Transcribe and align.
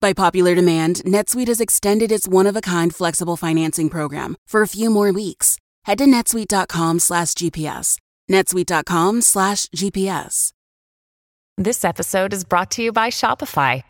By 0.00 0.12
popular 0.12 0.54
demand, 0.54 0.96
NetSuite 1.04 1.48
has 1.48 1.60
extended 1.60 2.12
its 2.12 2.28
one-of-a-kind 2.28 2.94
flexible 2.94 3.36
financing 3.36 3.88
program 3.88 4.36
for 4.46 4.62
a 4.62 4.68
few 4.68 4.90
more 4.90 5.12
weeks. 5.12 5.58
Head 5.84 5.98
to 5.98 6.04
netsuite.com 6.04 6.98
slash 6.98 7.28
GPS. 7.34 7.98
netsuite.com 8.30 9.22
slash 9.22 9.66
GPS. 9.66 10.52
This 11.56 11.84
episode 11.84 12.32
is 12.32 12.44
brought 12.44 12.70
to 12.72 12.82
you 12.82 12.92
by 12.92 13.08
Shopify. 13.08 13.82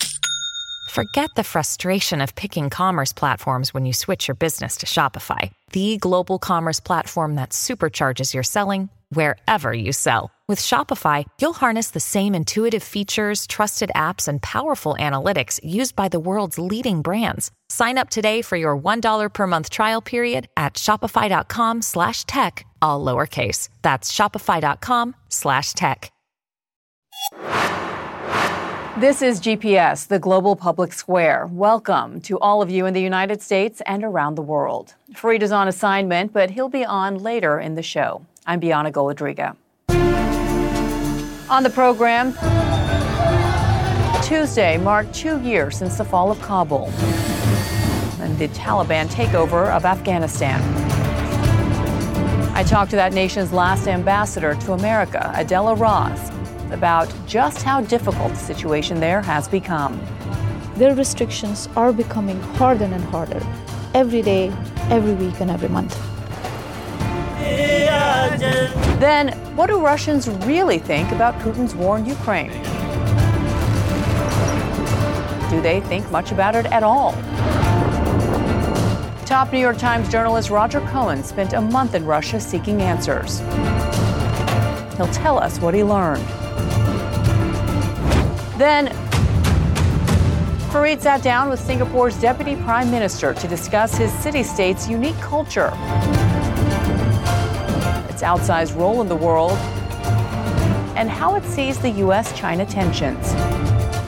Forget 0.91 1.29
the 1.37 1.45
frustration 1.45 2.23
of 2.23 2.35
picking 2.35 2.71
commerce 2.71 3.13
platforms 3.13 3.75
when 3.75 3.85
you 3.85 3.93
switch 3.93 4.27
your 4.27 4.35
business 4.35 4.79
to 4.79 4.87
Shopify, 4.87 5.53
the 5.73 5.99
global 5.99 6.39
commerce 6.39 6.81
platform 6.81 7.35
that 7.35 7.51
supercharges 7.51 8.33
your 8.33 8.43
selling 8.43 8.89
wherever 9.11 9.75
you 9.75 9.93
sell. 9.93 10.31
With 10.49 10.61
Shopify, 10.61 11.27
you'll 11.39 11.53
harness 11.53 11.91
the 11.91 12.01
same 12.01 12.35
intuitive 12.35 12.83
features, 12.83 13.47
trusted 13.47 13.91
apps, 13.95 14.27
and 14.27 14.41
powerful 14.41 14.97
analytics 14.99 15.61
used 15.63 15.95
by 15.95 16.09
the 16.09 16.19
world's 16.19 16.59
leading 16.59 17.03
brands. 17.03 17.51
Sign 17.69 17.99
up 17.99 18.09
today 18.09 18.41
for 18.41 18.57
your 18.57 18.75
$1 18.75 19.29
per 19.31 19.47
month 19.47 19.69
trial 19.69 20.01
period 20.01 20.49
at 20.57 20.73
shopify.com 20.73 21.83
slash 21.83 22.25
tech, 22.25 22.65
all 22.81 23.05
lowercase. 23.05 23.69
That's 23.83 24.11
shopify.com 24.11 25.15
slash 25.29 25.75
tech. 25.75 26.11
This 28.97 29.21
is 29.21 29.43
GPS, 29.43 30.09
the 30.09 30.19
global 30.19 30.57
public 30.57 30.95
square. 30.95 31.47
Welcome 31.53 32.23
to 32.23 32.39
all 32.39 32.63
of 32.63 32.71
you 32.71 32.87
in 32.87 32.95
the 32.95 33.03
United 33.03 33.43
States 33.43 33.83
and 33.85 34.03
around 34.03 34.37
the 34.37 34.43
world. 34.43 34.95
Fareed 35.13 35.43
is 35.43 35.53
on 35.53 35.69
assignment, 35.69 36.33
but 36.33 36.53
he'll 36.53 36.71
be 36.71 36.87
on 36.87 37.19
later 37.19 37.61
in 37.61 37.75
the 37.75 37.83
show. 37.83 38.25
I'm 38.47 38.61
Bianna 38.61 38.91
Golodryga. 38.91 39.55
On 41.51 41.63
the 41.63 41.71
program, 41.71 42.35
Tuesday 44.23 44.77
marked 44.77 45.15
two 45.15 45.41
years 45.41 45.79
since 45.79 45.97
the 45.97 46.05
fall 46.05 46.31
of 46.31 46.39
Kabul 46.43 46.91
and 48.21 48.39
the 48.39 48.49
Taliban 48.49 49.07
takeover 49.07 49.75
of 49.75 49.87
Afghanistan. 49.87 50.61
I 52.55 52.63
talked 52.65 52.91
to 52.91 52.97
that 52.97 53.15
nation's 53.15 53.51
last 53.51 53.89
ambassador 53.89 54.57
to 54.57 54.75
America, 54.75 55.33
Adela 55.35 55.75
Raz, 55.75 56.31
about 56.71 57.11
just 57.27 57.63
how 57.63 57.81
difficult 57.81 58.33
the 58.33 58.37
situation 58.37 59.01
there 59.01 59.23
has 59.23 59.49
become. 59.49 59.99
Their 60.75 60.95
restrictions 60.95 61.67
are 61.77 61.95
becoming 61.95 62.39
harder 62.59 62.85
and 62.85 63.05
harder 63.05 63.41
every 63.95 64.21
day, 64.21 64.53
every 64.91 65.15
week, 65.15 65.41
and 65.41 65.51
every 65.51 65.71
month. 65.71 65.99
Then, 68.39 69.29
what 69.57 69.67
do 69.67 69.85
Russians 69.85 70.29
really 70.47 70.79
think 70.79 71.11
about 71.13 71.39
Putin's 71.41 71.75
war 71.75 71.99
in 71.99 72.07
Ukraine? 72.07 72.51
Do 75.51 75.61
they 75.61 75.81
think 75.81 76.11
much 76.11 76.31
about 76.31 76.55
it 76.55 76.67
at 76.67 76.83
all? 76.83 77.13
Top 79.27 79.53
New 79.53 79.59
York 79.59 79.79
Times 79.79 80.09
journalist 80.09 80.51
Roger 80.51 80.81
Cohen 80.83 81.23
spent 81.23 81.53
a 81.53 81.61
month 81.61 81.95
in 81.95 82.05
Russia 82.05 82.41
seeking 82.41 82.81
answers. 82.81 83.41
He'll 84.97 85.13
tell 85.13 85.39
us 85.39 85.59
what 85.61 85.75
he 85.75 85.83
learned. 85.83 86.23
Then, 88.59 88.89
Fareed 90.71 91.01
sat 91.01 91.23
down 91.23 91.49
with 91.49 91.61
Singapore's 91.61 92.21
Deputy 92.21 92.57
Prime 92.57 92.91
Minister 92.91 93.33
to 93.33 93.49
discuss 93.49 93.97
his 93.97 94.13
city 94.13 94.43
state's 94.43 94.89
unique 94.89 95.19
culture, 95.19 95.71
its 98.19 98.25
outsized 98.25 98.77
role 98.77 99.01
in 99.01 99.07
the 99.07 99.15
world, 99.15 99.53
and 100.97 101.09
how 101.09 101.37
it 101.37 101.45
sees 101.45 101.79
the 101.79 101.91
U.S. 102.03 102.37
China 102.37 102.67
tensions. 102.67 103.33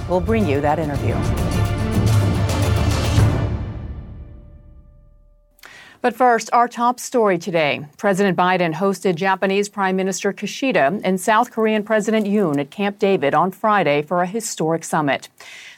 We'll 0.08 0.20
bring 0.20 0.48
you 0.48 0.60
that 0.62 0.80
interview. 0.80 1.14
But 6.02 6.16
first, 6.16 6.48
our 6.54 6.66
top 6.66 6.98
story 6.98 7.36
today. 7.36 7.84
President 7.98 8.34
Biden 8.34 8.72
hosted 8.72 9.16
Japanese 9.16 9.68
Prime 9.68 9.96
Minister 9.96 10.32
Kishida 10.32 10.98
and 11.04 11.20
South 11.20 11.50
Korean 11.50 11.82
President 11.82 12.26
Yoon 12.26 12.58
at 12.58 12.70
Camp 12.70 12.98
David 12.98 13.34
on 13.34 13.50
Friday 13.50 14.00
for 14.00 14.22
a 14.22 14.26
historic 14.26 14.82
summit. 14.82 15.28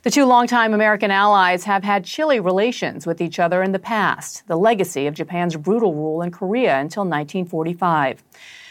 The 0.04 0.12
two 0.12 0.24
longtime 0.24 0.74
American 0.74 1.10
allies 1.10 1.64
have 1.64 1.82
had 1.82 2.04
chilly 2.04 2.38
relations 2.38 3.04
with 3.04 3.20
each 3.20 3.40
other 3.40 3.64
in 3.64 3.72
the 3.72 3.80
past, 3.80 4.46
the 4.46 4.56
legacy 4.56 5.08
of 5.08 5.14
Japan's 5.14 5.56
brutal 5.56 5.92
rule 5.92 6.22
in 6.22 6.30
Korea 6.30 6.78
until 6.78 7.02
1945. 7.02 8.22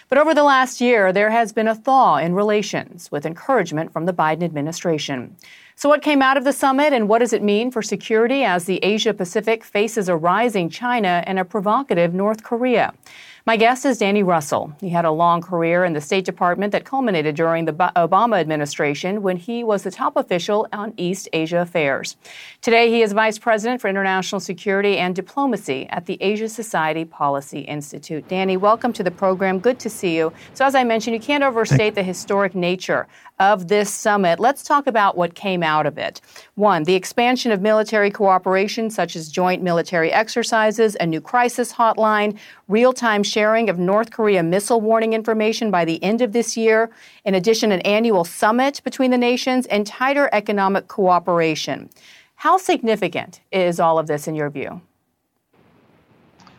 But 0.08 0.18
over 0.20 0.34
the 0.34 0.44
last 0.44 0.80
year, 0.80 1.12
there 1.12 1.32
has 1.32 1.52
been 1.52 1.68
a 1.68 1.76
thaw 1.76 2.16
in 2.16 2.34
relations 2.34 3.12
with 3.12 3.26
encouragement 3.26 3.92
from 3.92 4.06
the 4.06 4.14
Biden 4.14 4.44
administration. 4.44 5.36
So, 5.81 5.90
what 5.90 6.03
came 6.03 6.22
out 6.22 6.38
of 6.38 6.44
the 6.44 6.53
summit 6.53 6.94
and 6.94 7.09
what 7.09 7.22
does 7.22 7.34
it 7.34 7.42
mean 7.42 7.72
for 7.72 7.81
security 7.81 8.44
as 8.44 8.66
the 8.66 8.78
Asia 8.84 9.16
Pacific 9.16 9.64
faces 9.64 10.09
a 10.09 10.16
rising 10.16 10.69
China 10.69 11.24
and 11.25 11.40
a 11.40 11.44
provocative 11.44 12.14
North 12.14 12.44
Korea? 12.44 12.94
My 13.47 13.58
guest 13.58 13.86
is 13.86 13.97
Danny 13.97 14.22
Russel. 14.22 14.72
He 14.80 14.90
had 14.90 15.03
a 15.03 15.09
long 15.09 15.41
career 15.41 15.84
in 15.84 15.94
the 15.94 16.00
State 16.00 16.25
Department 16.25 16.72
that 16.74 16.86
culminated 16.86 17.36
during 17.36 17.66
the 17.66 17.74
Obama 17.74 18.40
administration 18.40 19.24
when 19.24 19.36
he 19.36 19.64
was 19.64 19.81
the 19.81 19.90
top 19.90 20.16
official 20.16 20.68
on 20.72 20.94
East 20.97 21.28
Asia 21.34 21.58
affairs. 21.58 22.16
Today, 22.62 22.91
he 22.91 23.02
is 23.02 23.14
Vice 23.14 23.40
President 23.40 23.81
for 23.81 23.88
International 23.88 24.40
Security 24.40 25.00
and 25.00 25.16
Diplomacy 25.16 25.88
at 25.90 26.06
the 26.06 26.20
Asia 26.22 26.47
Society 26.47 27.03
Policy 27.03 27.62
Institute. 27.62 28.28
Danny, 28.28 28.58
welcome 28.58 28.94
to 28.94 29.02
the 29.02 29.09
program. 29.09 29.58
Good 29.58 29.80
to 29.80 29.90
see 29.90 30.16
you. 30.16 30.31
So, 30.53 30.64
as 30.64 30.75
I 30.75 30.84
mentioned, 30.84 31.16
you 31.16 31.20
can't 31.20 31.44
overstate 31.44 31.96
the 31.96 32.03
historic 32.03 32.53
nature 32.53 33.08
of 33.41 33.69
this 33.69 33.91
summit. 33.91 34.40
Let's 34.40 34.62
talk 34.62 34.85
about 34.85 35.18
what 35.18 35.34
came 35.34 35.63
out 35.63 35.88
of 35.88 35.97
it. 35.97 36.22
One, 36.53 36.84
the 36.84 36.94
expansion 36.94 37.52
of 37.52 37.59
military 37.59 38.12
cooperation, 38.12 38.91
such 38.91 39.16
as 39.16 39.29
joint 39.29 39.63
military 39.63 40.13
exercises, 40.13 40.96
a 41.00 41.07
new 41.07 41.19
crisis 41.19 41.74
hotline, 41.74 42.38
real 42.68 42.94
time 42.94 43.24
sharing 43.24 43.68
of 43.68 43.79
North 43.79 44.12
Korea 44.12 44.44
missile 44.44 44.79
warning 44.79 45.13
information 45.13 45.72
by 45.72 45.85
the 45.85 46.02
end 46.03 46.22
of 46.22 46.34
this 46.34 46.56
year, 46.56 46.91
in 47.25 47.34
addition, 47.34 47.72
an 47.72 47.81
annual 47.81 48.24
summit 48.24 48.79
between 48.84 49.09
the 49.09 49.18
nations, 49.18 49.66
and 49.66 49.88
tighter 49.88 50.29
economic 50.34 50.88
cooperation. 50.88 51.90
How 52.35 52.59
significant 52.59 53.41
is 53.52 53.79
all 53.79 53.97
of 53.97 54.06
this 54.06 54.28
in 54.28 54.35
your 54.35 54.52
view? 54.52 54.81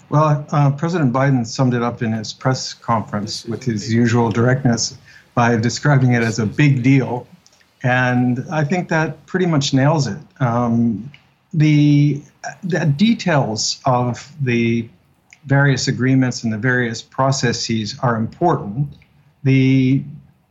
Well, 0.09 0.45
uh, 0.51 0.73
President 0.73 1.13
Biden 1.13 1.47
summed 1.47 1.75
it 1.75 1.83
up 1.83 2.03
in 2.03 2.13
his 2.13 2.33
press 2.33 2.75
conference 2.75 3.45
with 3.47 3.63
his 3.63 3.91
usual 3.91 4.31
directness 4.31 4.99
by 5.35 5.57
describing 5.57 6.13
it 6.13 6.23
as 6.23 6.39
a 6.39 6.47
big 6.47 6.83
deal. 6.83 7.27
And 7.83 8.45
I 8.51 8.65
think 8.65 8.89
that 8.89 9.27
pretty 9.27 9.47
much 9.47 9.75
nails 9.75 10.07
it. 10.07 10.19
Um, 10.41 11.11
the, 11.53 12.23
the 12.63 12.87
details 12.87 13.81
of 13.85 14.33
the 14.41 14.89
various 15.47 15.89
agreements 15.89 16.45
and 16.45 16.53
the 16.53 16.59
various 16.59 17.03
processes 17.03 17.99
are 18.01 18.17
important. 18.17 18.95
The 19.43 20.03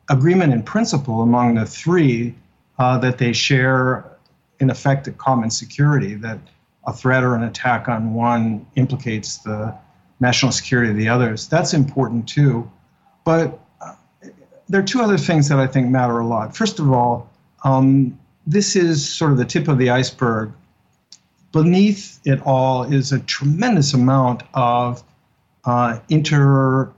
agreement 0.10 0.52
in 0.52 0.64
principle 0.64 1.22
among 1.22 1.56
the 1.56 1.66
three 1.66 2.36
uh, 2.78 2.98
that 2.98 3.18
they 3.18 3.32
share, 3.32 4.06
in 4.60 4.70
effect, 4.70 5.08
a 5.08 5.12
common 5.12 5.50
security, 5.50 6.16
that 6.16 6.40
a 6.88 6.94
threat 6.94 7.24
or 7.24 7.36
an 7.36 7.44
attack 7.44 7.88
on 7.88 8.14
one 8.14 8.66
implicates 8.76 9.38
the 9.38 9.74
national 10.20 10.52
security 10.52 10.92
of 10.92 10.98
the 10.98 11.08
others, 11.08 11.48
that's 11.48 11.74
important 11.74 12.28
too. 12.28 12.70
But 13.24 13.60
there 14.72 14.80
are 14.80 14.86
two 14.86 15.02
other 15.02 15.18
things 15.18 15.50
that 15.50 15.60
I 15.60 15.68
think 15.68 15.90
matter 15.90 16.18
a 16.20 16.26
lot. 16.26 16.56
First 16.56 16.80
of 16.80 16.92
all, 16.92 17.30
um, 17.66 18.18
this 18.48 18.78
is 18.78 19.08
sort 19.08 19.34
of 19.34 19.38
the 19.38 19.46
tip 19.46 19.68
of 19.68 19.78
the 19.78 19.90
iceberg. 19.90 20.54
Beneath 21.52 22.22
it 22.26 22.42
all 22.46 22.84
is 22.84 23.12
a 23.12 23.20
tremendous 23.20 23.94
amount 23.94 24.44
of 24.54 25.04
uh, 25.66 26.00
interaction, 26.08 26.94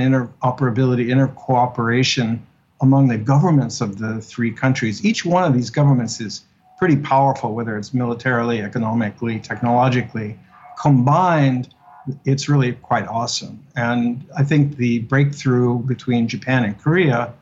interoperability, 0.00 1.08
intercooperation 1.12 2.40
among 2.80 3.08
the 3.08 3.18
governments 3.18 3.82
of 3.82 3.98
the 3.98 4.22
three 4.22 4.50
countries. 4.50 5.04
Each 5.04 5.26
one 5.26 5.44
of 5.44 5.52
these 5.52 5.68
governments 5.68 6.22
is 6.22 6.44
pretty 6.78 6.96
powerful, 6.96 7.54
whether 7.54 7.76
it's 7.76 7.92
militarily, 7.92 8.62
economically, 8.62 9.38
technologically. 9.38 10.38
Combined, 10.80 11.74
it's 12.24 12.48
really 12.48 12.72
quite 12.72 13.06
awesome. 13.06 13.62
And 13.76 14.24
I 14.36 14.44
think 14.44 14.76
the 14.76 15.00
breakthrough 15.00 15.78
between 15.78 16.28
Japan 16.28 16.64
and 16.64 16.78
Korea 16.78 17.32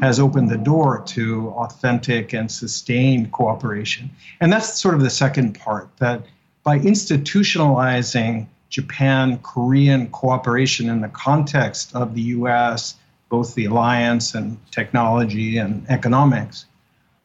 has 0.00 0.18
opened 0.18 0.50
the 0.50 0.56
door 0.56 1.02
to 1.06 1.50
authentic 1.50 2.32
and 2.32 2.50
sustained 2.50 3.32
cooperation. 3.32 4.10
And 4.40 4.52
that's 4.52 4.80
sort 4.80 4.94
of 4.94 5.00
the 5.00 5.10
second 5.10 5.58
part 5.58 5.88
that 5.98 6.24
by 6.62 6.78
institutionalizing 6.78 8.46
Japan 8.70 9.38
Korean 9.38 10.08
cooperation 10.08 10.88
in 10.88 11.00
the 11.00 11.08
context 11.08 11.94
of 11.94 12.14
the 12.14 12.22
US, 12.22 12.96
both 13.28 13.54
the 13.54 13.66
alliance 13.66 14.34
and 14.34 14.58
technology 14.70 15.58
and 15.58 15.84
economics, 15.90 16.66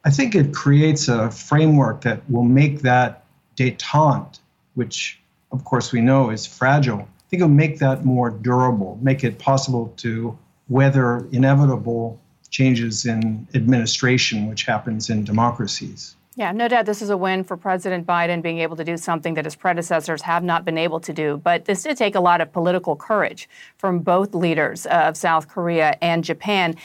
I 0.06 0.10
think 0.10 0.36
it 0.36 0.54
creates 0.54 1.08
a 1.08 1.32
framework 1.32 2.02
that 2.02 2.22
will 2.30 2.44
make 2.44 2.82
that 2.82 3.24
detente, 3.56 4.40
which 4.76 5.19
of 5.52 5.64
course 5.64 5.92
we 5.92 6.02
know 6.02 6.30
is 6.30 6.46
fragile, 6.46 7.00
I 7.00 7.30
think 7.30 7.42
it'll 7.42 7.50
make 7.50 7.80
that 7.80 8.06
more 8.06 8.30
durable, 8.30 8.98
make 9.02 9.24
it 9.24 9.40
possible 9.40 9.94
to 9.98 10.38
weather 10.68 11.28
inevitable 11.32 12.20
changes 12.50 13.06
in 13.06 13.48
administration, 13.54 14.48
which 14.48 14.64
happens 14.64 15.10
in 15.10 15.24
democracies. 15.24 16.16
Yeah, 16.36 16.54
no 16.54 16.70
doubt 16.70 16.86
this 16.86 17.02
is 17.02 17.10
a 17.10 17.18
win 17.18 17.44
for 17.44 17.58
President 17.58 18.08
Biden 18.08 18.42
being 18.42 18.60
able 18.60 18.78
to 18.78 18.84
do 18.86 18.96
something 18.96 19.34
that 19.34 19.44
his 19.44 19.58
predecessors 19.58 20.22
have 20.22 20.42
not 20.42 20.64
been 20.64 20.78
able 20.78 21.02
to 21.02 21.12
do. 21.12 21.36
But 21.44 21.66
this 21.66 21.84
did 21.84 21.98
take 21.98 22.16
a 22.16 22.22
lot 22.22 22.40
of 22.40 22.54
political 22.54 22.96
courage 22.96 23.50
from 23.78 24.00
both 24.00 24.34
leaders 24.34 24.86
of 24.86 25.18
South 25.18 25.50
Korea 25.50 25.98
and 26.02 26.24
Japan. 26.24 26.76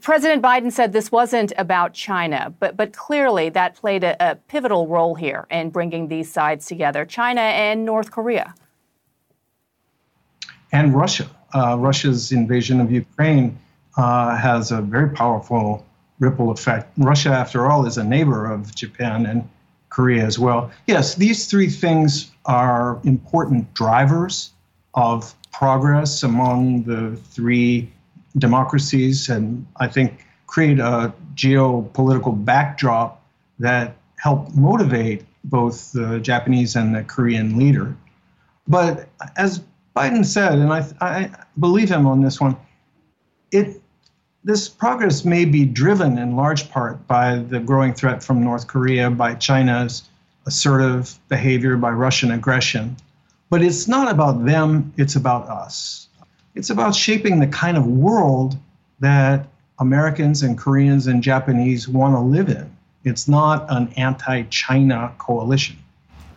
President 0.00 0.42
Biden 0.42 0.72
said 0.72 0.92
this 0.92 1.12
wasn't 1.12 1.52
about 1.58 1.92
China, 1.92 2.52
but, 2.58 2.76
but 2.76 2.92
clearly 2.92 3.50
that 3.50 3.76
played 3.76 4.02
a, 4.02 4.16
a 4.30 4.36
pivotal 4.36 4.88
role 4.88 5.14
here 5.14 5.46
in 5.50 5.70
bringing 5.70 6.08
these 6.08 6.32
sides 6.32 6.66
together 6.66 7.04
China 7.04 7.40
and 7.40 7.84
North 7.84 8.10
Korea. 8.10 8.54
And 10.72 10.94
Russia. 10.94 11.28
Uh, 11.54 11.76
Russia's 11.78 12.32
invasion 12.32 12.80
of 12.80 12.90
Ukraine 12.90 13.58
uh, 13.96 14.36
has 14.36 14.72
a 14.72 14.80
very 14.80 15.10
powerful 15.10 15.84
ripple 16.18 16.50
effect. 16.50 16.90
Russia, 16.96 17.28
after 17.28 17.70
all, 17.70 17.84
is 17.84 17.98
a 17.98 18.04
neighbor 18.04 18.50
of 18.50 18.74
Japan 18.74 19.26
and 19.26 19.46
Korea 19.90 20.24
as 20.24 20.38
well. 20.38 20.70
Yes, 20.86 21.16
these 21.16 21.46
three 21.46 21.68
things 21.68 22.30
are 22.46 22.98
important 23.04 23.74
drivers 23.74 24.52
of 24.94 25.34
progress 25.52 26.22
among 26.22 26.84
the 26.84 27.16
three 27.16 27.92
democracies, 28.38 29.28
and 29.28 29.66
I 29.76 29.88
think 29.88 30.24
create 30.46 30.78
a 30.78 31.12
geopolitical 31.34 32.44
backdrop 32.44 33.24
that 33.58 33.96
help 34.18 34.54
motivate 34.54 35.24
both 35.44 35.92
the 35.92 36.20
Japanese 36.20 36.76
and 36.76 36.94
the 36.94 37.02
Korean 37.02 37.58
leader. 37.58 37.96
But 38.68 39.08
as 39.36 39.62
Biden 39.96 40.24
said, 40.24 40.54
and 40.54 40.72
I, 40.72 40.84
I 41.00 41.30
believe 41.58 41.90
him 41.90 42.06
on 42.06 42.22
this 42.22 42.40
one, 42.40 42.56
it 43.50 43.80
this 44.44 44.68
progress 44.68 45.24
may 45.24 45.44
be 45.44 45.64
driven 45.64 46.18
in 46.18 46.34
large 46.34 46.68
part 46.70 47.06
by 47.06 47.36
the 47.36 47.60
growing 47.60 47.94
threat 47.94 48.24
from 48.24 48.42
North 48.42 48.66
Korea, 48.66 49.08
by 49.08 49.34
China's 49.34 50.02
assertive 50.46 51.16
behavior, 51.28 51.76
by 51.76 51.90
Russian 51.90 52.32
aggression. 52.32 52.96
But 53.50 53.62
it's 53.62 53.86
not 53.86 54.10
about 54.10 54.44
them, 54.44 54.92
it's 54.96 55.14
about 55.14 55.48
us. 55.48 56.08
It's 56.54 56.70
about 56.70 56.94
shaping 56.94 57.40
the 57.40 57.46
kind 57.46 57.76
of 57.76 57.86
world 57.86 58.58
that 59.00 59.48
Americans 59.78 60.42
and 60.42 60.56
Koreans 60.58 61.06
and 61.06 61.22
Japanese 61.22 61.88
want 61.88 62.14
to 62.14 62.20
live 62.20 62.48
in. 62.48 62.70
It's 63.04 63.26
not 63.26 63.66
an 63.70 63.92
anti 63.96 64.42
China 64.44 65.12
coalition. 65.18 65.76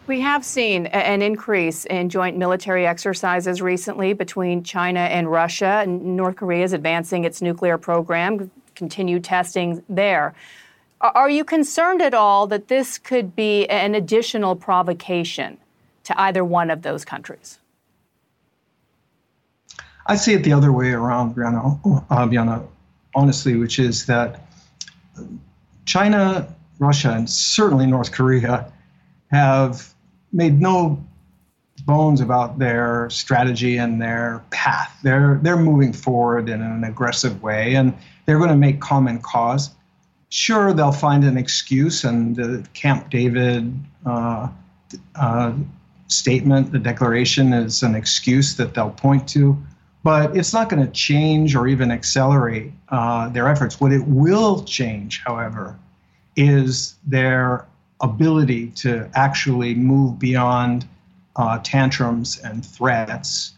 We 0.07 0.21
have 0.21 0.45
seen 0.45 0.85
an 0.87 1.21
increase 1.21 1.85
in 1.85 2.09
joint 2.09 2.37
military 2.37 2.85
exercises 2.85 3.61
recently 3.61 4.13
between 4.13 4.63
China 4.63 4.99
and 4.99 5.29
Russia. 5.29 5.85
North 5.87 6.37
Korea 6.37 6.63
is 6.63 6.73
advancing 6.73 7.23
its 7.23 7.41
nuclear 7.41 7.77
program, 7.77 8.51
continued 8.75 9.23
testing 9.23 9.83
there. 9.89 10.33
Are 11.01 11.29
you 11.29 11.43
concerned 11.43 12.01
at 12.01 12.13
all 12.13 12.47
that 12.47 12.67
this 12.67 12.97
could 12.97 13.35
be 13.35 13.67
an 13.67 13.95
additional 13.95 14.55
provocation 14.55 15.57
to 16.03 16.19
either 16.19 16.45
one 16.45 16.69
of 16.69 16.83
those 16.83 17.03
countries? 17.03 17.59
I 20.07 20.15
see 20.15 20.33
it 20.33 20.43
the 20.43 20.53
other 20.53 20.71
way 20.71 20.91
around, 20.91 21.35
Brianna, 21.35 21.79
uh, 22.09 22.59
honestly, 23.15 23.55
which 23.55 23.79
is 23.79 24.05
that 24.05 24.47
China, 25.85 26.47
Russia, 26.79 27.11
and 27.11 27.29
certainly 27.29 27.87
North 27.87 28.11
Korea 28.11 28.71
have 29.31 29.93
made 30.31 30.61
no 30.61 31.03
bones 31.85 32.21
about 32.21 32.59
their 32.59 33.09
strategy 33.09 33.77
and 33.77 34.01
their 34.01 34.43
path. 34.51 34.97
They're 35.03 35.39
they're 35.41 35.57
moving 35.57 35.93
forward 35.93 36.49
in 36.49 36.61
an 36.61 36.83
aggressive 36.83 37.41
way, 37.41 37.75
and 37.75 37.93
they're 38.25 38.37
going 38.37 38.49
to 38.49 38.55
make 38.55 38.79
common 38.81 39.19
cause. 39.19 39.71
Sure, 40.29 40.73
they'll 40.73 40.91
find 40.91 41.23
an 41.23 41.37
excuse, 41.37 42.03
and 42.03 42.35
the 42.35 42.65
Camp 42.73 43.09
David 43.09 43.73
uh, 44.05 44.49
uh, 45.15 45.53
statement, 46.07 46.71
the 46.71 46.79
declaration, 46.79 47.53
is 47.53 47.83
an 47.83 47.95
excuse 47.95 48.55
that 48.57 48.73
they'll 48.73 48.89
point 48.91 49.27
to. 49.29 49.57
But 50.05 50.37
it's 50.37 50.53
not 50.53 50.69
going 50.69 50.85
to 50.85 50.91
change 50.91 51.55
or 51.55 51.67
even 51.67 51.89
accelerate 51.89 52.71
uh, 52.89 53.29
their 53.29 53.47
efforts. 53.47 53.81
What 53.81 53.91
it 53.91 54.05
will 54.05 54.63
change, 54.63 55.23
however, 55.25 55.79
is 56.35 56.93
their 57.07 57.65
ability 58.01 58.67
to 58.83 59.09
actually 59.15 59.73
move 59.73 60.19
beyond 60.19 60.87
uh, 61.37 61.57
tantrums 61.63 62.37
and 62.37 62.63
threats 62.63 63.53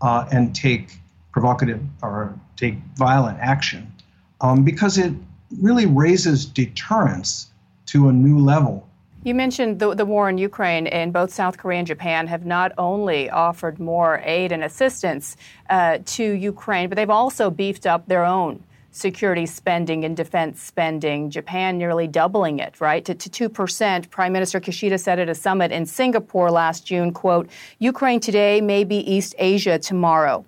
uh, 0.00 0.24
and 0.32 0.54
take 0.54 0.98
provocative 1.32 1.82
or 2.02 2.34
take 2.56 2.76
violent 2.96 3.38
action 3.38 3.92
um, 4.40 4.64
because 4.64 4.96
it 4.96 5.12
really 5.60 5.84
raises 5.84 6.46
deterrence 6.46 7.50
to 7.84 8.08
a 8.08 8.12
new 8.12 8.38
level. 8.38 8.88
You 9.22 9.34
mentioned 9.34 9.80
the, 9.80 9.94
the 9.94 10.06
war 10.06 10.30
in 10.30 10.38
Ukraine, 10.38 10.86
and 10.86 11.12
both 11.12 11.30
South 11.30 11.58
Korea 11.58 11.78
and 11.78 11.86
Japan 11.86 12.26
have 12.28 12.46
not 12.46 12.72
only 12.78 13.28
offered 13.28 13.78
more 13.78 14.22
aid 14.24 14.50
and 14.50 14.64
assistance 14.64 15.36
uh, 15.68 15.98
to 16.06 16.24
Ukraine, 16.24 16.88
but 16.88 16.96
they've 16.96 17.10
also 17.10 17.50
beefed 17.50 17.86
up 17.86 18.08
their 18.08 18.24
own 18.24 18.64
security 18.92 19.44
spending 19.44 20.04
and 20.04 20.16
defense 20.16 20.62
spending, 20.62 21.28
Japan 21.30 21.76
nearly 21.76 22.08
doubling 22.08 22.60
it, 22.60 22.80
right, 22.80 23.04
to, 23.04 23.14
to 23.14 23.48
2%. 23.50 24.08
Prime 24.08 24.32
Minister 24.32 24.58
Kishida 24.58 24.98
said 24.98 25.18
at 25.18 25.28
a 25.28 25.34
summit 25.34 25.70
in 25.70 25.84
Singapore 25.84 26.50
last 26.50 26.86
June, 26.86 27.12
quote, 27.12 27.50
Ukraine 27.78 28.20
today 28.20 28.62
may 28.62 28.84
be 28.84 28.96
East 28.96 29.34
Asia 29.38 29.78
tomorrow. 29.78 30.46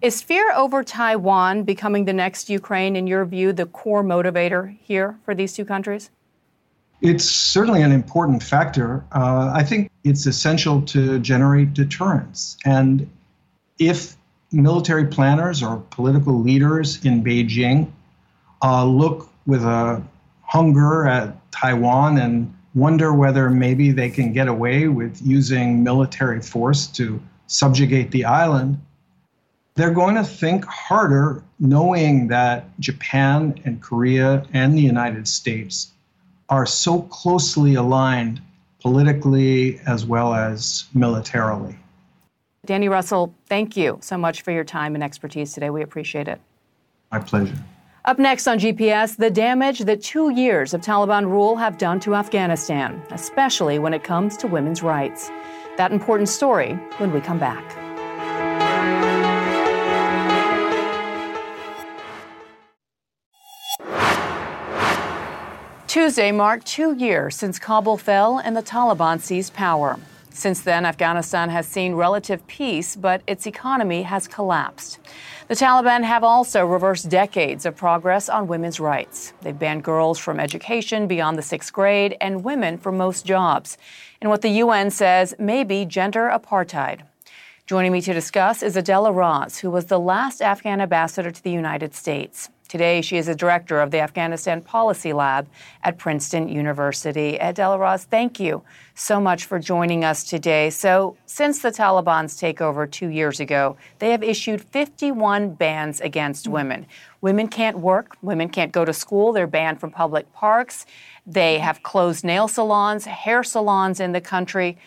Is 0.00 0.22
fear 0.22 0.50
over 0.52 0.82
Taiwan 0.82 1.62
becoming 1.64 2.06
the 2.06 2.12
next 2.14 2.48
Ukraine, 2.48 2.96
in 2.96 3.06
your 3.06 3.26
view, 3.26 3.52
the 3.52 3.66
core 3.66 4.02
motivator 4.02 4.76
here 4.82 5.18
for 5.24 5.34
these 5.34 5.52
two 5.52 5.66
countries? 5.66 6.10
It's 7.00 7.24
certainly 7.24 7.82
an 7.82 7.92
important 7.92 8.42
factor. 8.42 9.04
Uh, 9.12 9.52
I 9.54 9.62
think 9.62 9.90
it's 10.04 10.26
essential 10.26 10.82
to 10.82 11.18
generate 11.18 11.74
deterrence. 11.74 12.56
And 12.64 13.10
if 13.78 14.16
military 14.52 15.06
planners 15.06 15.62
or 15.62 15.82
political 15.90 16.40
leaders 16.40 17.04
in 17.04 17.22
Beijing 17.22 17.90
uh, 18.62 18.84
look 18.86 19.28
with 19.46 19.62
a 19.64 20.02
hunger 20.42 21.06
at 21.06 21.50
Taiwan 21.50 22.18
and 22.18 22.54
wonder 22.74 23.12
whether 23.12 23.50
maybe 23.50 23.90
they 23.90 24.10
can 24.10 24.32
get 24.32 24.48
away 24.48 24.88
with 24.88 25.20
using 25.22 25.82
military 25.82 26.40
force 26.40 26.86
to 26.88 27.20
subjugate 27.46 28.10
the 28.10 28.24
island, 28.24 28.80
they're 29.74 29.90
going 29.92 30.14
to 30.14 30.24
think 30.24 30.64
harder 30.64 31.42
knowing 31.58 32.28
that 32.28 32.68
Japan 32.80 33.60
and 33.64 33.80
Korea 33.80 34.44
and 34.52 34.76
the 34.76 34.82
United 34.82 35.26
States 35.26 35.92
are 36.54 36.66
so 36.66 37.02
closely 37.02 37.74
aligned 37.74 38.40
politically 38.80 39.80
as 39.86 40.06
well 40.06 40.34
as 40.34 40.84
militarily. 40.94 41.76
Danny 42.64 42.88
Russel, 42.88 43.34
thank 43.46 43.76
you 43.76 43.98
so 44.00 44.16
much 44.16 44.42
for 44.42 44.52
your 44.52 44.62
time 44.62 44.94
and 44.94 45.02
expertise 45.02 45.52
today. 45.52 45.70
We 45.70 45.82
appreciate 45.82 46.28
it. 46.28 46.40
My 47.10 47.18
pleasure. 47.18 47.56
Up 48.04 48.18
next 48.20 48.46
on 48.46 48.58
GPS, 48.58 49.16
the 49.16 49.30
damage 49.30 49.80
that 49.80 50.00
two 50.02 50.30
years 50.30 50.74
of 50.74 50.80
Taliban 50.80 51.24
rule 51.24 51.56
have 51.56 51.76
done 51.76 51.98
to 52.00 52.14
Afghanistan, 52.14 53.02
especially 53.10 53.80
when 53.80 53.92
it 53.92 54.04
comes 54.04 54.36
to 54.36 54.46
women's 54.46 54.82
rights. 54.82 55.30
That 55.76 55.90
important 55.90 56.28
story 56.28 56.74
when 56.98 57.12
we 57.12 57.20
come 57.20 57.40
back. 57.40 57.83
Tuesday 65.94 66.32
marked 66.32 66.66
two 66.66 66.96
years 66.96 67.36
since 67.36 67.60
Kabul 67.60 67.96
fell 67.96 68.38
and 68.38 68.56
the 68.56 68.64
Taliban 68.64 69.20
seized 69.20 69.54
power. 69.54 69.96
Since 70.30 70.62
then, 70.62 70.84
Afghanistan 70.84 71.50
has 71.50 71.68
seen 71.68 71.94
relative 71.94 72.44
peace, 72.48 72.96
but 72.96 73.22
its 73.28 73.46
economy 73.46 74.02
has 74.02 74.26
collapsed. 74.26 74.98
The 75.46 75.54
Taliban 75.54 76.02
have 76.02 76.24
also 76.24 76.66
reversed 76.66 77.08
decades 77.08 77.64
of 77.64 77.76
progress 77.76 78.28
on 78.28 78.48
women's 78.48 78.80
rights. 78.80 79.34
They've 79.42 79.56
banned 79.56 79.84
girls 79.84 80.18
from 80.18 80.40
education 80.40 81.06
beyond 81.06 81.38
the 81.38 81.42
sixth 81.42 81.72
grade 81.72 82.16
and 82.20 82.42
women 82.42 82.76
from 82.76 82.96
most 82.96 83.24
jobs, 83.24 83.78
in 84.20 84.28
what 84.28 84.42
the 84.42 84.64
UN 84.64 84.90
says 84.90 85.32
may 85.38 85.62
be 85.62 85.84
gender 85.84 86.28
apartheid. 86.28 87.02
Joining 87.68 87.92
me 87.92 88.00
to 88.00 88.12
discuss 88.12 88.64
is 88.64 88.76
Adela 88.76 89.12
Raz, 89.12 89.60
who 89.60 89.70
was 89.70 89.84
the 89.84 90.00
last 90.00 90.42
Afghan 90.42 90.80
ambassador 90.80 91.30
to 91.30 91.42
the 91.44 91.52
United 91.52 91.94
States. 91.94 92.48
Today, 92.68 93.02
she 93.02 93.18
is 93.18 93.28
a 93.28 93.34
director 93.34 93.80
of 93.80 93.90
the 93.90 94.00
Afghanistan 94.00 94.62
Policy 94.62 95.12
Lab 95.12 95.46
at 95.82 95.98
Princeton 95.98 96.48
University. 96.48 97.36
Adela 97.36 97.78
Raz, 97.78 98.04
thank 98.04 98.40
you 98.40 98.62
so 98.94 99.20
much 99.20 99.44
for 99.44 99.58
joining 99.58 100.02
us 100.02 100.24
today. 100.24 100.70
So, 100.70 101.16
since 101.26 101.60
the 101.60 101.70
Taliban's 101.70 102.40
takeover 102.40 102.90
two 102.90 103.08
years 103.08 103.38
ago, 103.38 103.76
they 103.98 104.10
have 104.10 104.22
issued 104.22 104.62
51 104.62 105.54
bans 105.54 106.00
against 106.00 106.48
women. 106.48 106.86
Women 107.20 107.48
can't 107.48 107.78
work, 107.78 108.16
women 108.22 108.48
can't 108.48 108.72
go 108.72 108.84
to 108.84 108.92
school, 108.92 109.32
they're 109.32 109.46
banned 109.46 109.78
from 109.78 109.90
public 109.90 110.32
parks. 110.32 110.86
They 111.26 111.58
have 111.58 111.82
closed 111.82 112.24
nail 112.24 112.48
salons, 112.48 113.04
hair 113.04 113.42
salons 113.44 114.00
in 114.00 114.12
the 114.12 114.20
country. 114.20 114.78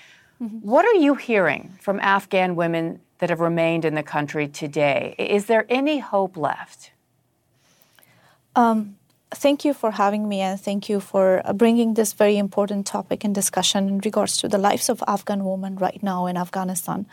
Mm-hmm. 0.42 0.58
What 0.58 0.86
are 0.86 0.96
you 0.96 1.16
hearing 1.16 1.78
from 1.80 2.00
Afghan 2.00 2.56
women 2.56 3.02
that 3.20 3.30
have 3.30 3.40
remained 3.40 3.86
in 3.86 3.96
the 3.96 4.04
country 4.04 4.48
today? 4.48 5.16
Is 5.18 5.46
there 5.46 5.66
any 5.70 6.00
hope 6.00 6.38
left? 6.38 6.92
Um, 8.58 8.98
thank 9.30 9.64
you 9.66 9.74
for 9.76 9.92
having 9.92 10.28
me 10.28 10.42
and 10.42 10.60
thank 10.60 10.90
you 10.90 11.00
for 11.00 11.44
bringing 11.54 11.94
this 11.94 12.14
very 12.14 12.38
important 12.40 12.88
topic 12.88 13.24
in 13.24 13.32
discussion 13.32 13.88
in 13.88 14.00
regards 14.00 14.38
to 14.38 14.48
the 14.48 14.58
lives 14.58 14.90
of 14.90 15.04
Afghan 15.08 15.46
women 15.46 15.76
right 15.76 16.02
now 16.02 16.26
in 16.26 16.38
Afghanistan 16.38 17.06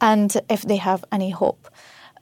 and 0.00 0.34
if 0.48 0.62
they 0.62 0.78
have 0.78 1.04
any 1.12 1.28
hope. 1.28 1.68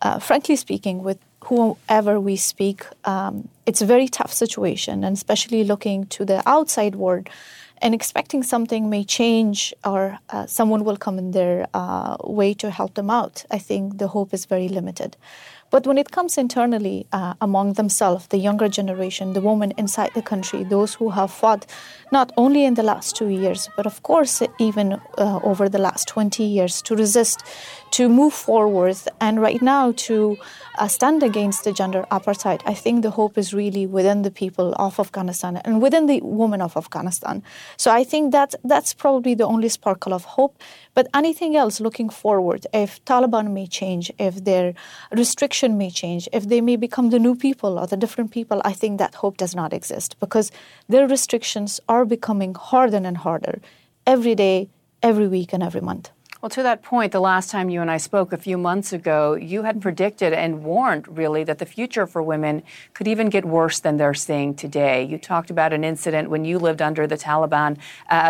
Uh, 0.02 0.18
frankly 0.18 0.56
speaking, 0.56 1.04
with 1.04 1.18
whoever 1.44 2.18
we 2.18 2.34
speak, 2.34 2.84
um, 3.04 3.48
it's 3.64 3.80
a 3.80 3.86
very 3.86 4.08
tough 4.08 4.32
situation, 4.32 5.04
and 5.04 5.16
especially 5.16 5.62
looking 5.62 6.06
to 6.06 6.24
the 6.24 6.42
outside 6.46 6.96
world 6.96 7.28
and 7.80 7.94
expecting 7.94 8.42
something 8.42 8.90
may 8.90 9.04
change 9.04 9.72
or 9.84 10.18
uh, 10.30 10.46
someone 10.46 10.84
will 10.84 10.96
come 10.96 11.18
in 11.18 11.30
their 11.30 11.66
uh, 11.74 12.16
way 12.24 12.54
to 12.54 12.70
help 12.70 12.94
them 12.94 13.10
out. 13.10 13.44
I 13.50 13.58
think 13.58 13.98
the 13.98 14.08
hope 14.08 14.34
is 14.34 14.46
very 14.46 14.68
limited. 14.68 15.16
But 15.70 15.86
when 15.86 15.98
it 15.98 16.10
comes 16.10 16.38
internally 16.38 17.06
uh, 17.12 17.34
among 17.40 17.74
themselves, 17.74 18.26
the 18.28 18.38
younger 18.38 18.68
generation, 18.68 19.34
the 19.34 19.40
women 19.40 19.72
inside 19.76 20.12
the 20.14 20.22
country, 20.22 20.64
those 20.64 20.94
who 20.94 21.10
have 21.10 21.30
fought 21.30 21.66
not 22.10 22.32
only 22.36 22.64
in 22.64 22.74
the 22.74 22.82
last 22.82 23.16
two 23.16 23.28
years, 23.28 23.68
but 23.76 23.84
of 23.86 24.02
course, 24.02 24.42
even 24.58 24.94
uh, 25.18 25.40
over 25.42 25.68
the 25.68 25.78
last 25.78 26.08
20 26.08 26.42
years 26.42 26.80
to 26.82 26.96
resist, 26.96 27.42
to 27.92 28.08
move 28.08 28.32
forward, 28.32 28.96
and 29.20 29.40
right 29.40 29.60
now 29.62 29.92
to 30.08 30.36
uh, 30.78 30.88
stand 30.88 31.22
against 31.22 31.64
the 31.64 31.72
gender 31.72 32.04
apartheid, 32.10 32.60
I 32.64 32.74
think 32.74 33.02
the 33.02 33.10
hope 33.10 33.36
is 33.36 33.52
really 33.52 33.86
within 33.86 34.22
the 34.22 34.30
people 34.30 34.74
of 34.78 34.98
Afghanistan 35.00 35.56
and 35.64 35.82
within 35.82 36.06
the 36.06 36.20
women 36.22 36.60
of 36.60 36.76
Afghanistan. 36.76 37.42
So 37.76 37.90
I 37.90 38.04
think 38.04 38.32
that 38.32 38.54
that's 38.64 38.94
probably 38.94 39.34
the 39.34 39.46
only 39.46 39.68
sparkle 39.68 40.12
of 40.14 40.24
hope. 40.24 40.56
But 40.94 41.08
anything 41.14 41.56
else 41.56 41.80
looking 41.80 42.10
forward, 42.10 42.66
if 42.72 43.04
Taliban 43.04 43.52
may 43.52 43.66
change, 43.66 44.12
if 44.18 44.44
their 44.44 44.74
restriction 45.12 45.78
may 45.78 45.90
change, 45.90 46.28
if 46.32 46.48
they 46.48 46.60
may 46.60 46.76
become 46.76 47.10
the 47.10 47.18
new 47.18 47.34
people 47.34 47.78
or 47.78 47.86
the 47.86 47.96
different 47.96 48.30
people, 48.30 48.60
I 48.64 48.72
think 48.72 48.98
that 48.98 49.16
hope 49.16 49.36
does 49.36 49.54
not 49.54 49.72
exist 49.72 50.18
because 50.20 50.50
their 50.88 51.06
restrictions 51.06 51.80
are 51.88 52.04
becoming 52.04 52.54
harder 52.54 52.96
and 52.96 53.16
harder 53.16 53.60
every 54.06 54.34
day, 54.34 54.68
every 55.02 55.28
week, 55.28 55.52
and 55.52 55.62
every 55.62 55.80
month. 55.80 56.10
Well, 56.40 56.50
to 56.50 56.62
that 56.62 56.82
point, 56.82 57.10
the 57.10 57.20
last 57.20 57.50
time 57.50 57.68
you 57.68 57.80
and 57.80 57.90
I 57.90 57.96
spoke 57.96 58.32
a 58.32 58.36
few 58.36 58.56
months 58.56 58.92
ago, 58.92 59.34
you 59.34 59.64
had 59.64 59.80
predicted 59.80 60.32
and 60.32 60.62
warned 60.62 61.18
really 61.18 61.42
that 61.42 61.58
the 61.58 61.66
future 61.66 62.06
for 62.06 62.22
women 62.22 62.62
could 62.94 63.08
even 63.08 63.28
get 63.28 63.44
worse 63.44 63.80
than 63.80 63.96
they're 63.96 64.14
seeing 64.14 64.54
today. 64.54 65.02
You 65.02 65.18
talked 65.18 65.50
about 65.50 65.72
an 65.72 65.82
incident 65.82 66.30
when 66.30 66.44
you 66.44 66.60
lived 66.60 66.80
under 66.80 67.08
the 67.08 67.16
Taliban 67.16 67.76
uh, 67.76 67.80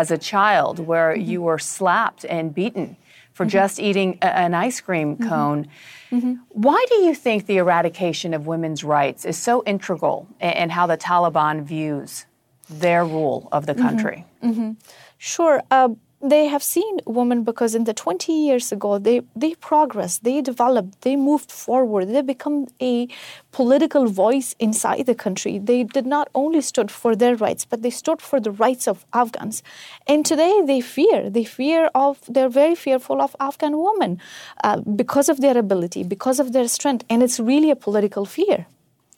as 0.01 0.09
a 0.09 0.17
child 0.17 0.79
where 0.79 1.13
mm-hmm. 1.13 1.29
you 1.29 1.41
were 1.43 1.59
slapped 1.59 2.25
and 2.25 2.53
beaten 2.53 2.97
for 3.31 3.43
mm-hmm. 3.43 3.51
just 3.51 3.79
eating 3.79 4.17
a, 4.23 4.37
an 4.37 4.55
ice 4.55 4.81
cream 4.81 5.15
mm-hmm. 5.15 5.29
cone. 5.29 5.67
Mm-hmm. 6.11 6.33
Why 6.49 6.83
do 6.89 6.95
you 6.95 7.13
think 7.13 7.45
the 7.45 7.57
eradication 7.57 8.33
of 8.33 8.47
women's 8.47 8.83
rights 8.83 9.23
is 9.23 9.37
so 9.37 9.63
integral 9.67 10.27
in, 10.41 10.49
in 10.49 10.69
how 10.71 10.87
the 10.87 10.97
Taliban 10.97 11.61
views 11.61 12.25
their 12.71 13.05
rule 13.05 13.49
of 13.51 13.67
the 13.67 13.73
mm-hmm. 13.73 13.81
country? 13.83 14.25
Mm-hmm. 14.41 14.71
Sure. 15.19 15.61
Uh, 15.69 15.89
they 16.21 16.45
have 16.47 16.61
seen 16.61 16.99
women 17.05 17.43
because 17.43 17.75
in 17.75 17.85
the 17.85 17.93
20 17.93 18.33
years 18.33 18.71
ago 18.71 18.97
they 18.97 19.21
they 19.35 19.55
progressed 19.55 20.23
they 20.23 20.41
developed 20.41 21.01
they 21.01 21.15
moved 21.15 21.51
forward 21.51 22.09
they 22.09 22.21
become 22.21 22.67
a 22.81 23.07
political 23.51 24.05
voice 24.07 24.55
inside 24.59 25.05
the 25.05 25.15
country. 25.15 25.57
They 25.59 25.83
did 25.83 26.05
not 26.05 26.29
only 26.35 26.61
stood 26.61 26.91
for 26.91 27.15
their 27.15 27.35
rights 27.35 27.65
but 27.65 27.81
they 27.81 27.89
stood 27.89 28.21
for 28.21 28.39
the 28.39 28.51
rights 28.51 28.87
of 28.87 29.05
afghans. 29.13 29.63
And 30.07 30.25
today 30.25 30.61
they 30.65 30.81
fear 30.81 31.29
they 31.29 31.43
fear 31.43 31.89
of 31.95 32.19
they're 32.27 32.49
very 32.49 32.75
fearful 32.75 33.21
of 33.21 33.35
afghan 33.39 33.77
women 33.77 34.19
uh, 34.63 34.81
because 34.81 35.29
of 35.29 35.41
their 35.41 35.57
ability 35.57 36.03
because 36.03 36.39
of 36.39 36.53
their 36.53 36.67
strength 36.67 37.05
and 37.09 37.23
it's 37.23 37.39
really 37.39 37.71
a 37.71 37.75
political 37.75 38.25
fear 38.25 38.67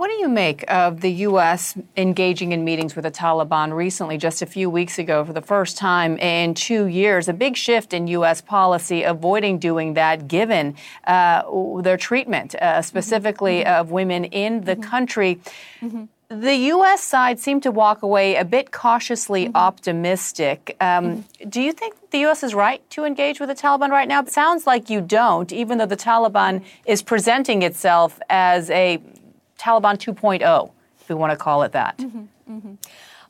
what 0.02 0.10
do 0.10 0.16
you 0.16 0.30
make 0.30 0.66
of 0.68 1.02
the 1.02 1.12
U.S. 1.30 1.78
engaging 1.96 2.54
in 2.54 2.64
meetings 2.64 2.96
with 2.96 3.04
the 3.04 3.12
Taliban 3.12 3.72
recently, 3.72 4.18
just 4.18 4.42
a 4.42 4.48
few 4.48 4.68
weeks 4.68 4.98
ago, 4.98 5.24
for 5.24 5.32
the 5.32 5.44
first 5.44 5.78
time 5.78 6.18
in 6.18 6.56
two 6.56 6.88
years? 6.88 7.30
A 7.30 7.34
big 7.34 7.56
shift 7.56 7.94
in 7.94 8.08
U.S. 8.08 8.42
policy, 8.42 9.04
avoiding 9.04 9.60
doing 9.60 9.94
that 9.94 10.28
given 10.28 10.76
uh, 11.06 11.44
their 11.82 11.98
treatment, 11.98 12.56
uh, 12.56 12.82
specifically 12.82 13.60
mm-hmm. 13.60 13.80
of 13.80 13.92
women 13.92 14.26
in 14.26 14.62
the 14.62 14.72
mm-hmm. 14.72 14.90
country. 14.90 15.40
Mm-hmm. 15.82 16.06
The 16.30 16.56
U.S. 16.56 17.04
side 17.04 17.40
seemed 17.40 17.62
to 17.62 17.70
walk 17.70 18.02
away 18.02 18.38
a 18.38 18.46
bit 18.46 18.72
cautiously 18.72 19.46
mm-hmm. 19.46 19.56
optimistic. 19.56 20.78
Um, 20.82 20.88
mm-hmm. 20.88 21.50
do 21.50 21.62
you 21.62 21.74
think 21.74 22.10
the 22.10 22.22
U.S. 22.22 22.42
is 22.42 22.56
right 22.56 22.82
to 22.90 23.04
engage 23.04 23.40
with 23.40 23.50
the 23.50 23.56
Taliban 23.56 23.90
right 23.90 24.08
now? 24.08 24.24
It 24.24 24.32
sounds 24.32 24.66
like 24.66 24.90
you 24.90 25.00
don't, 25.00 25.54
even 25.54 25.78
though 25.78 25.86
the 25.86 25.96
Taliban 25.96 26.64
is 26.88 27.04
presenting 27.04 27.62
itself 27.62 28.20
as 28.32 28.72
a 28.72 29.00
Taliban 29.62 29.96
2.0, 29.98 30.72
if 31.00 31.10
we 31.10 31.16
want 31.16 31.32
to 31.32 31.38
call 31.38 31.62
it 31.64 31.72
that? 31.72 31.98
Mm-hmm, 31.98 32.54
mm-hmm. 32.54 32.74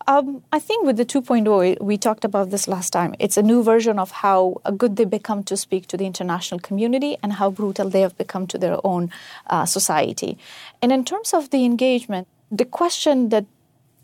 Um, 0.07 0.43
I 0.51 0.59
think 0.59 0.85
with 0.85 0.97
the 0.97 1.05
2.0, 1.05 1.79
we 1.81 1.97
talked 1.97 2.25
about 2.25 2.49
this 2.49 2.67
last 2.67 2.91
time. 2.91 3.13
It's 3.19 3.37
a 3.37 3.43
new 3.43 3.61
version 3.63 3.99
of 3.99 4.11
how 4.11 4.61
good 4.77 4.95
they 4.95 5.05
become 5.05 5.43
to 5.43 5.55
speak 5.55 5.87
to 5.87 5.97
the 5.97 6.05
international 6.05 6.59
community 6.59 7.17
and 7.21 7.33
how 7.33 7.51
brutal 7.51 7.89
they 7.89 8.01
have 8.01 8.17
become 8.17 8.47
to 8.47 8.57
their 8.57 8.77
own 8.83 9.11
uh, 9.47 9.65
society. 9.65 10.37
And 10.81 10.91
in 10.91 11.05
terms 11.05 11.33
of 11.33 11.51
the 11.51 11.65
engagement, 11.65 12.27
the 12.49 12.65
question 12.65 13.29
that 13.29 13.45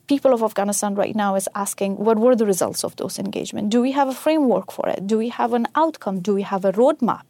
people 0.07 0.33
of 0.33 0.41
Afghanistan 0.41 0.95
right 0.95 1.15
now 1.15 1.35
is 1.35 1.47
asking 1.53 1.97
what 1.97 2.17
were 2.17 2.35
the 2.35 2.45
results 2.45 2.83
of 2.83 2.95
those 2.95 3.19
engagements? 3.19 3.69
Do 3.69 3.81
we 3.81 3.91
have 3.91 4.07
a 4.07 4.13
framework 4.13 4.71
for 4.71 4.87
it? 4.87 5.05
Do 5.05 5.17
we 5.17 5.29
have 5.29 5.53
an 5.53 5.67
outcome? 5.75 6.19
Do 6.21 6.33
we 6.33 6.43
have 6.43 6.63
a 6.65 6.71
roadmap? 6.71 7.23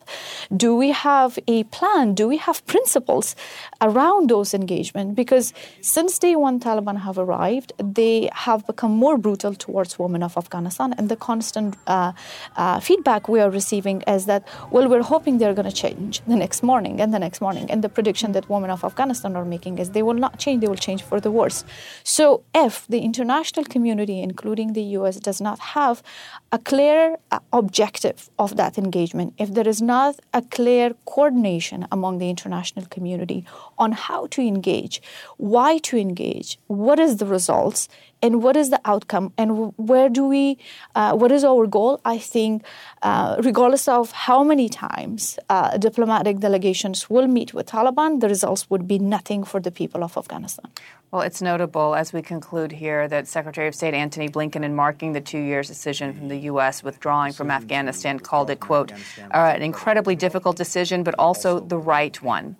Do 0.56 0.76
we 0.76 0.92
have 0.92 1.40
a 1.48 1.64
plan? 1.66 2.14
Do 2.14 2.28
we 2.28 2.38
have 2.38 2.66
principles 2.66 3.36
around 3.82 4.30
those 4.30 4.54
engagements? 4.54 5.16
Because 5.16 5.54
since 5.82 6.20
day 6.20 6.36
one, 6.36 6.60
Taliban 6.60 6.98
have 7.02 7.18
arrived, 7.18 7.74
they 7.78 8.30
have 8.34 8.66
become 8.68 8.92
more 8.92 9.18
brutal 9.18 9.54
towards 9.56 9.98
women 9.98 10.22
of 10.22 10.38
Afghanistan. 10.38 10.94
And 10.98 11.10
the 11.10 11.16
constant 11.16 11.76
uh, 11.88 12.14
uh, 12.56 12.80
feedback 12.80 13.28
we 13.28 13.40
are 13.40 13.50
receiving 13.50 14.04
is 14.08 14.28
that, 14.28 14.48
well, 14.72 14.88
we're 14.88 15.04
hoping 15.04 15.40
they're 15.40 15.56
going 15.56 15.70
to 15.70 15.80
change 15.86 16.22
the 16.28 16.36
next 16.36 16.62
morning 16.62 17.02
and 17.02 17.14
the 17.14 17.20
next 17.20 17.42
morning. 17.42 17.70
And 17.72 17.84
the 17.84 17.90
prediction 17.90 18.34
that 18.34 18.50
women 18.50 18.70
of 18.70 18.84
Afghanistan 18.84 19.36
are 19.36 19.46
making 19.46 19.80
is 19.80 19.92
they 19.92 20.04
will 20.04 20.22
not 20.26 20.38
change, 20.38 20.62
they 20.62 20.68
will 20.68 20.76
change 20.76 21.02
for 21.02 21.20
the 21.20 21.32
worse. 21.32 21.64
So, 22.04 22.44
if 22.54 22.67
the 22.88 23.00
international 23.00 23.66
community, 23.66 24.22
including 24.22 24.74
the 24.74 24.84
US, 24.98 25.16
does 25.18 25.40
not 25.40 25.60
have 25.78 26.04
a 26.52 26.60
clear 26.60 27.18
uh, 27.32 27.40
objective 27.54 28.30
of 28.38 28.58
that 28.58 28.78
engagement, 28.78 29.34
if 29.38 29.54
there 29.54 29.68
is 29.68 29.82
not 29.82 30.20
a 30.34 30.42
clear 30.42 30.96
coordination 31.06 31.88
among 31.92 32.18
the 32.18 32.30
international 32.30 32.86
community 32.96 33.46
on 33.78 33.92
how 33.92 34.28
to 34.28 34.42
engage, 34.42 35.02
why 35.38 35.78
to 35.80 35.98
engage, 35.98 36.60
what 36.68 37.00
is 37.00 37.18
the 37.18 37.26
results, 37.26 37.88
and 38.22 38.42
what 38.44 38.56
is 38.56 38.70
the 38.70 38.82
outcome 38.86 39.32
and 39.38 39.74
where 39.78 40.10
do 40.10 40.26
we 40.26 40.58
uh, 40.96 41.14
what 41.14 41.32
is 41.32 41.44
our 41.44 41.68
goal 41.68 42.00
i 42.06 42.18
think 42.18 42.64
uh, 43.02 43.36
regardless 43.44 43.88
of 43.88 44.12
how 44.12 44.44
many 44.44 44.68
times 44.70 45.40
uh, 45.50 45.78
diplomatic 45.78 46.40
delegations 46.40 47.10
will 47.10 47.28
meet 47.28 47.54
with 47.54 47.68
taliban 47.68 48.20
the 48.20 48.28
results 48.28 48.70
would 48.70 48.88
be 48.88 49.00
nothing 49.00 49.44
for 49.44 49.60
the 49.60 49.72
people 49.72 50.04
of 50.04 50.18
afghanistan 50.18 50.70
well, 51.10 51.22
it's 51.22 51.42
notable 51.42 51.96
as 51.96 52.12
we 52.12 52.22
conclude 52.22 52.74
here 52.74 53.08
that 53.08 53.30
Secretary 53.30 53.66
of 53.70 53.74
State 53.74 53.94
Antony 53.94 54.28
Blinken, 54.28 54.64
in 54.64 54.76
marking 54.76 55.14
the 55.14 55.22
two 55.22 55.40
years 55.40 55.70
decision 55.70 56.14
from 56.14 56.28
the 56.28 56.38
U.S. 56.52 56.84
withdrawing 56.84 57.32
from 57.32 57.50
Afghanistan, 57.50 58.20
called 58.20 58.50
it, 58.50 58.60
quote, 58.60 58.92
an 59.32 59.62
incredibly 59.62 60.18
difficult 60.18 60.58
decision, 60.58 61.04
but 61.04 61.16
also 61.18 61.62
the 61.62 61.78
right 61.78 62.22
one. 62.22 62.58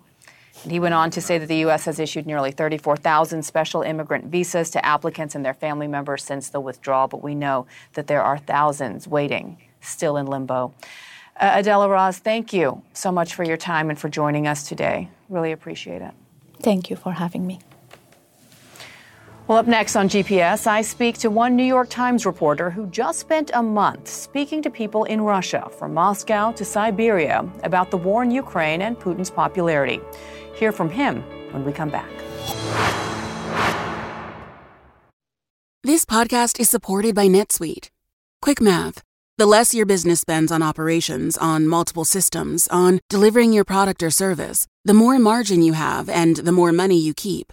He 0.64 0.80
went 0.80 0.94
on 0.94 1.10
to 1.10 1.20
say 1.20 1.38
that 1.38 1.46
the 1.46 1.58
U.S. 1.58 1.84
has 1.84 1.98
issued 1.98 2.26
nearly 2.26 2.50
34,000 2.50 3.42
special 3.42 3.82
immigrant 3.82 4.26
visas 4.26 4.70
to 4.70 4.84
applicants 4.84 5.34
and 5.34 5.44
their 5.44 5.54
family 5.54 5.86
members 5.86 6.24
since 6.24 6.48
the 6.48 6.60
withdrawal, 6.60 7.08
but 7.08 7.22
we 7.22 7.34
know 7.34 7.66
that 7.94 8.06
there 8.06 8.22
are 8.22 8.38
thousands 8.38 9.06
waiting, 9.06 9.58
still 9.80 10.16
in 10.16 10.26
limbo. 10.26 10.74
Uh, 11.38 11.52
Adela 11.54 11.88
Raz, 11.88 12.18
thank 12.18 12.52
you 12.52 12.82
so 12.92 13.12
much 13.12 13.34
for 13.34 13.44
your 13.44 13.56
time 13.56 13.90
and 13.90 13.98
for 13.98 14.08
joining 14.08 14.46
us 14.46 14.66
today. 14.66 15.08
Really 15.28 15.52
appreciate 15.52 16.02
it. 16.02 16.12
Thank 16.60 16.90
you 16.90 16.96
for 16.96 17.12
having 17.12 17.46
me. 17.46 17.60
Well, 19.48 19.56
up 19.56 19.66
next 19.66 19.96
on 19.96 20.10
GPS, 20.10 20.66
I 20.66 20.82
speak 20.82 21.16
to 21.20 21.30
one 21.30 21.56
New 21.56 21.64
York 21.64 21.88
Times 21.88 22.26
reporter 22.26 22.68
who 22.68 22.86
just 22.88 23.18
spent 23.18 23.50
a 23.54 23.62
month 23.62 24.06
speaking 24.06 24.60
to 24.60 24.68
people 24.68 25.04
in 25.04 25.22
Russia, 25.22 25.70
from 25.78 25.94
Moscow 25.94 26.52
to 26.52 26.66
Siberia, 26.66 27.50
about 27.62 27.90
the 27.90 27.96
war 27.96 28.22
in 28.22 28.30
Ukraine 28.30 28.82
and 28.82 28.98
Putin's 28.98 29.30
popularity. 29.30 30.00
Hear 30.54 30.70
from 30.70 30.90
him 30.90 31.22
when 31.52 31.64
we 31.64 31.72
come 31.72 31.88
back. 31.88 32.10
This 35.82 36.04
podcast 36.04 36.60
is 36.60 36.68
supported 36.68 37.14
by 37.14 37.28
NetSuite. 37.28 37.88
Quick 38.42 38.60
math 38.60 39.02
the 39.38 39.46
less 39.46 39.72
your 39.72 39.86
business 39.86 40.20
spends 40.20 40.50
on 40.50 40.64
operations, 40.64 41.38
on 41.38 41.68
multiple 41.68 42.04
systems, 42.04 42.66
on 42.72 42.98
delivering 43.08 43.52
your 43.52 43.64
product 43.64 44.02
or 44.02 44.10
service, 44.10 44.66
the 44.84 44.92
more 44.92 45.16
margin 45.18 45.62
you 45.62 45.74
have 45.74 46.08
and 46.08 46.38
the 46.38 46.50
more 46.50 46.72
money 46.72 46.98
you 46.98 47.14
keep. 47.14 47.52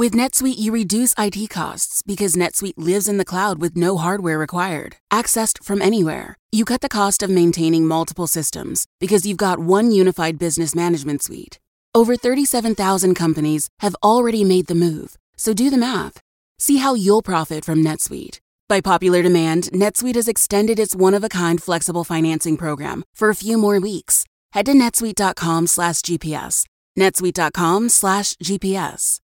With 0.00 0.14
NetSuite, 0.14 0.56
you 0.56 0.72
reduce 0.72 1.12
IT 1.18 1.50
costs 1.50 2.00
because 2.00 2.34
NetSuite 2.34 2.78
lives 2.78 3.06
in 3.06 3.18
the 3.18 3.24
cloud 3.26 3.60
with 3.60 3.76
no 3.76 3.98
hardware 3.98 4.38
required, 4.38 4.96
accessed 5.12 5.62
from 5.62 5.82
anywhere. 5.82 6.38
You 6.50 6.64
cut 6.64 6.80
the 6.80 6.88
cost 6.88 7.22
of 7.22 7.28
maintaining 7.28 7.84
multiple 7.84 8.26
systems 8.26 8.86
because 8.98 9.26
you've 9.26 9.36
got 9.36 9.58
one 9.58 9.90
unified 9.90 10.38
business 10.38 10.74
management 10.74 11.22
suite. 11.22 11.58
Over 11.94 12.16
37,000 12.16 13.14
companies 13.14 13.68
have 13.80 13.94
already 14.02 14.42
made 14.42 14.68
the 14.68 14.74
move, 14.74 15.18
so 15.36 15.52
do 15.52 15.68
the 15.68 15.76
math. 15.76 16.22
See 16.58 16.78
how 16.78 16.94
you'll 16.94 17.20
profit 17.20 17.62
from 17.62 17.84
NetSuite. 17.84 18.40
By 18.70 18.80
popular 18.80 19.20
demand, 19.20 19.64
NetSuite 19.64 20.14
has 20.14 20.28
extended 20.28 20.78
its 20.78 20.96
one-of-a-kind 20.96 21.62
flexible 21.62 22.04
financing 22.04 22.56
program 22.56 23.04
for 23.14 23.28
a 23.28 23.34
few 23.34 23.58
more 23.58 23.78
weeks. 23.78 24.24
Head 24.52 24.64
to 24.64 24.72
netsuite.com/gps. 24.72 26.64
netsuite.com/gps. 26.98 29.20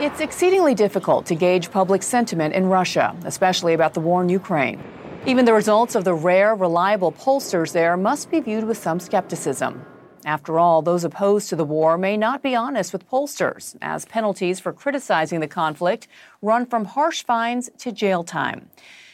It's 0.00 0.20
exceedingly 0.20 0.74
difficult 0.74 1.26
to 1.26 1.34
gauge 1.34 1.70
public 1.70 2.02
sentiment 2.02 2.54
in 2.54 2.64
Russia, 2.64 3.14
especially 3.26 3.74
about 3.74 3.92
the 3.92 4.00
war 4.00 4.22
in 4.22 4.30
Ukraine. 4.30 4.82
Even 5.26 5.44
the 5.44 5.52
results 5.52 5.94
of 5.94 6.04
the 6.04 6.14
rare, 6.14 6.54
reliable 6.54 7.12
pollsters 7.12 7.74
there 7.74 7.98
must 7.98 8.30
be 8.30 8.40
viewed 8.40 8.64
with 8.64 8.78
some 8.78 8.98
skepticism. 8.98 9.84
After 10.24 10.58
all, 10.58 10.80
those 10.80 11.04
opposed 11.04 11.50
to 11.50 11.56
the 11.56 11.66
war 11.66 11.98
may 11.98 12.16
not 12.16 12.42
be 12.42 12.54
honest 12.54 12.94
with 12.94 13.10
pollsters, 13.10 13.76
as 13.82 14.06
penalties 14.06 14.58
for 14.58 14.72
criticizing 14.72 15.40
the 15.40 15.46
conflict 15.46 16.08
run 16.40 16.64
from 16.64 16.86
harsh 16.86 17.22
fines 17.22 17.68
to 17.76 17.92
jail 17.92 18.24
time. 18.24 18.70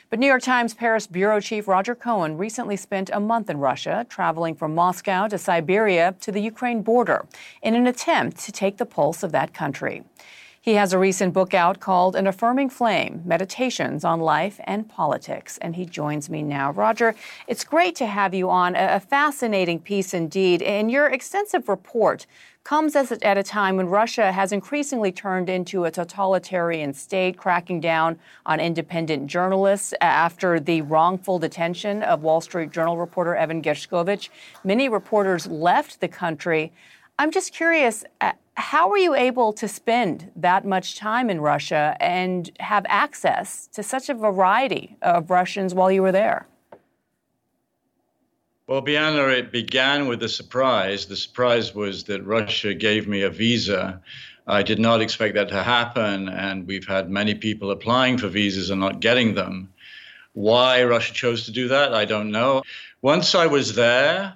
But 0.08 0.20
New 0.20 0.28
York 0.28 0.42
Times 0.42 0.72
Paris 0.72 1.08
bureau 1.08 1.40
chief 1.40 1.66
Roger 1.66 1.96
Cohen 1.96 2.38
recently 2.38 2.76
spent 2.76 3.10
a 3.12 3.18
month 3.18 3.50
in 3.50 3.58
Russia, 3.58 4.06
traveling 4.08 4.54
from 4.54 4.76
Moscow 4.76 5.26
to 5.26 5.36
Siberia 5.36 6.14
to 6.20 6.30
the 6.30 6.42
Ukraine 6.42 6.82
border 6.82 7.26
in 7.60 7.74
an 7.74 7.88
attempt 7.88 8.36
to 8.44 8.52
take 8.52 8.76
the 8.76 8.86
pulse 8.86 9.24
of 9.24 9.32
that 9.32 9.52
country. 9.52 10.04
He 10.66 10.74
has 10.74 10.92
a 10.92 10.98
recent 10.98 11.32
book 11.32 11.54
out 11.54 11.78
called 11.78 12.16
An 12.16 12.26
Affirming 12.26 12.70
Flame 12.70 13.22
Meditations 13.24 14.04
on 14.04 14.18
Life 14.18 14.58
and 14.64 14.88
Politics, 14.88 15.58
and 15.58 15.76
he 15.76 15.86
joins 15.86 16.28
me 16.28 16.42
now. 16.42 16.72
Roger, 16.72 17.14
it's 17.46 17.62
great 17.62 17.94
to 17.94 18.06
have 18.06 18.34
you 18.34 18.50
on. 18.50 18.74
A 18.74 18.98
fascinating 18.98 19.78
piece 19.78 20.12
indeed. 20.12 20.62
In 20.62 20.88
your 20.88 21.06
extensive 21.06 21.68
report, 21.68 22.26
comes 22.64 22.96
at 22.96 23.38
a 23.38 23.44
time 23.44 23.76
when 23.76 23.86
Russia 23.86 24.32
has 24.32 24.50
increasingly 24.50 25.12
turned 25.12 25.48
into 25.48 25.84
a 25.84 25.90
totalitarian 25.92 26.92
state, 26.92 27.36
cracking 27.36 27.78
down 27.78 28.18
on 28.44 28.58
independent 28.58 29.28
journalists 29.28 29.94
after 30.00 30.58
the 30.58 30.82
wrongful 30.82 31.38
detention 31.38 32.02
of 32.02 32.24
Wall 32.24 32.40
Street 32.40 32.72
Journal 32.72 32.96
reporter 32.96 33.36
Evan 33.36 33.62
Gershkovich. 33.62 34.30
Many 34.64 34.88
reporters 34.88 35.46
left 35.46 36.00
the 36.00 36.08
country. 36.08 36.72
I'm 37.18 37.30
just 37.30 37.52
curious. 37.52 38.04
Uh, 38.20 38.32
how 38.54 38.88
were 38.88 38.98
you 38.98 39.14
able 39.14 39.52
to 39.54 39.68
spend 39.68 40.30
that 40.36 40.64
much 40.64 40.96
time 40.96 41.30
in 41.30 41.40
Russia 41.40 41.96
and 42.00 42.50
have 42.60 42.84
access 42.88 43.66
to 43.68 43.82
such 43.82 44.08
a 44.08 44.14
variety 44.14 44.96
of 45.02 45.30
Russians 45.30 45.74
while 45.74 45.90
you 45.90 46.02
were 46.02 46.12
there? 46.12 46.46
Well, 48.66 48.80
Bianna, 48.80 49.28
it 49.28 49.52
began 49.52 50.08
with 50.08 50.22
a 50.22 50.28
surprise. 50.28 51.06
The 51.06 51.16
surprise 51.16 51.74
was 51.74 52.04
that 52.04 52.24
Russia 52.24 52.74
gave 52.74 53.06
me 53.06 53.22
a 53.22 53.30
visa. 53.30 54.00
I 54.46 54.62
did 54.62 54.78
not 54.78 55.00
expect 55.00 55.34
that 55.34 55.48
to 55.48 55.62
happen, 55.62 56.28
and 56.28 56.66
we've 56.66 56.86
had 56.86 57.08
many 57.08 57.34
people 57.34 57.70
applying 57.70 58.18
for 58.18 58.28
visas 58.28 58.70
and 58.70 58.80
not 58.80 59.00
getting 59.00 59.34
them. 59.34 59.72
Why 60.32 60.82
Russia 60.84 61.14
chose 61.14 61.44
to 61.46 61.52
do 61.52 61.68
that, 61.68 61.94
I 61.94 62.04
don't 62.04 62.30
know. 62.30 62.62
Once 63.02 63.34
I 63.34 63.46
was 63.46 63.74
there, 63.74 64.34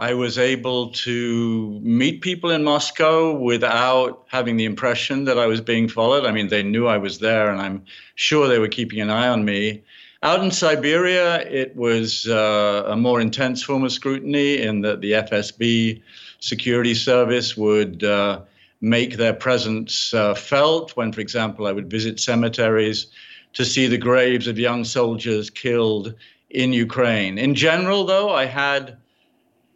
I 0.00 0.14
was 0.14 0.38
able 0.38 0.92
to 0.92 1.78
meet 1.82 2.22
people 2.22 2.48
in 2.48 2.64
Moscow 2.64 3.34
without 3.34 4.24
having 4.28 4.56
the 4.56 4.64
impression 4.64 5.26
that 5.26 5.38
I 5.38 5.46
was 5.46 5.60
being 5.60 5.88
followed. 5.88 6.24
I 6.24 6.32
mean, 6.32 6.48
they 6.48 6.62
knew 6.62 6.86
I 6.86 6.96
was 6.96 7.18
there, 7.18 7.50
and 7.50 7.60
I'm 7.60 7.84
sure 8.14 8.48
they 8.48 8.58
were 8.58 8.68
keeping 8.68 9.02
an 9.02 9.10
eye 9.10 9.28
on 9.28 9.44
me. 9.44 9.82
Out 10.22 10.42
in 10.42 10.52
Siberia, 10.52 11.46
it 11.46 11.76
was 11.76 12.26
uh, 12.28 12.84
a 12.86 12.96
more 12.96 13.20
intense 13.20 13.62
form 13.62 13.84
of 13.84 13.92
scrutiny 13.92 14.62
in 14.62 14.80
that 14.80 15.02
the 15.02 15.12
FSB 15.12 16.00
security 16.38 16.94
service 16.94 17.54
would 17.58 18.02
uh, 18.02 18.40
make 18.80 19.18
their 19.18 19.34
presence 19.34 20.14
uh, 20.14 20.32
felt 20.32 20.96
when, 20.96 21.12
for 21.12 21.20
example, 21.20 21.66
I 21.66 21.72
would 21.72 21.90
visit 21.90 22.18
cemeteries 22.18 23.08
to 23.52 23.66
see 23.66 23.86
the 23.86 23.98
graves 23.98 24.46
of 24.46 24.58
young 24.58 24.84
soldiers 24.84 25.50
killed 25.50 26.14
in 26.48 26.72
Ukraine. 26.72 27.36
In 27.36 27.54
general, 27.54 28.04
though, 28.04 28.30
I 28.30 28.46
had 28.46 28.96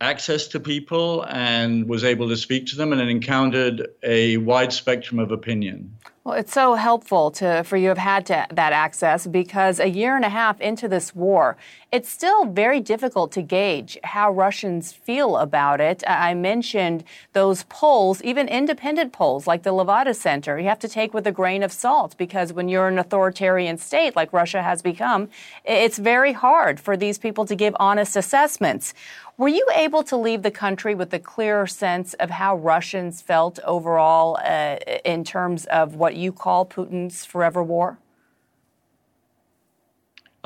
access 0.00 0.48
to 0.48 0.61
people 0.61 1.24
and 1.28 1.88
was 1.88 2.04
able 2.04 2.28
to 2.28 2.37
speak 2.37 2.66
to 2.66 2.76
them 2.76 2.92
and 2.92 3.00
encountered 3.00 3.88
a 4.02 4.37
wide 4.38 4.72
spectrum 4.72 5.18
of 5.18 5.30
opinion. 5.30 5.96
Well, 6.25 6.37
it's 6.39 6.55
so 6.55 6.73
helpful 6.73 7.31
to 7.33 7.63
for 7.65 7.77
you 7.77 7.89
have 7.89 7.99
had 7.99 8.25
to, 8.27 8.47
that 8.51 8.73
access 8.73 9.27
because 9.27 9.79
a 9.79 9.91
year 9.91 10.17
and 10.17 10.25
a 10.25 10.31
half 10.31 10.59
into 10.59 10.89
this 10.89 11.15
war, 11.15 11.59
it's 11.93 12.09
still 12.09 12.47
very 12.47 12.81
difficult 12.81 13.31
to 13.33 13.43
gauge 13.43 13.99
how 14.05 14.33
Russians 14.33 14.91
feel 14.91 15.37
about 15.37 15.83
it. 15.83 16.03
I 16.09 16.33
mentioned 16.33 17.05
those 17.35 17.65
polls, 17.65 18.23
even 18.23 18.49
independent 18.49 19.13
polls 19.13 19.47
like 19.47 19.65
the 19.65 19.75
Levada 19.75 20.17
Center, 20.17 20.59
you 20.59 20.67
have 20.67 20.79
to 20.79 20.89
take 20.89 21.13
with 21.13 21.27
a 21.27 21.31
grain 21.31 21.63
of 21.63 21.71
salt 21.71 22.17
because 22.17 22.55
when 22.55 22.71
you're 22.71 22.89
an 22.89 22.99
authoritarian 22.99 23.77
state 23.77 24.17
like 24.17 24.33
Russia 24.33 24.63
has 24.63 24.81
become, 24.81 25.29
it's 25.67 25.99
very 25.99 26.33
hard 26.33 26.81
for 26.81 26.97
these 26.97 27.19
people 27.19 27.45
to 27.45 27.55
give 27.55 27.77
honest 27.79 28.17
assessments. 28.17 28.95
Were 29.37 29.49
you 29.49 29.67
able 29.75 30.05
to 30.05 30.17
leave 30.17 30.43
the 30.43 30.53
country 30.53 30.95
with 30.95 31.13
a 31.13 31.19
clearer 31.19 31.67
sense 31.67 32.15
of 32.15 32.31
how 32.31 32.55
Russians 32.57 33.21
felt 33.21 33.59
overall 33.65 34.39
uh, 34.41 34.77
in 35.05 35.25
terms 35.25 35.65
of 35.67 35.97
what 35.97 36.13
you 36.16 36.33
call 36.33 36.66
Putin's 36.66 37.24
forever 37.24 37.62
war? 37.62 37.98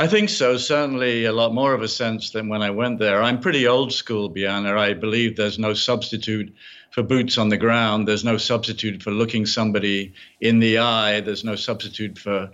I 0.01 0.07
think 0.07 0.29
so. 0.29 0.57
Certainly 0.57 1.25
a 1.25 1.33
lot 1.33 1.53
more 1.53 1.75
of 1.75 1.83
a 1.83 1.89
sense 1.89 2.31
than 2.31 2.49
when 2.49 2.63
I 2.63 2.71
went 2.71 3.01
there. 3.01 3.21
I'm 3.21 3.41
pretty 3.41 3.67
old 3.67 3.93
school, 3.93 4.29
Bianna. 4.29 4.79
I 4.79 4.95
believe 4.95 5.37
there's 5.37 5.59
no 5.59 5.75
substitute 5.75 6.55
for 6.93 7.03
boots 7.03 7.37
on 7.37 7.49
the 7.49 7.57
ground. 7.57 8.07
There's 8.07 8.25
no 8.25 8.37
substitute 8.37 9.03
for 9.03 9.11
looking 9.11 9.45
somebody 9.45 10.15
in 10.41 10.61
the 10.61 10.79
eye. 10.79 11.21
There's 11.21 11.43
no 11.43 11.57
substitute 11.57 12.17
for 12.17 12.51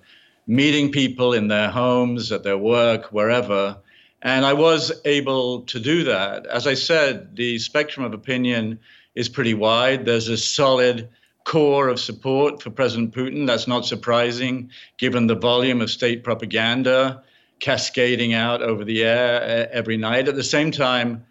meeting 0.47 0.91
people 0.91 1.35
in 1.35 1.49
their 1.49 1.71
homes, 1.71 2.33
at 2.33 2.45
their 2.45 2.57
work, 2.57 3.13
wherever. 3.13 3.77
And 4.23 4.47
I 4.47 4.55
was 4.55 4.91
able 5.05 5.63
to 5.65 5.79
do 5.79 6.05
that. 6.05 6.47
As 6.47 6.67
I 6.67 6.75
said, 6.75 7.37
the 7.37 7.59
spectrum 7.59 8.07
of 8.07 8.15
opinion 8.15 8.81
is 9.15 9.29
pretty 9.29 9.53
wide. 9.53 10.07
There's 10.07 10.29
a 10.29 10.39
solid 10.39 11.11
core 11.45 11.89
of 11.89 12.01
support 12.01 12.63
for 12.63 12.71
President 12.71 13.15
Putin. 13.15 13.47
That's 13.47 13.69
not 13.69 13.87
surprising, 13.87 14.71
given 14.99 15.27
the 15.27 15.35
volume 15.35 15.81
of 15.81 15.91
state 15.91 16.25
propaganda 16.25 17.23
cascading 17.61 18.35
out 18.35 18.63
over 18.63 18.85
the 18.85 19.05
air 19.05 19.69
every 19.73 19.97
night. 19.97 20.29
At 20.29 20.35
the 20.35 20.43
same 20.43 20.71
time, 20.71 21.25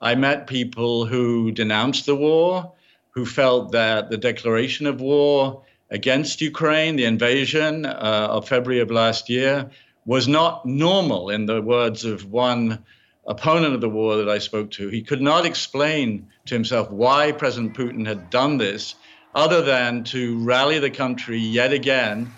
I 0.00 0.14
met 0.14 0.46
people 0.46 1.06
who 1.06 1.52
denounced 1.52 2.06
the 2.06 2.16
war, 2.16 2.72
who 3.10 3.24
felt 3.26 3.72
that 3.72 4.10
the 4.10 4.16
declaration 4.16 4.86
of 4.86 5.00
war 5.00 5.62
against 5.90 6.40
Ukraine, 6.40 6.96
the 6.96 7.04
invasion 7.04 7.86
uh, 7.86 8.28
of 8.30 8.48
February 8.48 8.80
of 8.80 8.90
last 8.90 9.28
year, 9.28 9.70
was 10.04 10.28
not 10.28 10.64
normal, 10.66 11.30
in 11.30 11.46
the 11.46 11.60
words 11.60 12.04
of 12.04 12.30
one 12.30 12.84
opponent 13.26 13.74
of 13.74 13.80
the 13.80 13.88
war 13.88 14.16
that 14.16 14.28
I 14.28 14.38
spoke 14.38 14.70
to. 14.72 14.88
He 14.88 15.02
could 15.02 15.20
not 15.20 15.44
explain 15.44 16.28
to 16.46 16.54
himself 16.54 16.90
why 16.90 17.32
President 17.32 17.74
Putin 17.74 18.06
had 18.06 18.30
done 18.30 18.58
this 18.58 18.94
other 19.36 19.60
than 19.60 20.02
to 20.02 20.38
rally 20.38 20.78
the 20.78 20.90
country 20.90 21.38
yet 21.38 21.72
again. 21.72 22.32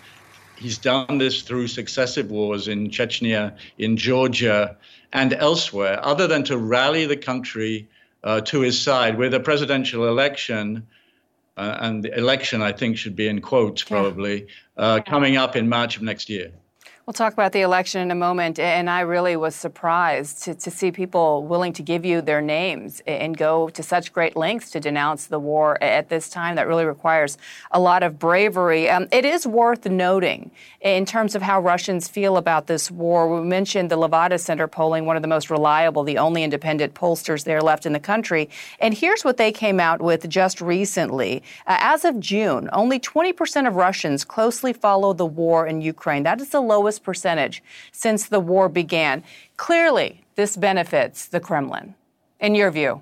He's 0.57 0.77
done 0.77 1.17
this 1.17 1.41
through 1.43 1.67
successive 1.67 2.29
wars 2.29 2.67
in 2.67 2.89
Chechnya, 2.89 3.55
in 3.77 3.95
Georgia, 3.95 4.75
and 5.13 5.33
elsewhere, 5.33 5.99
other 6.03 6.27
than 6.27 6.43
to 6.43 6.57
rally 6.57 7.05
the 7.05 7.15
country 7.15 7.87
uh, 8.25 8.41
to 8.41 8.59
his 8.59 8.79
side 8.79 9.17
with 9.17 9.33
a 9.33 9.39
presidential 9.39 10.09
election. 10.09 10.85
Uh, 11.55 11.77
and 11.79 12.03
the 12.03 12.17
election, 12.17 12.61
I 12.61 12.73
think, 12.73 12.97
should 12.97 13.15
be 13.15 13.29
in 13.29 13.39
quotes 13.39 13.81
probably, 13.81 14.47
uh, 14.77 14.99
coming 15.07 15.37
up 15.37 15.55
in 15.55 15.69
March 15.69 15.95
of 15.95 16.03
next 16.03 16.29
year. 16.29 16.51
We'll 17.09 17.13
talk 17.13 17.33
about 17.33 17.53
the 17.53 17.61
election 17.61 18.01
in 18.01 18.11
a 18.11 18.15
moment, 18.15 18.59
and 18.59 18.87
I 18.87 18.99
really 18.99 19.35
was 19.35 19.55
surprised 19.55 20.43
to, 20.43 20.53
to, 20.53 20.69
see 20.69 20.91
people 20.91 21.43
willing 21.43 21.73
to 21.73 21.81
give 21.81 22.05
you 22.05 22.21
their 22.21 22.39
names 22.39 23.01
and 23.07 23.35
go 23.35 23.67
to 23.69 23.81
such 23.81 24.13
great 24.13 24.35
lengths 24.35 24.69
to 24.69 24.79
denounce 24.79 25.25
the 25.25 25.39
war 25.39 25.83
at 25.83 26.09
this 26.09 26.29
time. 26.29 26.55
That 26.55 26.67
really 26.67 26.85
requires 26.85 27.39
a 27.71 27.79
lot 27.79 28.03
of 28.03 28.19
bravery. 28.19 28.91
Um, 28.91 29.07
it 29.11 29.25
is 29.25 29.47
worth 29.47 29.87
noting 29.87 30.51
in 30.81 31.03
terms 31.07 31.33
of 31.33 31.41
how 31.41 31.59
Russians 31.59 32.07
feel 32.07 32.37
about 32.37 32.67
this 32.67 32.91
war. 32.91 33.41
We 33.41 33.47
mentioned 33.47 33.89
the 33.89 33.97
Levada 33.97 34.39
Center 34.39 34.67
polling, 34.67 35.07
one 35.07 35.15
of 35.15 35.23
the 35.23 35.27
most 35.27 35.49
reliable, 35.49 36.03
the 36.03 36.19
only 36.19 36.43
independent 36.43 36.93
pollsters 36.93 37.43
there 37.43 37.63
left 37.63 37.87
in 37.87 37.93
the 37.93 37.99
country. 37.99 38.51
And 38.79 38.93
here's 38.93 39.25
what 39.25 39.37
they 39.37 39.51
came 39.51 39.79
out 39.79 39.99
with 39.99 40.29
just 40.29 40.61
recently. 40.61 41.41
Uh, 41.65 41.77
as 41.79 42.05
of 42.05 42.19
June, 42.19 42.69
only 42.71 42.99
20% 42.99 43.67
of 43.67 43.75
Russians 43.75 44.23
closely 44.23 44.73
follow 44.73 45.13
the 45.13 45.25
war 45.25 45.65
in 45.65 45.81
Ukraine. 45.81 46.21
That 46.21 46.39
is 46.39 46.49
the 46.49 46.61
lowest 46.61 46.98
percentage 46.99 47.63
since 47.91 48.27
the 48.27 48.39
war 48.39 48.69
began. 48.69 49.23
Clearly, 49.57 50.23
this 50.35 50.55
benefits 50.55 51.27
the 51.27 51.39
Kremlin, 51.39 51.95
in 52.39 52.55
your 52.55 52.71
view. 52.71 53.01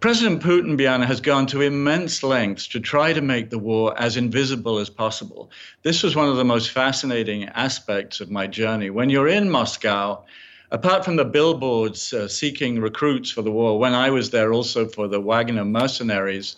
President 0.00 0.42
Putin, 0.42 0.76
Bianna, 0.76 1.06
has 1.06 1.22
gone 1.22 1.46
to 1.46 1.62
immense 1.62 2.22
lengths 2.22 2.68
to 2.68 2.80
try 2.80 3.14
to 3.14 3.22
make 3.22 3.48
the 3.48 3.58
war 3.58 3.94
as 3.98 4.18
invisible 4.18 4.78
as 4.78 4.90
possible. 4.90 5.50
This 5.82 6.02
was 6.02 6.14
one 6.14 6.28
of 6.28 6.36
the 6.36 6.44
most 6.44 6.70
fascinating 6.70 7.46
aspects 7.46 8.20
of 8.20 8.30
my 8.30 8.46
journey. 8.46 8.90
When 8.90 9.08
you're 9.08 9.28
in 9.28 9.48
Moscow, 9.48 10.22
apart 10.70 11.02
from 11.02 11.16
the 11.16 11.24
billboards 11.24 12.12
uh, 12.12 12.28
seeking 12.28 12.78
recruits 12.78 13.30
for 13.30 13.40
the 13.40 13.50
war, 13.50 13.78
when 13.78 13.94
I 13.94 14.10
was 14.10 14.28
there 14.28 14.52
also 14.52 14.86
for 14.86 15.08
the 15.08 15.20
Wagner 15.20 15.64
mercenaries, 15.64 16.56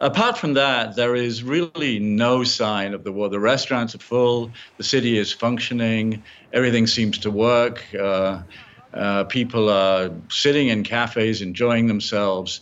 Apart 0.00 0.38
from 0.38 0.54
that, 0.54 0.94
there 0.94 1.16
is 1.16 1.42
really 1.42 1.98
no 1.98 2.44
sign 2.44 2.94
of 2.94 3.02
the 3.02 3.10
war. 3.10 3.28
The 3.28 3.40
restaurants 3.40 3.96
are 3.96 3.98
full, 3.98 4.52
the 4.76 4.84
city 4.84 5.18
is 5.18 5.32
functioning, 5.32 6.22
everything 6.52 6.86
seems 6.86 7.18
to 7.18 7.32
work. 7.32 7.84
Uh, 7.98 8.42
uh, 8.94 9.24
people 9.24 9.68
are 9.68 10.10
sitting 10.28 10.68
in 10.68 10.84
cafes, 10.84 11.42
enjoying 11.42 11.88
themselves. 11.88 12.60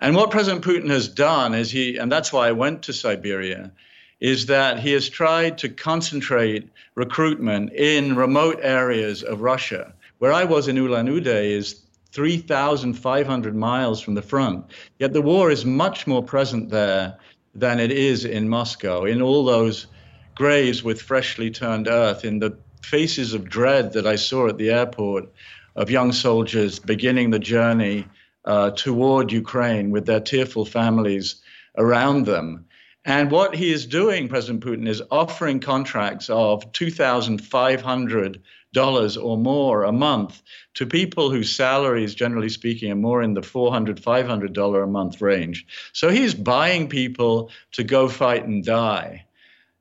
And 0.00 0.14
what 0.14 0.30
President 0.30 0.62
Putin 0.62 0.90
has 0.90 1.08
done 1.08 1.54
is 1.54 1.70
he, 1.70 1.96
and 1.96 2.12
that's 2.12 2.32
why 2.32 2.48
I 2.48 2.52
went 2.52 2.82
to 2.82 2.92
Siberia, 2.92 3.72
is 4.20 4.46
that 4.46 4.78
he 4.78 4.92
has 4.92 5.08
tried 5.08 5.58
to 5.58 5.70
concentrate 5.70 6.68
recruitment 6.94 7.72
in 7.72 8.14
remote 8.14 8.60
areas 8.62 9.22
of 9.22 9.40
Russia. 9.40 9.94
Where 10.18 10.32
I 10.32 10.44
was 10.44 10.68
in 10.68 10.76
Ulan 10.76 11.06
Ude 11.06 11.26
is 11.26 11.83
3,500 12.14 13.56
miles 13.56 14.00
from 14.00 14.14
the 14.14 14.22
front. 14.22 14.64
Yet 14.98 15.12
the 15.12 15.20
war 15.20 15.50
is 15.50 15.64
much 15.64 16.06
more 16.06 16.22
present 16.22 16.70
there 16.70 17.18
than 17.54 17.80
it 17.80 17.90
is 17.90 18.24
in 18.24 18.48
Moscow, 18.48 19.04
in 19.04 19.20
all 19.20 19.44
those 19.44 19.88
graves 20.36 20.84
with 20.84 21.02
freshly 21.02 21.50
turned 21.50 21.88
earth, 21.88 22.24
in 22.24 22.38
the 22.38 22.56
faces 22.82 23.34
of 23.34 23.48
dread 23.48 23.92
that 23.92 24.06
I 24.06 24.16
saw 24.16 24.48
at 24.48 24.58
the 24.58 24.70
airport 24.70 25.28
of 25.74 25.90
young 25.90 26.12
soldiers 26.12 26.78
beginning 26.78 27.30
the 27.30 27.38
journey 27.38 28.06
uh, 28.44 28.70
toward 28.70 29.32
Ukraine 29.32 29.90
with 29.90 30.06
their 30.06 30.20
tearful 30.20 30.64
families 30.64 31.42
around 31.76 32.26
them. 32.26 32.66
And 33.04 33.30
what 33.30 33.54
he 33.54 33.72
is 33.72 33.86
doing, 33.86 34.28
President 34.28 34.64
Putin, 34.64 34.88
is 34.88 35.02
offering 35.10 35.60
contracts 35.60 36.30
of 36.30 36.70
2,500 36.72 38.40
dollars 38.74 39.16
or 39.16 39.38
more 39.38 39.84
a 39.84 39.92
month 39.92 40.42
to 40.74 40.84
people 40.84 41.30
whose 41.30 41.50
salaries, 41.50 42.14
generally 42.14 42.50
speaking, 42.50 42.92
are 42.92 42.96
more 42.96 43.22
in 43.22 43.32
the 43.32 43.42
400 43.42 43.98
500 43.98 44.52
dollar 44.52 44.82
a 44.82 44.86
month 44.86 45.22
range. 45.22 45.66
So 45.94 46.10
he's 46.10 46.34
buying 46.34 46.88
people 46.88 47.50
to 47.72 47.82
go 47.82 48.08
fight 48.08 48.44
and 48.44 48.62
die. 48.62 49.24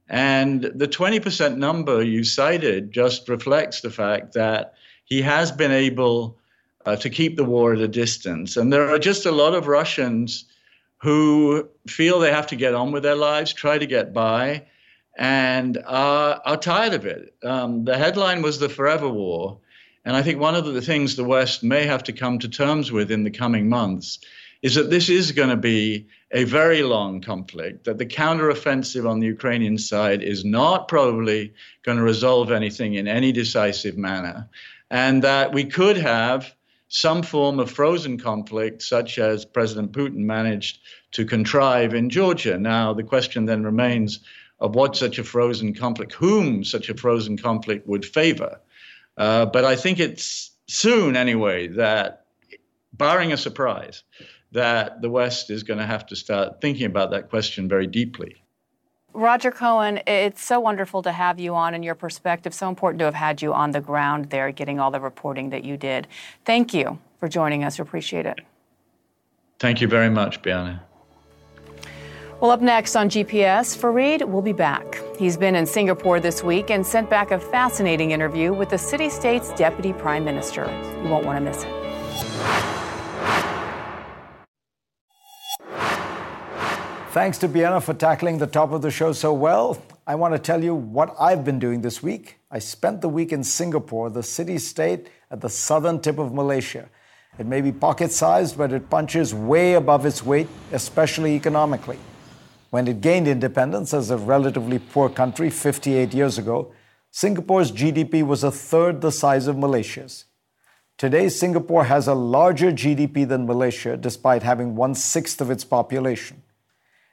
And 0.08 0.64
the 0.64 0.88
20% 0.88 1.58
number 1.58 2.02
you 2.04 2.24
cited 2.24 2.92
just 2.92 3.28
reflects 3.28 3.82
the 3.82 3.90
fact 3.90 4.34
that 4.34 4.76
he 5.04 5.22
has 5.22 5.52
been 5.52 5.72
able 5.72 6.38
uh, 6.86 6.96
to 6.98 7.10
keep 7.10 7.36
the 7.36 7.44
war 7.44 7.74
at 7.74 7.80
a 7.80 7.88
distance. 7.88 8.58
And 8.58 8.72
there 8.72 8.90
are 8.90 9.00
just 9.00 9.26
a 9.26 9.32
lot 9.32 9.54
of 9.54 9.68
Russians 9.68 10.46
who 10.98 11.68
feel 11.88 12.20
they 12.20 12.32
have 12.32 12.48
to 12.48 12.56
get 12.56 12.74
on 12.74 12.92
with 12.92 13.04
their 13.04 13.16
lives, 13.16 13.54
try 13.54 13.78
to 13.78 13.86
get 13.86 14.14
by, 14.14 14.64
and 15.18 15.78
uh, 15.78 16.40
are 16.46 16.58
tired 16.58 16.94
of 16.94 17.06
it. 17.06 17.36
Um, 17.44 17.86
the 17.86 17.98
headline 17.98 18.42
was 18.42 18.60
the 18.60 18.70
Forever 18.70 19.10
War. 19.10 19.60
And 20.06 20.16
I 20.18 20.22
think 20.22 20.40
one 20.40 20.56
of 20.56 20.66
the 20.66 20.82
things 20.82 21.16
the 21.16 21.24
West 21.24 21.64
may 21.64 21.86
have 21.86 22.04
to 22.04 22.14
come 22.14 22.40
to 22.40 22.50
terms 22.50 22.92
with 22.92 23.12
in 23.12 23.24
the 23.24 23.32
coming 23.32 23.70
months 23.70 24.20
is 24.62 24.76
that 24.76 24.90
this 24.90 25.10
is 25.10 25.32
going 25.32 25.50
to 25.50 25.58
be 25.58 26.08
a 26.32 26.46
very 26.46 26.84
long 26.84 27.22
conflict, 27.22 27.84
that 27.84 27.98
the 27.98 28.06
counteroffensive 28.06 29.08
on 29.08 29.20
the 29.20 29.28
Ukrainian 29.28 29.78
side 29.78 30.24
is 30.24 30.44
not 30.44 30.88
probably 30.88 31.54
going 31.84 31.98
to 31.98 32.04
resolve 32.04 32.52
anything 32.52 32.96
in 32.96 33.08
any 33.08 33.32
decisive 33.32 33.98
manner, 33.98 34.50
and 34.90 35.24
that 35.24 35.54
we 35.54 35.66
could 35.66 35.98
have 35.98 36.56
some 36.88 37.24
form 37.24 37.60
of 37.60 37.72
frozen 37.72 38.18
conflict, 38.18 38.82
such 38.82 39.20
as 39.20 39.46
President 39.46 39.92
Putin 39.92 40.26
managed 40.26 40.80
to 41.12 41.26
contrive 41.26 41.94
in 41.94 42.10
Georgia. 42.10 42.58
Now, 42.58 42.94
the 42.94 43.04
question 43.04 43.46
then 43.46 43.64
remains 43.64 44.20
of 44.64 44.76
what 44.76 44.96
such 44.96 45.20
a 45.20 45.24
frozen 45.26 45.74
conflict, 45.74 46.14
whom 46.14 46.64
such 46.64 46.90
a 46.90 46.96
frozen 46.96 47.38
conflict 47.38 47.86
would 47.86 48.06
favor. 48.06 48.60
Uh, 49.18 49.46
but 49.46 49.66
I 49.66 49.76
think 49.76 50.00
it's 50.00 50.52
soon, 50.68 51.18
anyway, 51.18 51.68
that 51.68 52.26
barring 52.94 53.34
a 53.34 53.38
surprise, 53.38 54.04
that 54.54 55.02
the 55.02 55.10
West 55.10 55.50
is 55.50 55.64
going 55.64 55.80
to 55.80 55.86
have 55.86 56.06
to 56.08 56.16
start 56.16 56.62
thinking 56.62 56.86
about 56.86 57.12
that 57.12 57.30
question 57.30 57.68
very 57.68 57.88
deeply. 57.88 58.42
Roger 59.12 59.52
Cohen, 59.52 60.00
it's 60.08 60.44
so 60.44 60.62
wonderful 60.62 61.04
to 61.04 61.12
have 61.12 61.40
you 61.40 61.54
on 61.54 61.74
and 61.74 61.84
your 61.84 61.94
perspective. 61.94 62.54
So 62.54 62.70
important 62.70 63.00
to 63.00 63.06
have 63.06 63.14
had 63.14 63.42
you 63.42 63.54
on 63.54 63.72
the 63.72 63.82
ground 63.82 64.30
there, 64.30 64.50
getting 64.52 64.80
all 64.80 64.92
the 64.92 65.02
reporting 65.02 65.50
that 65.50 65.66
you 65.66 65.76
did. 65.76 66.08
Thank 66.46 66.74
you 66.74 67.00
for 67.20 67.28
joining 67.28 67.66
us. 67.66 67.78
We 67.78 67.84
appreciate 67.84 68.26
it. 68.26 68.40
Thank 69.60 69.82
you 69.82 69.88
very 69.88 70.10
much, 70.10 70.42
Bianna. 70.42 70.84
Well, 72.44 72.52
up 72.52 72.60
next 72.60 72.98
on 72.98 73.10
GPS, 73.10 73.74
Fareed 73.74 74.30
will 74.30 74.42
be 74.42 74.52
back. 74.52 75.02
He's 75.18 75.38
been 75.38 75.56
in 75.56 75.66
Singapore 75.66 76.20
this 76.20 76.44
week 76.44 76.72
and 76.72 76.86
sent 76.86 77.10
back 77.10 77.32
a 77.32 77.40
fascinating 77.40 78.12
interview 78.12 78.52
with 78.52 78.70
the 78.70 78.78
city 78.78 79.10
state's 79.10 79.54
deputy 79.54 79.94
prime 79.94 80.26
minister. 80.26 80.66
You 81.02 81.08
won't 81.08 81.26
want 81.26 81.38
to 81.38 81.42
miss 81.42 81.64
it. 81.64 81.72
Thanks 87.12 87.38
to 87.38 87.48
Bianna 87.48 87.80
for 87.80 87.94
tackling 87.94 88.40
the 88.40 88.48
top 88.48 88.74
of 88.74 88.82
the 88.82 88.92
show 88.92 89.14
so 89.14 89.32
well. 89.32 89.82
I 90.06 90.16
want 90.16 90.34
to 90.34 90.38
tell 90.38 90.62
you 90.62 90.76
what 90.76 91.16
I've 91.18 91.46
been 91.46 91.60
doing 91.60 91.80
this 91.80 92.04
week. 92.04 92.40
I 92.52 92.60
spent 92.60 93.00
the 93.00 93.08
week 93.08 93.32
in 93.32 93.46
Singapore, 93.46 94.10
the 94.10 94.22
city 94.22 94.58
state 94.58 95.08
at 95.32 95.40
the 95.40 95.50
southern 95.50 96.02
tip 96.02 96.20
of 96.20 96.34
Malaysia. 96.34 96.90
It 97.40 97.46
may 97.46 97.62
be 97.62 97.72
pocket 97.72 98.12
sized, 98.12 98.58
but 98.58 98.74
it 98.74 98.90
punches 98.90 99.34
way 99.34 99.76
above 99.76 100.06
its 100.06 100.26
weight, 100.26 100.50
especially 100.74 101.36
economically. 101.38 102.00
When 102.74 102.88
it 102.88 103.02
gained 103.02 103.28
independence 103.28 103.94
as 103.94 104.10
a 104.10 104.18
relatively 104.18 104.80
poor 104.80 105.08
country 105.08 105.52
58 105.52 106.12
years 106.12 106.40
ago, 106.40 106.72
Singapore's 107.12 107.72
GDP 107.72 108.26
was 108.26 108.44
a 108.44 108.50
third 108.50 109.00
the 109.00 109.12
size 109.12 109.46
of 109.46 109.56
Malaysia's. 109.56 110.26
Today, 110.98 111.30
Singapore 111.30 111.84
has 111.84 112.08
a 112.08 112.16
larger 112.16 112.72
GDP 112.72 113.28
than 113.28 113.46
Malaysia, 113.46 113.96
despite 113.96 114.42
having 114.42 114.76
one 114.76 114.96
sixth 114.96 115.40
of 115.40 115.52
its 115.52 115.64
population. 115.64 116.42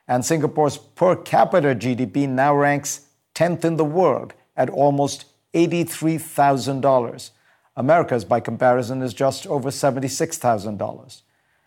And 0.08 0.24
Singapore's 0.24 0.78
per 0.78 1.14
capita 1.14 1.74
GDP 1.74 2.26
now 2.26 2.56
ranks 2.56 3.08
10th 3.34 3.62
in 3.62 3.76
the 3.76 3.84
world 3.84 4.32
at 4.56 4.70
almost 4.70 5.26
$83,000. 5.52 7.30
America's, 7.76 8.24
by 8.24 8.40
comparison, 8.40 9.02
is 9.02 9.12
just 9.12 9.46
over 9.46 9.68
$76,000. 9.68 11.20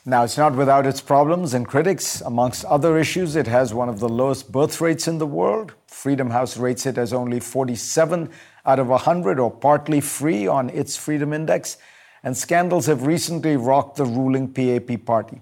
Now, 0.06 0.26
it's 0.26 0.38
not 0.38 0.56
without 0.56 0.86
its 0.86 1.00
problems 1.00 1.54
and 1.54 1.66
critics. 1.66 2.20
Amongst 2.20 2.66
other 2.66 2.98
issues, 2.98 3.38
it 3.38 3.48
has 3.48 3.74
one 3.74 3.88
of 3.88 4.02
the 4.02 4.10
lowest 4.10 4.52
birth 4.52 4.82
rates 4.82 5.08
in 5.08 5.18
the 5.18 5.26
world. 5.26 5.76
Freedom 5.88 6.32
House 6.32 6.58
rates 6.58 6.86
it 6.86 6.98
as 6.98 7.14
only 7.14 7.40
47 7.40 8.30
out 8.66 8.80
of 8.80 8.90
100 8.90 9.40
or 9.40 9.50
partly 9.50 10.02
free 10.02 10.46
on 10.46 10.70
its 10.72 10.98
Freedom 10.98 11.32
Index. 11.32 11.78
And 12.22 12.36
scandals 12.36 12.88
have 12.88 13.06
recently 13.06 13.56
rocked 13.56 13.96
the 13.96 14.04
ruling 14.04 14.52
PAP 14.52 15.06
party. 15.06 15.42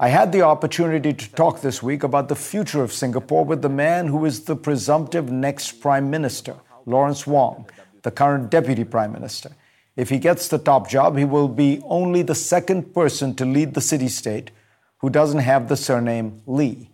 I 0.00 0.08
had 0.08 0.32
the 0.32 0.42
opportunity 0.42 1.12
to 1.12 1.32
talk 1.32 1.60
this 1.60 1.82
week 1.82 2.02
about 2.02 2.28
the 2.28 2.34
future 2.34 2.82
of 2.82 2.94
Singapore 2.94 3.44
with 3.44 3.60
the 3.60 3.68
man 3.68 4.06
who 4.06 4.24
is 4.24 4.44
the 4.44 4.56
presumptive 4.56 5.30
next 5.30 5.80
prime 5.80 6.10
minister, 6.10 6.56
Lawrence 6.86 7.26
Wong, 7.26 7.68
the 8.02 8.10
current 8.10 8.50
deputy 8.50 8.84
prime 8.84 9.12
minister. 9.12 9.50
If 9.96 10.10
he 10.10 10.18
gets 10.18 10.48
the 10.48 10.58
top 10.58 10.90
job, 10.90 11.16
he 11.16 11.24
will 11.24 11.48
be 11.48 11.80
only 11.84 12.22
the 12.22 12.34
second 12.34 12.94
person 12.94 13.34
to 13.36 13.46
lead 13.46 13.72
the 13.72 13.80
city 13.80 14.08
state 14.08 14.50
who 14.98 15.08
doesn't 15.08 15.40
have 15.40 15.68
the 15.68 15.76
surname 15.76 16.42
Lee. 16.46 16.90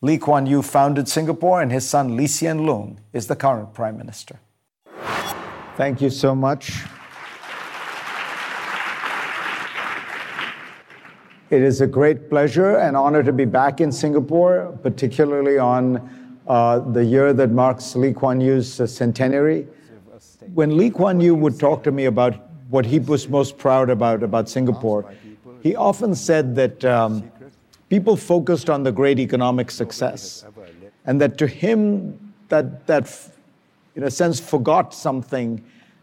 Lee 0.00 0.16
Kuan 0.16 0.46
Yew 0.46 0.62
founded 0.62 1.08
Singapore, 1.08 1.60
and 1.60 1.70
his 1.70 1.86
son 1.86 2.16
Lee 2.16 2.26
Hsien 2.26 2.60
Loong 2.60 2.98
is 3.12 3.26
the 3.26 3.36
current 3.36 3.74
prime 3.74 3.98
minister. 3.98 4.38
Thank 5.76 6.00
you 6.00 6.08
so 6.08 6.34
much. 6.34 6.84
It 11.50 11.62
is 11.62 11.80
a 11.80 11.86
great 11.86 12.28
pleasure 12.28 12.76
and 12.76 12.96
honor 12.96 13.22
to 13.22 13.32
be 13.32 13.44
back 13.44 13.80
in 13.80 13.90
Singapore, 13.90 14.78
particularly 14.82 15.58
on 15.58 16.40
uh, 16.46 16.78
the 16.78 17.04
year 17.04 17.32
that 17.32 17.50
marks 17.50 17.96
Lee 17.96 18.12
Kuan 18.12 18.40
Yew's 18.40 18.74
centenary. 18.90 19.66
When 20.58 20.76
Lee 20.76 20.90
Kuan 20.90 21.20
Yew 21.20 21.36
would 21.36 21.56
talk 21.60 21.84
to 21.84 21.92
me 21.92 22.06
about 22.06 22.34
what 22.68 22.84
he 22.84 22.98
was 22.98 23.28
most 23.28 23.56
proud 23.56 23.90
about 23.90 24.24
about 24.24 24.48
Singapore, 24.48 25.14
he 25.62 25.76
often 25.76 26.16
said 26.16 26.56
that 26.56 26.84
um, 26.84 27.30
people 27.88 28.16
focused 28.16 28.68
on 28.68 28.82
the 28.82 28.90
great 28.90 29.20
economic 29.20 29.70
success, 29.70 30.44
and 31.06 31.20
that 31.20 31.38
to 31.38 31.46
him, 31.46 32.34
that 32.48 32.88
that 32.88 33.06
in 33.94 34.02
a 34.02 34.10
sense 34.10 34.40
forgot 34.40 34.92
something 34.92 35.62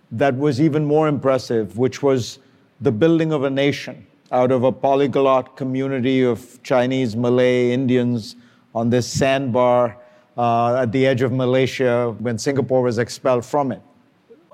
that 0.10 0.34
was 0.38 0.62
even 0.62 0.86
more 0.86 1.10
impressive, 1.10 1.78
which 1.78 2.02
was 2.02 2.40
the 2.80 2.94
building 2.94 3.34
of 3.34 3.44
a 3.44 3.50
nation 3.50 4.08
out 4.32 4.54
of 4.54 4.64
a 4.64 4.72
polyglot 4.72 5.58
community 5.58 6.22
of 6.22 6.64
Chinese, 6.64 7.14
Malay, 7.14 7.74
Indians 7.74 8.38
on 8.74 8.90
this 8.90 9.06
sandbar 9.06 9.98
uh, 10.38 10.84
at 10.84 10.94
the 10.94 11.06
edge 11.06 11.22
of 11.22 11.34
Malaysia 11.34 12.16
when 12.20 12.38
Singapore 12.38 12.82
was 12.84 13.00
expelled 13.00 13.44
from 13.44 13.74
it. 13.74 13.82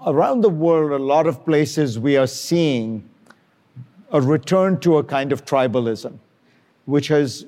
Around 0.06 0.42
the 0.42 0.50
world, 0.50 1.00
a 1.00 1.04
lot 1.04 1.28
of 1.28 1.46
places 1.46 2.00
we 2.00 2.18
are 2.18 2.28
seeing 2.28 3.08
a 4.12 4.20
return 4.20 4.80
to 4.80 4.98
a 4.98 5.04
kind 5.04 5.32
of 5.32 5.46
tribalism, 5.46 6.18
which 6.86 7.12
is 7.12 7.46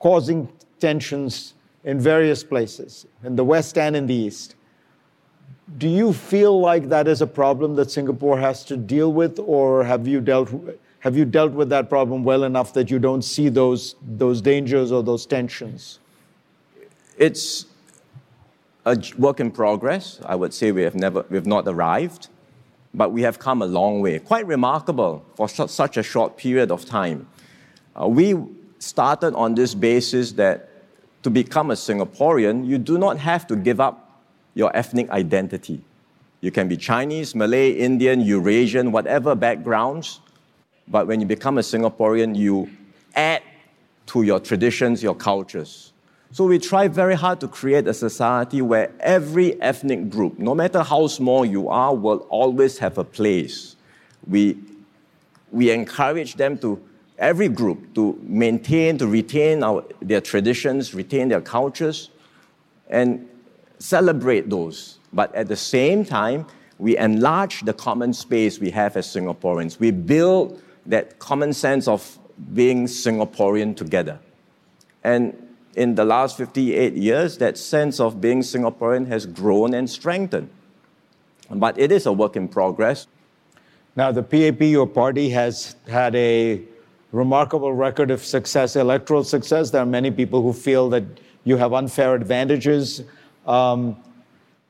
causing 0.00 0.48
tensions 0.80 1.54
in 1.84 2.00
various 2.00 2.42
places, 2.42 3.06
in 3.22 3.36
the 3.36 3.44
West 3.44 3.78
and 3.78 3.94
in 3.94 4.06
the 4.06 4.14
East. 4.14 4.56
Do 5.78 5.88
you 5.88 6.12
feel 6.12 6.60
like 6.60 6.88
that 6.88 7.06
is 7.06 7.22
a 7.22 7.26
problem 7.26 7.76
that 7.76 7.90
Singapore 7.90 8.38
has 8.38 8.64
to 8.64 8.76
deal 8.76 9.12
with, 9.12 9.38
or 9.38 9.84
have 9.84 10.08
you 10.08 10.20
dealt, 10.20 10.50
have 11.00 11.16
you 11.16 11.24
dealt 11.24 11.52
with 11.52 11.68
that 11.68 11.88
problem 11.88 12.24
well 12.24 12.42
enough 12.44 12.72
that 12.72 12.90
you 12.90 12.98
don't 12.98 13.22
see 13.22 13.48
those, 13.48 13.94
those 14.02 14.40
dangers 14.40 14.90
or 14.90 15.02
those 15.02 15.26
tensions? 15.26 16.00
It's 17.16 17.66
a 18.88 18.96
work 19.18 19.40
in 19.40 19.50
progress. 19.50 20.20
I 20.24 20.34
would 20.34 20.54
say 20.54 20.72
we 20.72 20.82
have 20.82 20.94
never, 20.94 21.24
we've 21.28 21.46
not 21.46 21.68
arrived, 21.68 22.28
but 22.94 23.12
we 23.12 23.22
have 23.22 23.38
come 23.38 23.62
a 23.62 23.66
long 23.66 24.00
way. 24.00 24.18
Quite 24.18 24.46
remarkable 24.46 25.24
for 25.36 25.48
such 25.48 25.96
a 25.96 26.02
short 26.02 26.36
period 26.36 26.70
of 26.70 26.84
time. 26.84 27.28
Uh, 27.94 28.08
we 28.08 28.34
started 28.78 29.34
on 29.34 29.54
this 29.54 29.74
basis 29.74 30.32
that 30.32 30.70
to 31.22 31.30
become 31.30 31.70
a 31.70 31.74
Singaporean, 31.74 32.66
you 32.66 32.78
do 32.78 32.96
not 32.96 33.18
have 33.18 33.46
to 33.48 33.56
give 33.56 33.80
up 33.80 34.22
your 34.54 34.74
ethnic 34.76 35.10
identity. 35.10 35.82
You 36.40 36.50
can 36.50 36.68
be 36.68 36.76
Chinese, 36.76 37.34
Malay, 37.34 37.72
Indian, 37.72 38.20
Eurasian, 38.20 38.92
whatever 38.92 39.34
backgrounds, 39.34 40.20
but 40.86 41.06
when 41.06 41.20
you 41.20 41.26
become 41.26 41.58
a 41.58 41.62
Singaporean, 41.62 42.36
you 42.36 42.70
add 43.14 43.42
to 44.06 44.22
your 44.22 44.40
traditions, 44.40 45.02
your 45.02 45.14
cultures. 45.14 45.92
So 46.30 46.44
we 46.44 46.58
try 46.58 46.88
very 46.88 47.14
hard 47.14 47.40
to 47.40 47.48
create 47.48 47.86
a 47.86 47.94
society 47.94 48.60
where 48.60 48.92
every 49.00 49.60
ethnic 49.62 50.10
group, 50.10 50.38
no 50.38 50.54
matter 50.54 50.82
how 50.82 51.06
small 51.06 51.44
you 51.44 51.68
are, 51.68 51.94
will 51.94 52.26
always 52.28 52.78
have 52.78 52.98
a 52.98 53.04
place. 53.04 53.76
We, 54.26 54.58
we 55.50 55.70
encourage 55.70 56.34
them 56.34 56.58
to, 56.58 56.82
every 57.18 57.48
group, 57.48 57.94
to 57.94 58.18
maintain, 58.22 58.98
to 58.98 59.06
retain 59.06 59.62
our, 59.62 59.84
their 60.02 60.20
traditions, 60.20 60.94
retain 60.94 61.28
their 61.28 61.40
cultures, 61.40 62.10
and 62.90 63.26
celebrate 63.78 64.50
those. 64.50 64.98
But 65.14 65.34
at 65.34 65.48
the 65.48 65.56
same 65.56 66.04
time, 66.04 66.46
we 66.78 66.98
enlarge 66.98 67.62
the 67.62 67.72
common 67.72 68.12
space 68.12 68.58
we 68.58 68.70
have 68.70 68.98
as 68.98 69.06
Singaporeans. 69.06 69.80
We 69.80 69.92
build 69.92 70.60
that 70.84 71.18
common 71.18 71.54
sense 71.54 71.88
of 71.88 72.18
being 72.52 72.84
Singaporean 72.84 73.74
together. 73.76 74.18
And 75.02 75.47
in 75.74 75.94
the 75.94 76.04
last 76.04 76.36
58 76.36 76.94
years, 76.94 77.38
that 77.38 77.56
sense 77.58 78.00
of 78.00 78.20
being 78.20 78.40
Singaporean 78.40 79.06
has 79.08 79.26
grown 79.26 79.74
and 79.74 79.88
strengthened. 79.88 80.50
But 81.50 81.78
it 81.78 81.92
is 81.92 82.06
a 82.06 82.12
work 82.12 82.36
in 82.36 82.48
progress. 82.48 83.06
Now, 83.96 84.12
the 84.12 84.22
PAP, 84.22 84.60
your 84.62 84.86
party, 84.86 85.30
has 85.30 85.76
had 85.88 86.14
a 86.14 86.62
remarkable 87.12 87.72
record 87.72 88.10
of 88.10 88.24
success, 88.24 88.76
electoral 88.76 89.24
success. 89.24 89.70
There 89.70 89.82
are 89.82 89.86
many 89.86 90.10
people 90.10 90.42
who 90.42 90.52
feel 90.52 90.90
that 90.90 91.04
you 91.44 91.56
have 91.56 91.72
unfair 91.72 92.14
advantages. 92.14 93.02
Um, 93.46 93.96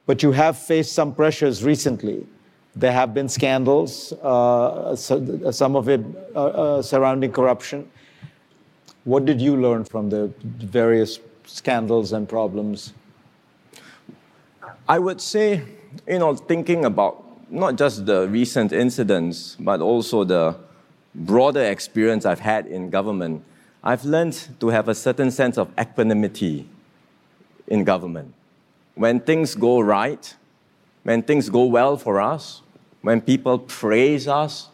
but 0.08 0.22
you 0.22 0.32
have 0.32 0.56
faced 0.56 0.92
some 0.92 1.14
pressures 1.14 1.62
recently. 1.62 2.26
There 2.74 2.92
have 2.92 3.12
been 3.12 3.28
scandals, 3.28 4.14
uh, 4.22 4.96
some 4.96 5.76
of 5.76 5.88
it 5.90 6.00
uh, 6.34 6.44
uh, 6.46 6.82
surrounding 6.82 7.30
corruption. 7.30 7.90
What 9.04 9.24
did 9.24 9.40
you 9.40 9.56
learn 9.56 9.84
from 9.84 10.10
the 10.10 10.32
various 10.42 11.18
scandals 11.46 12.12
and 12.12 12.28
problems? 12.28 12.92
I 14.88 14.98
would 14.98 15.20
say, 15.20 15.62
you 16.06 16.18
know, 16.18 16.34
thinking 16.34 16.84
about 16.84 17.24
not 17.50 17.76
just 17.76 18.06
the 18.06 18.28
recent 18.28 18.72
incidents, 18.72 19.56
but 19.58 19.80
also 19.80 20.24
the 20.24 20.56
broader 21.14 21.64
experience 21.64 22.26
I've 22.26 22.40
had 22.40 22.66
in 22.66 22.90
government, 22.90 23.44
I've 23.82 24.04
learned 24.04 24.48
to 24.60 24.68
have 24.68 24.88
a 24.88 24.94
certain 24.94 25.30
sense 25.30 25.56
of 25.56 25.70
equanimity 25.78 26.68
in 27.66 27.84
government. 27.84 28.34
When 28.94 29.20
things 29.20 29.54
go 29.54 29.80
right, 29.80 30.34
when 31.04 31.22
things 31.22 31.48
go 31.48 31.64
well 31.64 31.96
for 31.96 32.20
us, 32.20 32.62
when 33.02 33.20
people 33.20 33.58
praise 33.58 34.26
us, 34.26 34.68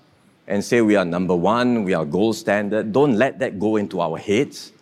and 0.47 0.65
say 0.65 0.81
we 0.81 0.97
are 0.97 1.05
number 1.05 1.35
one, 1.35 1.85
we 1.85 1.95
are 1.95 2.05
gold 2.05 2.37
standard. 2.37 2.93
Don't 2.93 3.17
let 3.17 3.39
that 3.39 3.59
go 3.59 3.77
into 3.77 4.01
our 4.01 4.19
heads. 4.19 4.73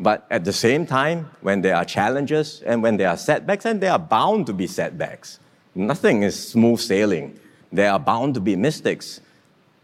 But 0.00 0.26
at 0.30 0.44
the 0.44 0.52
same 0.52 0.86
time, 0.86 1.30
when 1.40 1.62
there 1.62 1.76
are 1.76 1.84
challenges 1.84 2.62
and 2.66 2.82
when 2.82 2.96
there 2.96 3.08
are 3.08 3.16
setbacks, 3.16 3.64
and 3.64 3.80
there 3.80 3.92
are 3.92 3.98
bound 3.98 4.46
to 4.46 4.52
be 4.52 4.66
setbacks, 4.66 5.38
nothing 5.74 6.22
is 6.22 6.48
smooth 6.48 6.80
sailing. 6.80 7.38
There 7.72 7.90
are 7.90 7.98
bound 7.98 8.34
to 8.34 8.40
be 8.40 8.56
mistakes. 8.56 9.20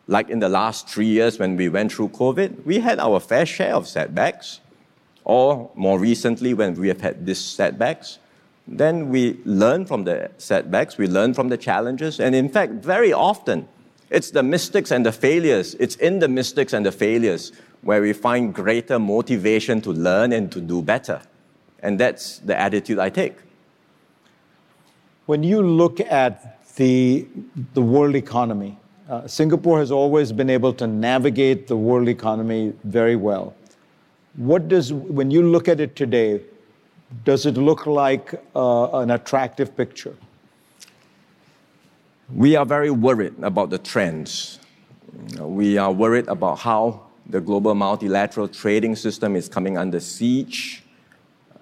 Like 0.07 0.29
in 0.29 0.41
the 0.41 0.49
last 0.49 0.89
three 0.89 1.07
years 1.07 1.39
when 1.39 1.57
we 1.57 1.69
went 1.69 1.93
through 1.93 2.09
COVID, 2.09 2.65
we 2.65 2.81
had 2.81 2.99
our 2.99 3.21
fair 3.21 3.47
share 3.47 3.75
of 3.75 3.87
setbacks. 3.87 4.61
Or 5.25 5.71
more 5.75 5.99
recently, 5.99 6.55
when 6.55 6.75
we 6.75 6.89
have 6.89 7.01
had 7.01 7.25
these 7.25 7.39
setbacks, 7.39 8.19
then 8.67 9.11
we 9.11 9.39
learn 9.45 9.85
from 9.85 10.05
the 10.05 10.31
setbacks, 10.39 10.97
we 10.99 11.07
learn 11.07 11.35
from 11.35 11.49
the 11.49 11.57
challenges, 11.57 12.21
and 12.21 12.35
in 12.35 12.49
fact, 12.49 12.73
very 12.73 13.13
often, 13.13 13.69
it's 14.11 14.33
the 14.33 14.43
mistakes 14.43 14.91
and 14.91 15.07
the 15.07 15.13
failures. 15.13 15.75
It's 15.79 15.95
in 15.97 16.19
the 16.19 16.29
mistakes 16.29 16.73
and 16.73 16.85
the 16.85 16.93
failures 16.93 17.53
where 17.83 18.03
we 18.03 18.13
find 18.13 18.53
greater 18.53 18.99
motivation 18.99 19.81
to 19.83 19.91
learn 19.91 20.33
and 20.33 20.51
to 20.53 20.61
do 20.61 20.83
better. 20.83 21.23
And 21.83 21.99
that's 21.99 22.39
the 22.41 22.59
attitude 22.59 22.99
I 22.99 23.09
take. 23.09 23.37
When 25.27 25.43
you 25.43 25.63
look 25.63 26.01
at 26.01 26.59
the, 26.77 27.27
the 27.75 27.81
world 27.83 28.17
economy, 28.17 28.77
uh, 29.09 29.27
Singapore 29.27 29.79
has 29.79 29.91
always 29.91 30.33
been 30.33 30.51
able 30.51 30.73
to 30.75 30.87
navigate 30.87 31.69
the 31.69 31.77
world 31.77 32.09
economy 32.09 32.73
very 32.85 33.17
well. 33.17 33.55
What 34.37 34.69
does, 34.69 34.93
when 34.93 35.31
you 35.31 35.43
look 35.43 35.69
at 35.69 35.81
it 35.81 35.97
today, 35.97 36.41
does 37.25 37.47
it 37.47 37.57
look 37.57 37.87
like 37.87 38.35
uh, 38.55 39.01
an 39.01 39.11
attractive 39.11 39.77
picture? 39.77 40.17
We 42.35 42.55
are 42.55 42.65
very 42.65 42.91
worried 42.91 43.35
about 43.43 43.71
the 43.71 43.79
trends. 43.79 44.61
We 45.39 45.79
are 45.79 45.91
worried 45.91 46.29
about 46.29 46.61
how 46.61 47.03
the 47.27 47.41
global 47.41 47.75
multilateral 47.75 48.47
trading 48.47 48.95
system 48.95 49.35
is 49.35 49.49
coming 49.49 49.77
under 49.77 49.99
siege. 49.99 50.85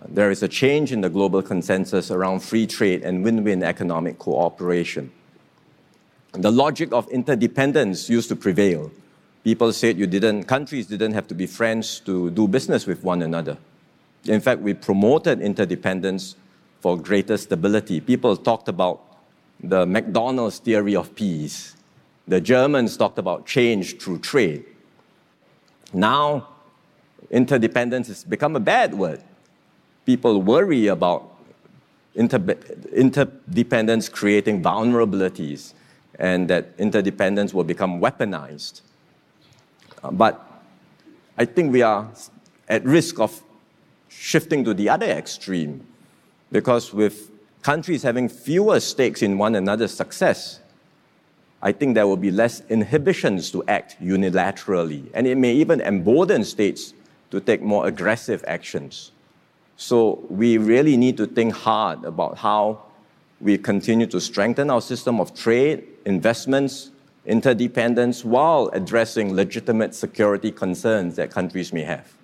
There 0.07 0.31
is 0.31 0.43
a 0.43 0.49
change 0.49 0.93
in 0.93 1.01
the 1.01 1.09
global 1.09 1.43
consensus 1.43 2.11
around 2.11 2.41
free 2.41 2.67
trade 2.67 3.03
and 3.03 3.25
win 3.25 3.45
win 3.45 3.63
economic 3.63 4.19
cooperation. 4.19 5.11
The 6.33 6.53
logic 6.53 6.93
of 6.93 7.09
interdependence 7.09 8.11
used 8.11 8.29
to 8.29 8.37
prevail. 8.37 8.93
People 9.45 9.73
said 9.73 9.97
you 9.97 10.07
didn't, 10.07 10.45
countries 10.45 10.87
didn't 10.87 11.15
have 11.15 11.27
to 11.29 11.35
be 11.35 11.47
friends 11.47 12.01
to 12.01 12.31
do 12.31 12.47
business 12.47 12.87
with 12.87 13.03
one 13.03 13.23
another. 13.23 13.57
In 14.27 14.41
fact, 14.43 14.61
we 14.61 14.75
promoted 14.75 15.41
interdependence 15.41 16.37
for 16.81 16.99
greater 16.99 17.39
stability. 17.39 18.01
People 18.01 18.37
talked 18.37 18.69
about 18.69 19.08
the 19.61 19.87
McDonald's 19.87 20.59
theory 20.59 20.95
of 20.95 21.15
peace. 21.15 21.77
The 22.27 22.41
Germans 22.41 22.97
talked 22.97 23.19
about 23.19 23.47
change 23.47 23.99
through 23.99 24.19
trade. 24.19 24.65
Now, 25.93 26.49
interdependence 27.31 28.09
has 28.09 28.25
become 28.25 28.57
a 28.57 28.61
bad 28.61 28.95
word. 28.95 29.23
People 30.05 30.43
worry 30.43 30.87
about 30.87 31.35
inter- 32.15 32.57
interdependence 32.93 34.09
creating 34.09 34.63
vulnerabilities 34.63 35.73
and 36.19 36.49
that 36.49 36.69
interdependence 36.79 37.55
will 37.55 37.65
become 37.65 38.01
weaponized. 38.01 38.83
Uh, 40.03 40.11
but 40.11 40.45
I 41.37 41.45
think 41.45 41.73
we 41.73 41.83
are 41.83 42.11
at 42.69 42.85
risk 42.85 43.21
of 43.21 43.43
shifting 44.09 44.65
to 44.65 44.75
the 44.75 44.89
other 44.89 45.07
extreme 45.07 45.87
because 46.51 46.93
with 46.93 47.28
countries 47.63 48.03
having 48.03 48.29
fewer 48.29 48.81
stakes 48.81 49.23
in 49.23 49.39
one 49.39 49.55
another's 49.55 49.93
success, 49.93 50.61
I 51.61 51.73
think 51.73 51.95
there 51.95 52.07
will 52.07 52.17
be 52.17 52.31
less 52.31 52.63
inhibitions 52.69 53.51
to 53.51 53.65
act 53.67 53.97
unilaterally, 54.01 55.11
and 55.13 55.27
it 55.27 55.37
may 55.37 55.53
even 55.55 55.81
embolden 55.81 56.45
states 56.45 56.95
to 57.31 57.41
take 57.41 57.63
more 57.63 57.87
aggressive 57.87 58.45
actions. 58.47 59.13
So 59.77 60.25
we 60.29 60.59
really 60.59 60.97
need 60.97 61.17
to 61.17 61.27
think 61.27 61.53
hard 61.53 62.05
about 62.05 62.39
how 62.39 62.83
we 63.41 63.59
continue 63.59 64.07
to 64.07 64.21
strengthen 64.21 64.71
our 64.71 64.81
system 64.81 65.21
of 65.21 65.35
trade, 65.35 65.85
investments, 66.05 66.91
interdependence, 67.27 68.25
while 68.25 68.71
addressing 68.73 69.35
legitimate 69.35 69.95
security 69.95 70.51
concerns 70.51 71.17
that 71.17 71.31
countries 71.31 71.73
may 71.73 71.83
have. 71.83 72.18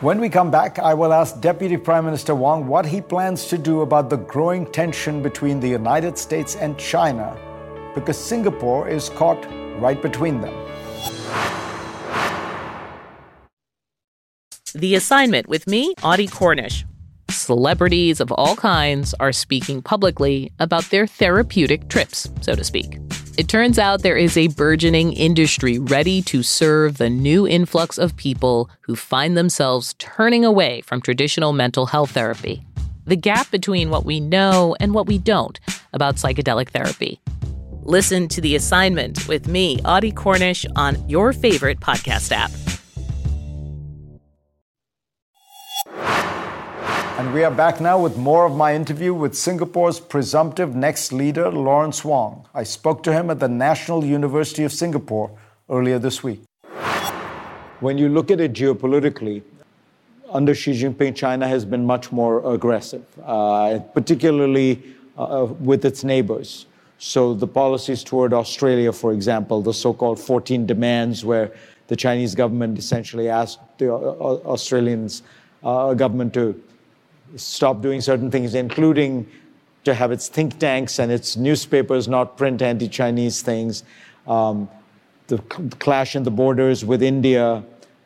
When 0.00 0.20
we 0.20 0.28
come 0.28 0.48
back, 0.48 0.78
I 0.78 0.94
will 0.94 1.12
ask 1.12 1.40
Deputy 1.40 1.76
Prime 1.76 2.04
Minister 2.04 2.32
Wong 2.32 2.68
what 2.68 2.86
he 2.86 3.00
plans 3.00 3.46
to 3.46 3.58
do 3.58 3.80
about 3.80 4.10
the 4.10 4.16
growing 4.16 4.64
tension 4.70 5.24
between 5.24 5.58
the 5.58 5.66
United 5.66 6.16
States 6.16 6.54
and 6.54 6.78
China, 6.78 7.36
because 7.96 8.16
Singapore 8.16 8.88
is 8.88 9.08
caught 9.08 9.44
right 9.80 10.00
between 10.00 10.40
them. 10.40 10.54
The 14.72 14.94
assignment 14.94 15.48
with 15.48 15.66
me, 15.66 15.94
Audie 16.04 16.28
Cornish. 16.28 16.84
Celebrities 17.28 18.20
of 18.20 18.30
all 18.30 18.54
kinds 18.54 19.14
are 19.18 19.32
speaking 19.32 19.82
publicly 19.82 20.52
about 20.60 20.84
their 20.90 21.08
therapeutic 21.08 21.88
trips, 21.88 22.30
so 22.40 22.54
to 22.54 22.62
speak. 22.62 23.00
It 23.38 23.46
turns 23.46 23.78
out 23.78 24.02
there 24.02 24.16
is 24.16 24.36
a 24.36 24.48
burgeoning 24.48 25.12
industry 25.12 25.78
ready 25.78 26.22
to 26.22 26.42
serve 26.42 26.98
the 26.98 27.08
new 27.08 27.46
influx 27.46 27.96
of 27.96 28.16
people 28.16 28.68
who 28.80 28.96
find 28.96 29.36
themselves 29.36 29.94
turning 30.00 30.44
away 30.44 30.80
from 30.80 31.00
traditional 31.00 31.52
mental 31.52 31.86
health 31.86 32.10
therapy. 32.10 32.66
The 33.04 33.14
gap 33.14 33.48
between 33.52 33.90
what 33.90 34.04
we 34.04 34.18
know 34.18 34.74
and 34.80 34.92
what 34.92 35.06
we 35.06 35.18
don't 35.18 35.60
about 35.92 36.16
psychedelic 36.16 36.70
therapy. 36.70 37.20
Listen 37.82 38.26
to 38.26 38.40
The 38.40 38.56
Assignment 38.56 39.28
with 39.28 39.46
me, 39.46 39.78
Audie 39.84 40.10
Cornish, 40.10 40.66
on 40.74 41.08
your 41.08 41.32
favorite 41.32 41.78
podcast 41.78 42.32
app. 42.32 42.50
And 47.18 47.34
we 47.34 47.42
are 47.42 47.50
back 47.50 47.80
now 47.80 47.98
with 47.98 48.16
more 48.16 48.46
of 48.46 48.54
my 48.54 48.76
interview 48.76 49.12
with 49.12 49.36
Singapore's 49.36 49.98
presumptive 49.98 50.76
next 50.76 51.12
leader, 51.12 51.50
Lawrence 51.50 52.04
Wong. 52.04 52.46
I 52.54 52.62
spoke 52.62 53.02
to 53.02 53.12
him 53.12 53.28
at 53.28 53.40
the 53.40 53.48
National 53.48 54.04
University 54.04 54.62
of 54.62 54.72
Singapore 54.72 55.32
earlier 55.68 55.98
this 55.98 56.22
week. 56.22 56.40
When 57.80 57.98
you 57.98 58.08
look 58.08 58.30
at 58.30 58.38
it 58.38 58.52
geopolitically, 58.52 59.42
under 60.30 60.54
Xi 60.54 60.80
Jinping, 60.80 61.16
China 61.16 61.48
has 61.48 61.64
been 61.64 61.84
much 61.84 62.12
more 62.12 62.54
aggressive, 62.54 63.04
uh, 63.24 63.80
particularly 63.92 64.80
uh, 65.16 65.48
with 65.58 65.84
its 65.84 66.04
neighbors. 66.04 66.66
So, 66.98 67.34
the 67.34 67.48
policies 67.48 68.04
toward 68.04 68.32
Australia, 68.32 68.92
for 68.92 69.12
example, 69.12 69.60
the 69.60 69.74
so 69.74 69.92
called 69.92 70.20
14 70.20 70.66
demands, 70.66 71.24
where 71.24 71.50
the 71.88 71.96
Chinese 71.96 72.36
government 72.36 72.78
essentially 72.78 73.28
asked 73.28 73.58
the 73.78 73.92
uh, 73.92 73.96
Australians 73.96 75.24
uh, 75.64 75.94
government 75.94 76.32
to 76.34 76.62
stop 77.36 77.80
doing 77.82 78.00
certain 78.00 78.30
things, 78.30 78.54
including 78.54 79.26
to 79.84 79.94
have 79.94 80.12
its 80.12 80.28
think 80.28 80.58
tanks 80.58 80.98
and 80.98 81.10
its 81.10 81.36
newspapers 81.36 82.08
not 82.08 82.36
print 82.36 82.62
anti 82.62 82.88
Chinese 82.88 83.42
things, 83.42 83.84
um, 84.26 84.68
the 85.28 85.38
clash 85.78 86.16
in 86.16 86.22
the 86.22 86.30
borders 86.30 86.84
with 86.84 87.02
India, 87.02 87.62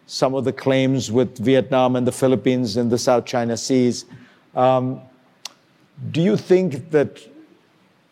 some 0.07 0.35
of 0.35 0.45
the 0.45 0.53
claims 0.53 1.11
with 1.11 1.39
Vietnam 1.39 1.97
and 1.97 2.07
the 2.07 2.13
Philippines 2.13 2.77
in 2.77 2.89
the 2.89 2.99
South 2.99 3.25
China 3.25 3.57
Seas. 3.57 4.05
Um, 4.55 5.01
do 6.11 6.21
you 6.21 6.37
think 6.37 6.91
that, 6.91 7.21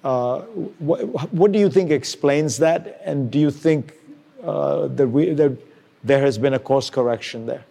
uh, 0.05 0.41
wh- 0.41 1.35
what 1.35 1.53
do 1.53 1.59
you 1.59 1.69
think 1.69 1.91
explains 1.91 2.59
that? 2.59 3.03
And 3.05 3.31
do 3.31 3.39
you 3.39 3.51
think 3.51 3.95
uh, 4.43 4.87
that, 4.89 5.09
we, 5.09 5.35
that 5.35 5.57
there 6.05 6.21
has 6.21 6.39
been 6.39 6.55
a 6.55 6.59
course 6.59 6.89
correction 6.89 7.47
there? 7.47 7.65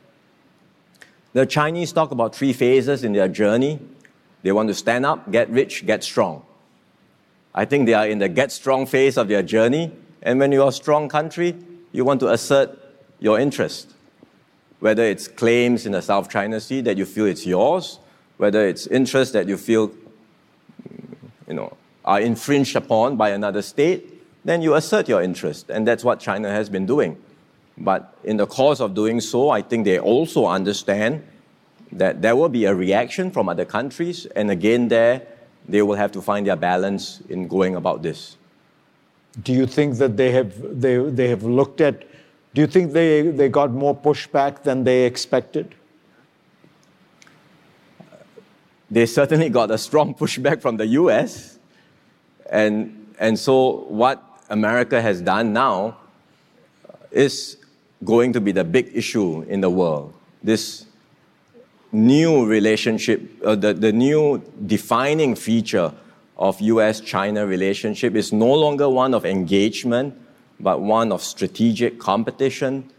The 1.33 1.45
Chinese 1.45 1.93
talk 1.93 2.11
about 2.11 2.35
three 2.35 2.53
phases 2.53 3.03
in 3.03 3.13
their 3.13 3.27
journey. 3.27 3.79
They 4.41 4.51
want 4.51 4.69
to 4.69 4.73
stand 4.73 5.05
up, 5.05 5.31
get 5.31 5.49
rich, 5.49 5.85
get 5.85 6.03
strong. 6.03 6.43
I 7.53 7.65
think 7.65 7.85
they 7.85 7.93
are 7.93 8.07
in 8.07 8.19
the 8.19 8.29
get 8.29 8.51
strong 8.51 8.85
phase 8.85 9.17
of 9.17 9.27
their 9.27 9.43
journey. 9.43 9.91
And 10.21 10.39
when 10.39 10.51
you're 10.51 10.69
a 10.69 10.71
strong 10.71 11.09
country, 11.09 11.55
you 11.91 12.05
want 12.05 12.19
to 12.21 12.29
assert 12.29 12.77
your 13.19 13.39
interest. 13.39 13.93
Whether 14.79 15.03
it's 15.03 15.27
claims 15.27 15.85
in 15.85 15.91
the 15.91 16.01
South 16.01 16.29
China 16.29 16.59
Sea 16.59 16.81
that 16.81 16.97
you 16.97 17.05
feel 17.05 17.25
it's 17.25 17.45
yours, 17.45 17.99
whether 18.37 18.65
it's 18.67 18.87
interests 18.87 19.33
that 19.33 19.47
you 19.47 19.57
feel 19.57 19.91
you 21.47 21.53
know, 21.53 21.75
are 22.05 22.21
infringed 22.21 22.75
upon 22.75 23.17
by 23.17 23.29
another 23.29 23.61
state, 23.61 24.23
then 24.45 24.61
you 24.61 24.75
assert 24.75 25.09
your 25.09 25.21
interest. 25.21 25.69
And 25.69 25.87
that's 25.87 26.03
what 26.03 26.19
China 26.19 26.49
has 26.49 26.69
been 26.69 26.85
doing. 26.85 27.21
But 27.77 28.17
in 28.23 28.37
the 28.37 28.45
course 28.45 28.79
of 28.79 28.93
doing 28.93 29.21
so, 29.21 29.49
I 29.49 29.61
think 29.61 29.85
they 29.85 29.99
also 29.99 30.45
understand 30.45 31.23
that 31.91 32.21
there 32.21 32.35
will 32.35 32.49
be 32.49 32.65
a 32.65 32.75
reaction 32.75 33.31
from 33.31 33.49
other 33.49 33.65
countries. 33.65 34.25
And 34.35 34.51
again, 34.51 34.89
there, 34.89 35.21
they 35.67 35.81
will 35.81 35.95
have 35.95 36.11
to 36.13 36.21
find 36.21 36.45
their 36.45 36.55
balance 36.55 37.21
in 37.29 37.47
going 37.47 37.75
about 37.75 38.03
this. 38.03 38.37
Do 39.41 39.53
you 39.53 39.65
think 39.65 39.97
that 39.97 40.17
they 40.17 40.31
have, 40.31 40.81
they, 40.81 40.97
they 40.97 41.27
have 41.29 41.43
looked 41.43 41.81
at, 41.81 42.03
do 42.53 42.61
you 42.61 42.67
think 42.67 42.93
they, 42.93 43.21
they 43.21 43.47
got 43.47 43.71
more 43.71 43.95
pushback 43.95 44.63
than 44.63 44.83
they 44.83 45.05
expected? 45.05 45.75
They 48.91 49.05
certainly 49.05 49.49
got 49.49 49.71
a 49.71 49.77
strong 49.77 50.13
pushback 50.19 50.61
from 50.61 50.77
the 50.77 50.87
US. 50.87 51.59
And, 52.49 53.13
and 53.19 53.37
so, 53.37 53.85
what 53.87 54.23
America 54.49 55.01
has 55.01 55.21
done 55.21 55.53
now 55.53 55.97
is 57.11 57.57
going 58.03 58.33
to 58.33 58.41
be 58.41 58.51
the 58.51 58.63
big 58.63 58.91
issue 58.93 59.41
in 59.43 59.61
the 59.61 59.69
world. 59.69 60.13
This 60.43 60.85
new 61.91 62.45
relationship, 62.45 63.21
uh, 63.43 63.55
the, 63.55 63.73
the 63.73 63.91
new 63.91 64.41
defining 64.65 65.35
feature 65.35 65.91
of 66.37 66.59
US 66.61 67.01
China 67.01 67.45
relationship 67.45 68.15
is 68.15 68.31
no 68.31 68.53
longer 68.53 68.89
one 68.89 69.13
of 69.13 69.25
engagement, 69.25 70.15
but 70.59 70.81
one 70.81 71.11
of 71.11 71.21
strategic 71.21 71.99
competition. 71.99 72.89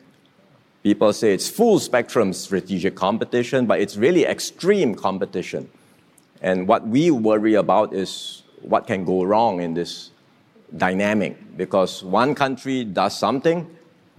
People 0.83 1.13
say 1.13 1.33
it's 1.33 1.49
full 1.49 1.79
spectrum 1.79 2.33
strategic 2.33 2.95
competition, 2.95 3.67
but 3.67 3.81
it's 3.81 3.97
really 3.97 4.27
extreme 4.27 4.95
competition. 4.95 5.71
And 6.43 6.69
what 6.69 6.87
we 6.87 7.11
worry 7.11 7.55
about 7.55 7.95
is 7.95 8.43
what 8.61 8.87
can 8.87 9.05
go 9.05 9.25
wrong 9.25 9.61
in 9.61 9.75
this 9.75 10.11
dynamic 10.77 11.57
because 11.57 12.03
one 12.05 12.35
country 12.35 12.85
does 12.85 13.19
something 13.19 13.69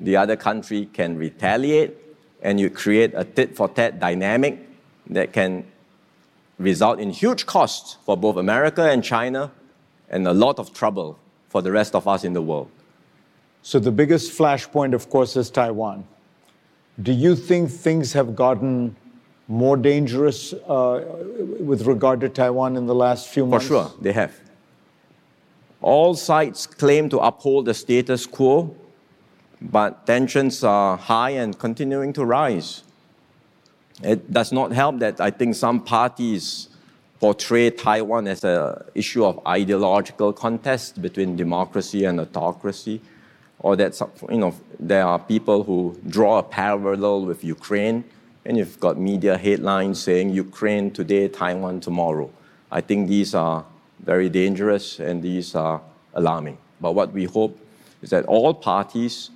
the 0.01 0.17
other 0.17 0.35
country 0.35 0.89
can 0.91 1.17
retaliate, 1.17 1.95
and 2.41 2.59
you 2.59 2.69
create 2.69 3.13
a 3.15 3.23
tit 3.23 3.55
for 3.55 3.69
tat 3.69 3.99
dynamic 3.99 4.67
that 5.07 5.31
can 5.31 5.63
result 6.57 6.99
in 6.99 7.11
huge 7.11 7.45
costs 7.45 7.97
for 8.05 8.17
both 8.17 8.35
America 8.35 8.89
and 8.89 9.03
China 9.03 9.51
and 10.09 10.27
a 10.27 10.33
lot 10.33 10.59
of 10.59 10.73
trouble 10.73 11.17
for 11.49 11.61
the 11.61 11.71
rest 11.71 11.95
of 11.95 12.07
us 12.07 12.23
in 12.23 12.33
the 12.33 12.41
world. 12.41 12.69
So, 13.61 13.79
the 13.79 13.91
biggest 13.91 14.37
flashpoint, 14.37 14.93
of 14.93 15.09
course, 15.09 15.35
is 15.35 15.51
Taiwan. 15.51 16.03
Do 17.01 17.11
you 17.11 17.35
think 17.35 17.69
things 17.69 18.13
have 18.13 18.35
gotten 18.35 18.95
more 19.47 19.77
dangerous 19.77 20.53
uh, 20.53 21.03
with 21.59 21.85
regard 21.85 22.21
to 22.21 22.29
Taiwan 22.29 22.75
in 22.75 22.87
the 22.87 22.95
last 22.95 23.27
few 23.27 23.45
months? 23.45 23.67
For 23.67 23.73
sure, 23.73 23.91
they 24.01 24.13
have. 24.13 24.33
All 25.81 26.15
sides 26.15 26.65
claim 26.65 27.09
to 27.09 27.19
uphold 27.19 27.65
the 27.65 27.73
status 27.73 28.25
quo, 28.25 28.75
but 29.61 30.07
tensions 30.07 30.63
are 30.63 30.97
high 30.97 31.31
and 31.31 31.57
continuing 31.57 32.13
to 32.13 32.25
rise. 32.25 32.83
It 34.03 34.31
does 34.31 34.51
not 34.51 34.71
help 34.71 34.99
that 34.99 35.21
I 35.21 35.29
think 35.29 35.55
some 35.55 35.83
parties 35.83 36.69
portray 37.19 37.69
Taiwan 37.69 38.27
as 38.27 38.43
an 38.43 38.75
issue 38.95 39.23
of 39.23 39.39
ideological 39.45 40.33
contest 40.33 40.99
between 41.01 41.35
democracy 41.35 42.05
and 42.05 42.19
autocracy, 42.19 42.99
or 43.59 43.75
that 43.75 44.01
you 44.29 44.37
know, 44.37 44.55
there 44.79 45.05
are 45.05 45.19
people 45.19 45.63
who 45.63 45.95
draw 46.07 46.39
a 46.39 46.43
parallel 46.43 47.25
with 47.25 47.43
Ukraine, 47.43 48.03
and 48.43 48.57
you've 48.57 48.79
got 48.79 48.97
media 48.97 49.37
headlines 49.37 50.01
saying 50.01 50.31
Ukraine 50.31 50.89
today, 50.89 51.27
Taiwan 51.27 51.79
tomorrow. 51.79 52.31
I 52.71 52.81
think 52.81 53.07
these 53.07 53.35
are 53.35 53.65
very 53.99 54.29
dangerous 54.29 54.99
and 54.99 55.21
these 55.21 55.53
are 55.53 55.79
alarming. 56.15 56.57
But 56.79 56.93
what 56.93 57.13
we 57.13 57.25
hope 57.25 57.55
is 58.01 58.09
that 58.09 58.25
all 58.25 58.55
parties 58.55 59.29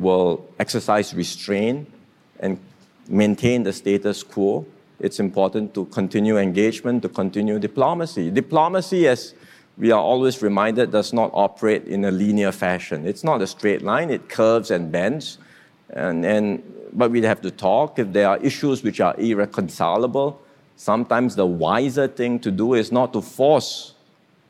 will 0.00 0.46
exercise 0.58 1.14
restraint 1.14 1.90
and 2.40 2.58
maintain 3.08 3.62
the 3.62 3.72
status 3.72 4.22
quo, 4.22 4.66
it's 5.00 5.20
important 5.20 5.74
to 5.74 5.84
continue 5.86 6.38
engagement, 6.38 7.02
to 7.02 7.08
continue 7.08 7.58
diplomacy. 7.58 8.30
Diplomacy, 8.30 9.06
as 9.06 9.34
we 9.76 9.92
are 9.92 10.00
always 10.00 10.42
reminded, 10.42 10.90
does 10.90 11.12
not 11.12 11.30
operate 11.32 11.86
in 11.86 12.04
a 12.04 12.10
linear 12.10 12.52
fashion. 12.52 13.06
It's 13.06 13.22
not 13.22 13.40
a 13.40 13.46
straight 13.46 13.82
line, 13.82 14.10
it 14.10 14.28
curves 14.28 14.70
and 14.70 14.90
bends. 14.90 15.38
And, 15.90 16.24
and, 16.24 16.62
but 16.92 17.10
we 17.10 17.22
have 17.22 17.40
to 17.42 17.50
talk. 17.50 17.98
If 17.98 18.12
there 18.12 18.28
are 18.28 18.38
issues 18.38 18.82
which 18.82 19.00
are 19.00 19.14
irreconcilable, 19.18 20.40
sometimes 20.76 21.36
the 21.36 21.46
wiser 21.46 22.08
thing 22.08 22.40
to 22.40 22.50
do 22.50 22.74
is 22.74 22.90
not 22.90 23.12
to 23.12 23.22
force 23.22 23.94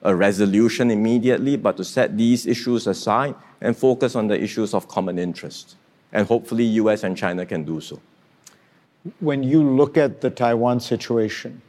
a 0.02 0.14
resolution 0.14 0.90
immediately, 0.90 1.56
but 1.56 1.76
to 1.76 1.84
set 1.84 2.16
these 2.16 2.46
issues 2.46 2.86
aside 2.86 3.34
and 3.60 3.76
focus 3.76 4.14
on 4.14 4.28
the 4.28 4.40
issues 4.40 4.74
of 4.74 4.88
common 4.88 5.18
interest. 5.18 5.76
And 6.12 6.26
hopefully, 6.26 6.64
US 6.64 7.02
and 7.02 7.16
China 7.16 7.44
can 7.44 7.64
do 7.64 7.80
so. 7.80 8.00
When 9.20 9.42
you 9.42 9.62
look 9.62 9.96
at 9.96 10.20
the 10.20 10.30
Taiwan 10.30 10.80
situation, 10.80 11.62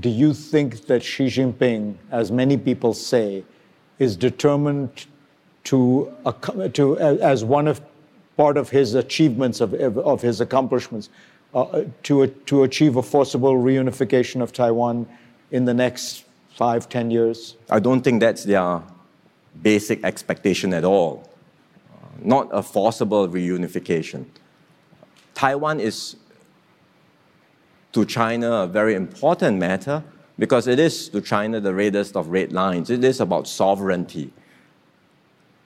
do 0.00 0.08
you 0.08 0.32
think 0.32 0.86
that 0.86 1.02
Xi 1.02 1.26
Jinping, 1.26 1.96
as 2.10 2.32
many 2.32 2.56
people 2.56 2.94
say, 2.94 3.44
is 3.98 4.16
determined 4.16 5.06
to, 5.64 6.12
to 6.72 6.98
as 6.98 7.44
one 7.44 7.68
of 7.68 7.80
part 8.36 8.56
of 8.56 8.70
his 8.70 8.94
achievements 8.94 9.60
of, 9.60 9.74
of 9.74 10.22
his 10.22 10.40
accomplishments 10.40 11.10
uh, 11.54 11.82
to, 12.02 12.26
to 12.26 12.62
achieve 12.62 12.96
a 12.96 13.02
forcible 13.02 13.54
reunification 13.54 14.40
of 14.40 14.52
Taiwan 14.52 15.06
in 15.50 15.66
the 15.66 15.74
next 15.74 16.24
five, 16.54 16.88
ten 16.88 17.10
years? 17.10 17.56
I 17.70 17.80
don't 17.80 18.02
think 18.02 18.20
that's 18.20 18.44
their 18.44 18.82
basic 19.62 20.04
expectation 20.04 20.72
at 20.74 20.84
all. 20.84 21.28
Uh, 21.92 22.06
not 22.22 22.48
a 22.52 22.62
forcible 22.62 23.28
reunification. 23.28 24.26
Taiwan 25.34 25.80
is 25.80 26.16
to 27.92 28.04
China 28.04 28.62
a 28.62 28.66
very 28.66 28.94
important 28.94 29.58
matter 29.58 30.02
because 30.38 30.66
it 30.66 30.78
is 30.78 31.08
to 31.10 31.20
China 31.20 31.60
the 31.60 31.74
reddest 31.74 32.16
of 32.16 32.28
red 32.28 32.52
lines. 32.52 32.90
It 32.90 33.04
is 33.04 33.20
about 33.20 33.46
sovereignty. 33.46 34.32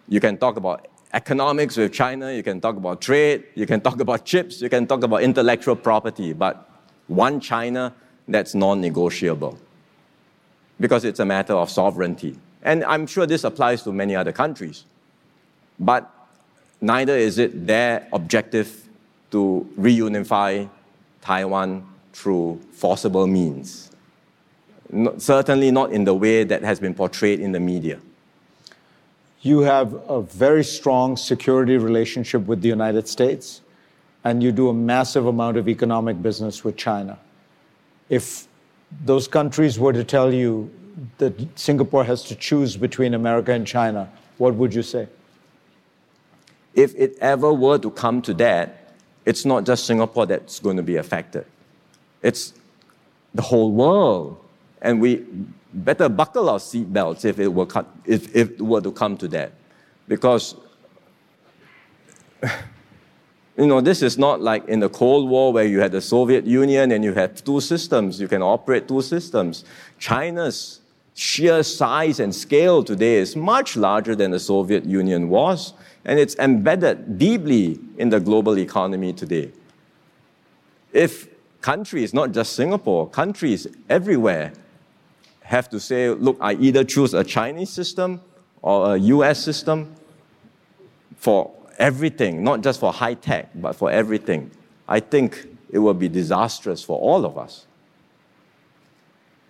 You 0.08 0.20
can 0.20 0.38
talk 0.38 0.56
about 0.56 0.88
economics 1.12 1.76
with 1.76 1.92
China, 1.92 2.32
you 2.32 2.42
can 2.42 2.60
talk 2.60 2.76
about 2.76 3.00
trade, 3.00 3.44
you 3.54 3.66
can 3.66 3.80
talk 3.80 4.00
about 4.00 4.24
chips, 4.24 4.60
you 4.60 4.68
can 4.68 4.86
talk 4.86 5.02
about 5.02 5.22
intellectual 5.22 5.76
property, 5.76 6.32
but 6.32 6.68
one 7.06 7.40
China, 7.40 7.94
that's 8.28 8.54
non 8.54 8.80
negotiable 8.80 9.58
because 10.78 11.04
it's 11.04 11.20
a 11.20 11.24
matter 11.24 11.54
of 11.54 11.70
sovereignty. 11.70 12.36
And 12.62 12.84
I'm 12.84 13.06
sure 13.06 13.26
this 13.26 13.44
applies 13.44 13.82
to 13.84 13.92
many 13.92 14.16
other 14.16 14.32
countries. 14.32 14.84
But 15.78 16.10
neither 16.80 17.16
is 17.16 17.38
it 17.38 17.66
their 17.66 18.08
objective 18.12 18.88
to 19.30 19.68
reunify 19.78 20.68
Taiwan 21.20 21.86
through 22.12 22.60
forcible 22.72 23.26
means. 23.26 23.90
No, 24.90 25.18
certainly 25.18 25.70
not 25.70 25.92
in 25.92 26.04
the 26.04 26.14
way 26.14 26.44
that 26.44 26.62
has 26.62 26.78
been 26.78 26.94
portrayed 26.94 27.40
in 27.40 27.52
the 27.52 27.60
media. 27.60 27.98
You 29.40 29.60
have 29.60 29.92
a 30.08 30.22
very 30.22 30.64
strong 30.64 31.16
security 31.16 31.76
relationship 31.76 32.46
with 32.46 32.62
the 32.62 32.68
United 32.68 33.06
States, 33.08 33.60
and 34.24 34.42
you 34.42 34.50
do 34.52 34.68
a 34.68 34.74
massive 34.74 35.26
amount 35.26 35.56
of 35.56 35.68
economic 35.68 36.20
business 36.22 36.64
with 36.64 36.76
China. 36.76 37.18
If 38.08 38.46
those 39.04 39.28
countries 39.28 39.78
were 39.78 39.92
to 39.92 40.04
tell 40.04 40.32
you 40.32 40.70
that 41.18 41.58
Singapore 41.58 42.04
has 42.04 42.22
to 42.24 42.34
choose 42.34 42.76
between 42.76 43.14
America 43.14 43.52
and 43.52 43.66
China, 43.66 44.10
what 44.38 44.54
would 44.54 44.74
you 44.74 44.82
say? 44.82 45.08
If 46.74 46.94
it 46.94 47.16
ever 47.20 47.52
were 47.52 47.78
to 47.78 47.90
come 47.90 48.22
to 48.22 48.34
that, 48.34 48.94
it's 49.24 49.44
not 49.44 49.64
just 49.64 49.86
Singapore 49.86 50.26
that's 50.26 50.60
going 50.60 50.76
to 50.76 50.82
be 50.82 50.96
affected. 50.96 51.44
It's 52.22 52.54
the 53.34 53.42
whole 53.42 53.72
world. 53.72 54.38
And 54.80 55.00
we 55.00 55.26
better 55.72 56.08
buckle 56.08 56.48
our 56.48 56.58
seatbelts 56.58 57.24
if 57.24 57.38
it, 57.38 57.48
were, 57.48 57.66
if, 58.04 58.34
if 58.34 58.52
it 58.52 58.60
were 58.60 58.80
to 58.80 58.92
come 58.92 59.16
to 59.18 59.28
that. 59.28 59.52
Because, 60.06 60.54
you 63.56 63.66
know, 63.66 63.80
this 63.80 64.02
is 64.02 64.18
not 64.18 64.42
like 64.42 64.68
in 64.68 64.80
the 64.80 64.88
Cold 64.88 65.30
War 65.30 65.52
where 65.52 65.64
you 65.64 65.80
had 65.80 65.92
the 65.92 66.00
Soviet 66.00 66.46
Union 66.46 66.92
and 66.92 67.02
you 67.02 67.14
had 67.14 67.36
two 67.44 67.60
systems, 67.60 68.20
you 68.20 68.28
can 68.28 68.42
operate 68.42 68.86
two 68.86 69.00
systems. 69.00 69.64
China's 69.98 70.80
sheer 71.14 71.62
size 71.62 72.20
and 72.20 72.34
scale 72.34 72.84
today 72.84 73.14
is 73.14 73.34
much 73.34 73.76
larger 73.76 74.14
than 74.14 74.30
the 74.30 74.38
Soviet 74.38 74.84
Union 74.84 75.30
was, 75.30 75.72
and 76.04 76.18
it's 76.18 76.36
embedded 76.36 77.18
deeply 77.18 77.80
in 77.96 78.10
the 78.10 78.20
global 78.20 78.58
economy 78.58 79.14
today. 79.14 79.50
If 80.92 81.28
countries, 81.62 82.12
not 82.12 82.32
just 82.32 82.52
Singapore, 82.52 83.08
countries 83.08 83.66
everywhere 83.88 84.52
have 85.40 85.70
to 85.70 85.80
say, 85.80 86.10
look, 86.10 86.36
I 86.40 86.54
either 86.54 86.84
choose 86.84 87.14
a 87.14 87.24
Chinese 87.24 87.70
system 87.70 88.20
or 88.60 88.94
a 88.94 88.98
US 88.98 89.42
system 89.42 89.94
for 91.16 91.50
everything, 91.78 92.42
not 92.42 92.60
just 92.60 92.80
for 92.80 92.92
high 92.92 93.14
tech, 93.14 93.50
but 93.54 93.74
for 93.74 93.90
everything, 93.90 94.50
I 94.88 95.00
think 95.00 95.46
it 95.70 95.78
will 95.78 95.94
be 95.94 96.08
disastrous 96.08 96.82
for 96.82 96.98
all 96.98 97.24
of 97.24 97.36
us. 97.36 97.66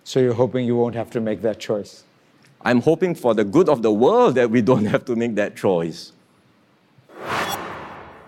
So 0.05 0.20
you're 0.20 0.35
hoping 0.35 0.66
you 0.66 0.77
won't 0.77 0.95
have 0.95 1.11
to 1.11 1.20
make 1.20 1.43
that 1.43 1.59
choice? 1.59 2.05
I'm 2.62 2.81
hoping 2.81 3.14
for 3.14 3.35
the 3.35 3.45
good 3.45 3.68
of 3.68 3.83
the 3.83 3.93
world 3.93 4.35
that 4.37 4.51
we 4.51 4.62
don't 4.70 4.87
have 4.87 5.05
to 5.07 5.16
make 5.16 5.35
that 5.35 5.57
choice. 5.57 6.12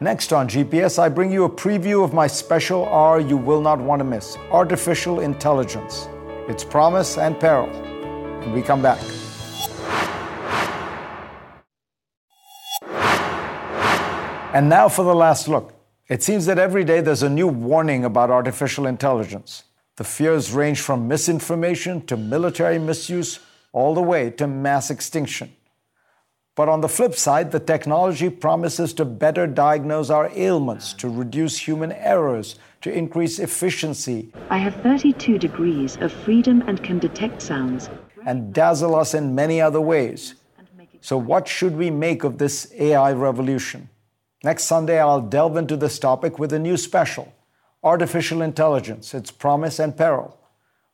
Next 0.01 0.33
on 0.33 0.49
GPS, 0.49 0.99
I 0.99 1.09
bring 1.09 1.33
you 1.33 1.45
a 1.45 1.51
preview 1.51 2.05
of 2.05 2.15
my 2.15 2.29
special 2.29 2.85
R 2.85 3.19
you 3.21 3.37
will 3.37 3.61
not 3.61 3.81
want 3.81 3.99
to 3.99 4.05
miss 4.05 4.37
artificial 4.53 5.21
intelligence 5.21 6.09
its 6.49 6.65
promise 6.65 7.19
and 7.19 7.39
peril. 7.39 7.69
And 7.69 8.55
we 8.55 8.63
come 8.63 8.81
back. 8.81 9.01
And 14.55 14.71
now 14.71 14.89
for 14.89 15.05
the 15.05 15.15
last 15.15 15.47
look. 15.47 15.75
It 16.09 16.23
seems 16.23 16.47
that 16.47 16.59
every 16.59 16.83
day 16.83 17.03
there's 17.03 17.23
a 17.23 17.29
new 17.29 17.47
warning 17.47 18.07
about 18.07 18.31
artificial 18.31 18.87
intelligence. 18.87 19.65
The 19.97 20.05
fears 20.05 20.53
range 20.53 20.81
from 20.81 21.07
misinformation 21.07 22.07
to 22.07 22.17
military 22.17 22.79
misuse, 22.79 23.41
all 23.75 23.95
the 23.95 24.03
way 24.03 24.31
to 24.31 24.47
mass 24.47 24.91
extinction. 24.91 25.53
But 26.55 26.71
on 26.71 26.81
the 26.81 26.89
flip 26.89 27.15
side, 27.15 27.53
the 27.53 27.61
technology 27.61 28.31
promises 28.31 28.95
to 28.95 29.05
better 29.05 29.47
diagnose 29.47 30.09
our 30.09 30.31
ailments, 30.35 30.95
to 30.95 31.11
reduce 31.11 31.59
human 31.59 31.93
errors, 31.93 32.57
to 32.81 32.91
increase 32.91 33.39
efficiency. 33.39 34.33
I 34.49 34.57
have 34.59 34.75
32 34.77 35.37
degrees 35.37 35.99
of 36.01 36.11
freedom 36.11 36.65
and 36.67 36.83
can 36.83 36.99
detect 36.99 37.43
sounds. 37.43 37.91
And 38.25 38.55
dazzle 38.55 38.97
us 38.97 39.13
in 39.13 39.35
many 39.35 39.61
other 39.61 39.81
ways. 39.81 40.37
So, 41.03 41.19
what 41.19 41.47
should 41.47 41.77
we 41.77 41.91
make 41.91 42.25
of 42.25 42.39
this 42.39 42.73
AI 42.79 43.13
revolution? 43.13 43.91
Next 44.45 44.65
Sunday, 44.65 45.01
I'll 45.01 45.21
delve 45.21 45.57
into 45.57 45.77
this 45.77 45.99
topic 45.99 46.39
with 46.39 46.53
a 46.53 46.61
new 46.61 46.77
special 46.77 47.33
Artificial 47.83 48.41
Intelligence, 48.41 49.13
Its 49.13 49.33
Promise 49.33 49.81
and 49.81 49.97
Peril. 49.97 50.39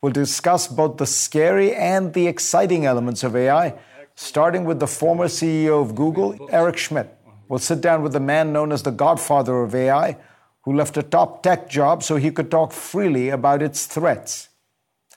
We'll 0.01 0.13
discuss 0.13 0.67
both 0.67 0.97
the 0.97 1.07
scary 1.07 1.75
and 1.75 2.15
the 2.15 2.27
exciting 2.27 2.87
elements 2.87 3.23
of 3.23 3.37
AI, 3.37 3.75
starting 4.15 4.65
with 4.65 4.81
the 4.81 4.87
former 4.87 5.27
CEO 5.27 5.83
of 5.83 5.95
Google, 5.95 6.49
Eric 6.51 6.79
Schmidt. 6.79 7.15
We'll 7.49 7.59
sit 7.59 7.83
down 7.83 8.03
with 8.03 8.15
the 8.15 8.21
man 8.21 8.53
known 8.53 8.73
as 8.73 8.83
the 8.83 8.91
godfather 8.91 9.63
of 9.63 9.75
AI 9.75 10.17
who 10.63 10.75
left 10.75 10.97
a 10.97 11.03
top 11.03 11.43
tech 11.43 11.69
job 11.69 12.03
so 12.03 12.17
he 12.17 12.31
could 12.31 12.51
talk 12.51 12.73
freely 12.73 13.29
about 13.29 13.61
its 13.61 13.85
threats. 13.85 14.49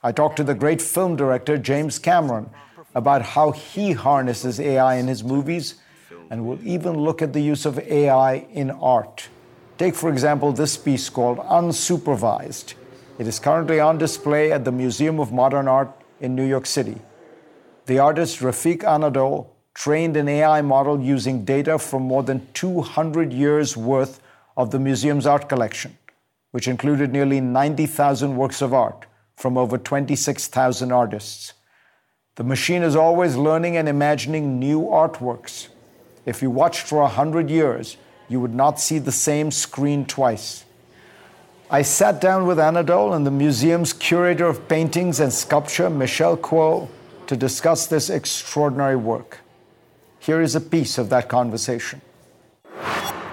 I 0.03 0.11
talked 0.11 0.35
to 0.37 0.43
the 0.43 0.53
great 0.53 0.81
film 0.81 1.15
director 1.15 1.57
James 1.57 1.97
Cameron 1.97 2.49
about 2.93 3.21
how 3.21 3.51
he 3.51 3.93
harnesses 3.93 4.59
AI 4.59 4.95
in 4.95 5.07
his 5.07 5.23
movies, 5.23 5.75
and 6.29 6.45
we'll 6.45 6.59
even 6.63 6.93
look 6.97 7.21
at 7.21 7.33
the 7.33 7.41
use 7.41 7.65
of 7.65 7.79
AI 7.79 8.47
in 8.51 8.71
art. 8.71 9.29
Take, 9.77 9.95
for 9.95 10.09
example, 10.09 10.51
this 10.51 10.77
piece 10.77 11.09
called 11.09 11.37
Unsupervised. 11.37 12.73
It 13.19 13.27
is 13.27 13.39
currently 13.39 13.79
on 13.79 13.97
display 13.97 14.51
at 14.51 14.65
the 14.65 14.71
Museum 14.71 15.19
of 15.19 15.31
Modern 15.31 15.67
Art 15.67 15.91
in 16.19 16.35
New 16.35 16.45
York 16.45 16.65
City. 16.65 16.99
The 17.85 17.99
artist 17.99 18.39
Refik 18.39 18.79
Anadol 18.83 19.47
trained 19.73 20.17
an 20.17 20.27
AI 20.27 20.61
model 20.61 20.99
using 20.99 21.45
data 21.45 21.77
from 21.77 22.01
more 22.01 22.23
than 22.23 22.47
200 22.53 23.31
years' 23.31 23.77
worth 23.77 24.19
of 24.57 24.71
the 24.71 24.79
museum's 24.79 25.27
art 25.27 25.47
collection, 25.47 25.97
which 26.51 26.67
included 26.67 27.13
nearly 27.13 27.39
90,000 27.39 28.35
works 28.35 28.61
of 28.61 28.73
art 28.73 29.05
from 29.35 29.57
over 29.57 29.77
26,000 29.77 30.91
artists. 30.91 31.53
The 32.35 32.43
machine 32.43 32.81
is 32.81 32.95
always 32.95 33.35
learning 33.35 33.77
and 33.77 33.87
imagining 33.87 34.59
new 34.59 34.81
artworks. 34.81 35.67
If 36.27 36.41
you 36.41 36.51
watched 36.51 36.81
for 36.81 37.01
a 37.01 37.07
hundred 37.07 37.49
years, 37.49 37.95
you 38.27 38.41
would 38.41 38.53
not 38.53 38.81
see 38.81 38.99
the 38.99 39.13
same 39.13 39.49
screen 39.49 40.05
twice. 40.05 40.65
I 41.71 41.83
sat 41.83 42.19
down 42.19 42.45
with 42.45 42.57
Anadol 42.57 43.15
and 43.15 43.25
the 43.25 43.31
museum's 43.31 43.93
curator 43.93 44.45
of 44.45 44.67
paintings 44.67 45.21
and 45.21 45.31
sculpture, 45.31 45.89
Michelle 45.89 46.35
Kuo, 46.35 46.89
to 47.27 47.37
discuss 47.37 47.87
this 47.87 48.09
extraordinary 48.09 48.97
work. 48.97 49.39
Here 50.19 50.41
is 50.41 50.53
a 50.53 50.59
piece 50.59 50.97
of 50.97 51.09
that 51.11 51.29
conversation. 51.29 52.01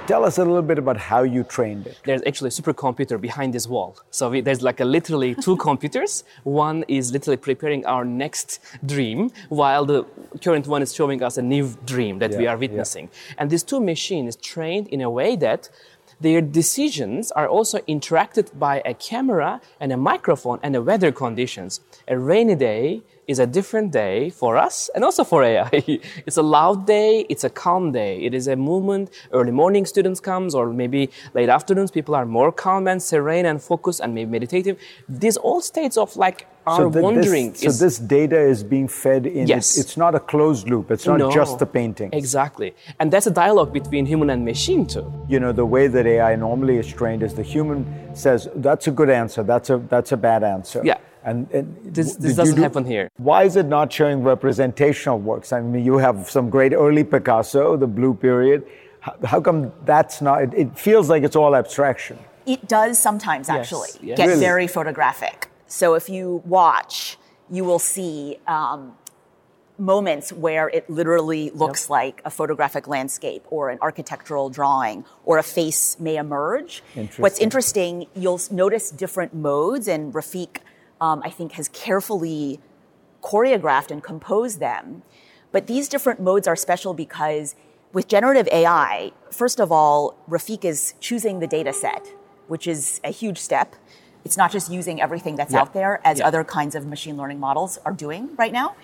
Tell 0.07 0.27
us 0.27 0.37
a 0.37 0.45
little 0.45 0.61
bit 0.61 0.79
about 0.79 0.99
how 0.99 1.23
you 1.23 1.45
trained 1.45 1.87
it. 1.87 1.99
There's 2.05 2.21
actually 2.27 2.49
a 2.49 2.51
supercomputer 2.51 3.19
behind 3.19 3.55
this 3.55 3.67
wall. 3.67 3.97
So 4.11 4.29
we, 4.29 4.43
there's 4.43 4.61
like 4.61 4.81
a 4.81 4.85
literally 4.85 5.35
two 5.35 5.57
computers. 5.69 6.25
One 6.43 6.85
is 6.89 7.11
literally 7.11 7.39
preparing 7.39 7.87
our 7.87 8.05
next 8.05 8.61
dream, 8.85 9.31
while 9.49 9.87
the 9.87 10.05
current 10.43 10.67
one 10.67 10.83
is 10.83 10.95
showing 10.95 11.23
us 11.23 11.39
a 11.39 11.43
new 11.43 11.75
dream 11.87 12.19
that 12.19 12.33
yeah, 12.33 12.39
we 12.39 12.47
are 12.47 12.59
witnessing. 12.59 13.05
Yeah. 13.07 13.35
And 13.39 13.51
these 13.51 13.63
two 13.63 13.81
machines 13.81 14.37
trained 14.37 14.89
in 14.89 15.01
a 15.01 15.09
way 15.09 15.37
that 15.37 15.71
their 16.21 16.43
decisions 16.43 17.33
are 17.33 17.49
also 17.49 17.79
interacted 17.81 18.59
by 18.59 18.83
a 18.85 18.93
camera 18.93 19.63
and 19.81 19.91
a 19.91 19.97
microphone 19.97 20.61
and 20.63 20.75
the 20.75 20.83
weather 20.83 21.13
conditions. 21.13 21.81
A 22.09 22.19
rainy 22.19 22.57
day, 22.57 23.03
is 23.27 23.39
a 23.39 23.47
different 23.47 23.93
day 23.93 24.31
for 24.31 24.57
us 24.57 24.91
and 24.95 25.05
also 25.05 25.25
for 25.25 25.43
AI. 25.43 25.69
it's 26.27 26.37
a 26.37 26.43
loud 26.43 26.87
day, 26.87 27.27
it's 27.29 27.45
a 27.45 27.51
calm 27.51 27.93
day. 27.93 28.23
It 28.23 28.35
is 28.35 28.49
a 28.49 28.57
movement. 28.57 29.11
Early 29.33 29.51
morning 29.51 29.87
students 29.87 30.21
comes 30.21 30.55
or 30.55 30.73
maybe 30.73 31.11
late 31.35 31.49
afternoons 31.49 31.91
people 31.91 32.15
are 32.15 32.27
more 32.27 32.53
calm 32.53 32.87
and 32.89 33.03
serene 33.03 33.47
and 33.47 33.63
focused 33.63 34.01
and 34.01 34.15
maybe 34.15 34.31
meditative. 34.31 34.79
These 35.09 35.37
all 35.37 35.61
states 35.61 35.97
of 35.97 36.17
like 36.17 36.47
are 36.67 36.77
so. 36.77 36.91
This, 36.91 37.27
is, 37.27 37.79
so 37.79 37.85
this 37.85 37.99
data 37.99 38.39
is 38.39 38.63
being 38.63 38.89
fed 38.89 39.27
in. 39.27 39.47
Yes. 39.47 39.77
It's, 39.77 39.79
it's 39.79 39.97
not 39.97 40.15
a 40.15 40.21
closed 40.21 40.69
loop. 40.69 40.91
It's 40.91 41.07
not 41.07 41.19
no, 41.19 41.31
just 41.31 41.59
the 41.59 41.67
painting. 41.67 42.11
Exactly. 42.13 42.75
And 43.01 43.13
that's 43.13 43.27
a 43.27 43.31
dialogue 43.31 43.73
between 43.73 44.07
human 44.07 44.31
and 44.31 44.45
machine 44.45 44.87
too. 44.87 45.13
You 45.29 45.41
know, 45.41 45.53
the 45.53 45.67
way 45.67 45.87
that 45.89 46.07
AI 46.07 46.37
normally 46.37 46.79
is 46.79 46.87
trained 46.87 47.23
is 47.23 47.35
the 47.35 47.43
human 47.43 48.15
says, 48.15 48.49
that's 48.57 48.87
a 48.87 48.91
good 48.91 49.11
answer, 49.11 49.43
that's 49.43 49.71
a, 49.71 49.79
that's 49.79 50.13
a 50.13 50.17
bad 50.17 50.43
answer. 50.43 50.81
Yeah. 50.85 50.99
And, 51.25 51.51
and 51.53 51.77
this, 51.83 52.17
this 52.17 52.37
doesn't 52.37 52.57
do, 52.57 52.63
happen 52.63 52.85
here. 52.85 53.11
Why 53.17 53.45
is 53.45 53.57
it 53.57 53.67
not 53.67 53.93
showing 53.93 54.23
representational 54.23 55.19
works? 55.19 55.53
I 55.53 55.61
mean, 55.61 55.85
you 55.85 55.97
have 55.97 56.31
some 56.31 56.51
great 56.51 56.75
early 56.75 57.03
Picasso, 57.03 57.77
the 57.77 57.87
blue 57.87 58.15
period. 58.15 58.67
How, 59.01 59.17
how 59.25 59.41
come 59.41 59.73
that's 59.85 60.21
not? 60.21 60.43
It, 60.43 60.55
it, 60.55 60.79
feels 60.79 61.09
like 61.09 61.23
it's 61.23 61.37
all 61.37 61.57
abstraction. 61.57 62.19
It 62.47 62.69
does 62.69 62.99
sometimes 62.99 63.49
actually 63.49 63.89
yes, 63.95 63.99
yes. 64.03 64.17
get 64.19 64.27
really? 64.27 64.41
very 64.41 64.67
photographic. 64.67 65.49
So 65.67 65.95
if 65.95 66.11
you 66.11 66.43
watch, 66.45 67.17
you 67.51 67.65
will 67.65 67.79
see 67.79 68.37
um, 68.47 68.95
moments 69.79 70.33
where 70.33 70.69
it 70.69 70.89
literally 70.89 71.51
looks 71.51 71.85
yep. 71.85 71.91
like 71.91 72.23
a 72.25 72.31
photographic 72.31 72.87
landscape 72.87 73.45
or 73.51 73.71
an 73.71 73.79
architectural 73.81 74.51
drawing 74.51 75.05
or 75.25 75.39
a 75.39 75.43
face 75.43 75.99
may 75.99 76.17
emerge. 76.17 76.83
What's 77.17 77.39
interesting, 77.39 78.07
you'll 78.15 78.41
notice 78.51 78.91
different 78.91 79.35
modes, 79.35 79.89
and 79.89 80.13
Refik, 80.13 80.59
um, 81.05 81.21
I 81.23 81.31
think, 81.31 81.53
has 81.53 81.69
carefully 81.69 82.61
choreographed 83.23 83.91
and 83.91 84.03
composed 84.03 84.59
them. 84.59 85.03
But 85.53 85.67
these 85.67 85.87
different 85.89 86.19
modes 86.21 86.47
are 86.49 86.57
special 86.57 86.95
because 86.95 87.55
with 87.93 88.09
generative 88.09 88.49
AI, 88.51 89.13
first 89.31 89.61
of 89.61 89.71
all, 89.71 90.17
Refik 90.29 90.65
is 90.65 90.95
choosing 91.01 91.41
the 91.41 91.47
data 91.47 91.73
set, 91.73 92.05
which 92.49 92.67
is 92.67 93.01
a 93.05 93.11
huge 93.11 93.39
step. 93.39 93.77
It's 94.25 94.39
not 94.39 94.51
just 94.51 94.73
using 94.73 95.01
everything 95.01 95.37
that's 95.37 95.53
yeah. 95.53 95.61
out 95.61 95.75
there 95.75 96.01
as 96.05 96.19
yeah. 96.19 96.27
other 96.27 96.43
kinds 96.43 96.75
of 96.75 96.87
machine 96.87 97.17
learning 97.19 97.39
models 97.39 97.79
are 97.85 97.93
doing 97.93 98.35
right 98.37 98.53
now. 98.53 98.75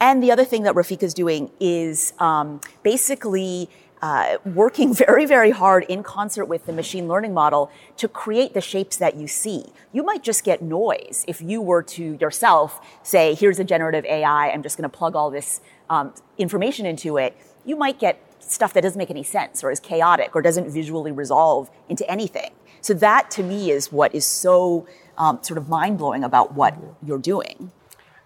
And 0.00 0.22
the 0.22 0.32
other 0.32 0.44
thing 0.44 0.64
that 0.64 0.74
Refik 0.74 1.02
is 1.04 1.14
doing 1.14 1.50
is 1.60 2.14
um, 2.18 2.60
basically 2.82 3.70
uh, 4.02 4.36
working 4.44 4.94
very, 5.06 5.26
very 5.26 5.50
hard 5.50 5.84
in 5.84 6.02
concert 6.02 6.46
with 6.46 6.66
the 6.66 6.72
machine 6.72 7.08
learning 7.08 7.34
model 7.34 7.70
to 7.96 8.08
create 8.08 8.54
the 8.54 8.60
shapes 8.60 8.96
that 8.96 9.16
you 9.16 9.26
see. 9.26 9.66
You 9.92 10.02
might 10.02 10.22
just 10.22 10.44
get 10.44 10.62
noise 10.62 11.24
if 11.28 11.40
you 11.40 11.60
were 11.60 11.82
to 11.82 12.16
yourself 12.20 12.80
say, 13.02 13.34
here's 13.34 13.58
a 13.58 13.64
generative 13.64 14.04
AI, 14.04 14.50
I'm 14.50 14.62
just 14.62 14.76
going 14.76 14.88
to 14.88 14.96
plug 14.96 15.14
all 15.14 15.30
this 15.30 15.60
um, 15.88 16.14
information 16.38 16.86
into 16.86 17.16
it. 17.16 17.36
You 17.64 17.76
might 17.76 17.98
get 17.98 18.20
stuff 18.38 18.72
that 18.72 18.82
doesn't 18.82 18.98
make 18.98 19.10
any 19.10 19.22
sense 19.22 19.62
or 19.62 19.70
is 19.70 19.80
chaotic 19.80 20.34
or 20.34 20.42
doesn't 20.42 20.70
visually 20.70 21.12
resolve 21.12 21.70
into 21.88 22.08
anything. 22.10 22.50
So 22.80 22.94
that 22.94 23.30
to 23.32 23.42
me 23.42 23.70
is 23.70 23.92
what 23.92 24.14
is 24.14 24.26
so 24.26 24.86
um, 25.18 25.38
sort 25.42 25.58
of 25.58 25.68
mind 25.68 25.98
blowing 25.98 26.24
about 26.24 26.54
what 26.54 26.76
you're 27.04 27.18
doing. 27.18 27.70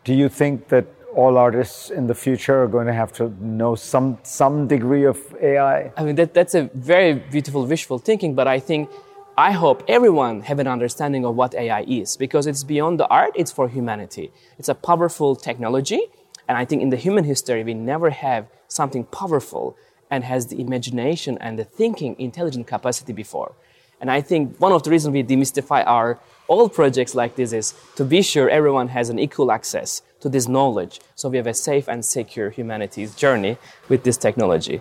Do 0.05 0.15
you 0.15 0.29
think 0.29 0.69
that 0.69 0.87
all 1.15 1.39
artists 1.39 1.91
in 1.91 2.07
the 2.07 2.15
future 2.15 2.63
are 2.63 2.69
going 2.69 2.87
to 2.87 2.93
have 2.93 3.13
to 3.13 3.33
know 3.45 3.75
some 3.75 4.19
some 4.23 4.67
degree 4.67 5.05
of 5.05 5.19
AI? 5.41 5.93
I 5.97 6.05
mean, 6.05 6.17
that, 6.17 6.35
that's 6.35 6.55
a 6.55 6.71
very 6.75 7.15
beautiful 7.15 7.65
visual 7.67 7.99
thinking, 7.99 8.35
but 8.35 8.47
I 8.47 8.59
think 8.59 8.91
I 9.37 9.53
hope 9.53 9.83
everyone 9.89 10.43
have 10.43 10.59
an 10.59 10.69
understanding 10.69 11.25
of 11.25 11.35
what 11.35 11.55
AI 11.55 11.83
is 11.83 12.17
because 12.17 12.47
it's 12.47 12.63
beyond 12.63 13.01
the 13.01 13.09
art, 13.09 13.33
it's 13.35 13.51
for 13.51 13.69
humanity. 13.69 14.31
It's 14.59 14.69
a 14.69 14.75
powerful 14.75 15.35
technology, 15.35 16.03
and 16.49 16.57
I 16.59 16.65
think 16.65 16.83
in 16.83 16.91
the 16.91 16.97
human 16.97 17.25
history 17.25 17.65
we 17.65 17.75
never 17.75 18.11
have 18.11 18.47
something 18.69 19.05
powerful 19.05 19.77
and 20.11 20.25
has 20.25 20.47
the 20.47 20.61
imagination 20.61 21.39
and 21.41 21.59
the 21.59 21.65
thinking 21.65 22.15
intelligent 22.19 22.67
capacity 22.67 23.13
before. 23.13 23.55
And 24.01 24.11
I 24.11 24.21
think 24.21 24.59
one 24.59 24.73
of 24.73 24.83
the 24.83 24.91
reasons 24.91 25.13
we 25.13 25.23
demystify 25.23 25.83
our 25.87 26.19
all 26.49 26.69
projects 26.69 27.15
like 27.15 27.37
this 27.37 27.53
is 27.53 27.75
to 27.97 28.05
be 28.05 28.23
sure 28.23 28.49
everyone 28.49 28.89
has 28.89 29.09
an 29.09 29.19
equal 29.19 29.51
access 29.51 30.03
to 30.21 30.29
this 30.29 30.49
knowledge 30.49 31.01
so 31.15 31.29
we 31.29 31.37
have 31.37 31.47
a 31.47 31.55
safe 31.55 31.89
and 31.89 32.05
secure 32.05 32.51
humanity's 32.51 33.15
journey 33.15 33.57
with 33.89 34.05
this 34.05 34.17
technology. 34.17 34.81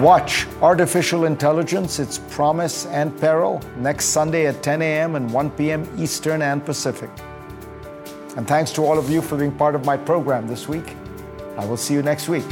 Watch 0.00 0.46
Artificial 0.62 1.24
Intelligence, 1.24 1.98
Its 1.98 2.18
Promise 2.30 2.86
and 2.86 3.18
Peril 3.20 3.60
next 3.78 4.06
Sunday 4.06 4.46
at 4.46 4.62
10 4.62 4.82
a.m. 4.82 5.16
and 5.16 5.32
1 5.32 5.50
p.m. 5.52 5.88
Eastern 5.98 6.42
and 6.42 6.64
Pacific. 6.64 7.10
And 8.36 8.46
thanks 8.46 8.70
to 8.72 8.82
all 8.82 8.98
of 8.98 9.10
you 9.10 9.20
for 9.20 9.36
being 9.36 9.50
part 9.50 9.74
of 9.74 9.84
my 9.84 9.96
program 9.96 10.46
this 10.46 10.68
week. 10.68 10.94
I 11.56 11.64
will 11.64 11.76
see 11.76 11.94
you 11.94 12.02
next 12.02 12.28
week. 12.28 12.44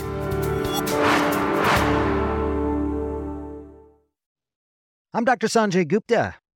I'm 5.15 5.25
Dr. 5.25 5.47
Sanjay 5.47 5.87
Gupta, 5.87 6.35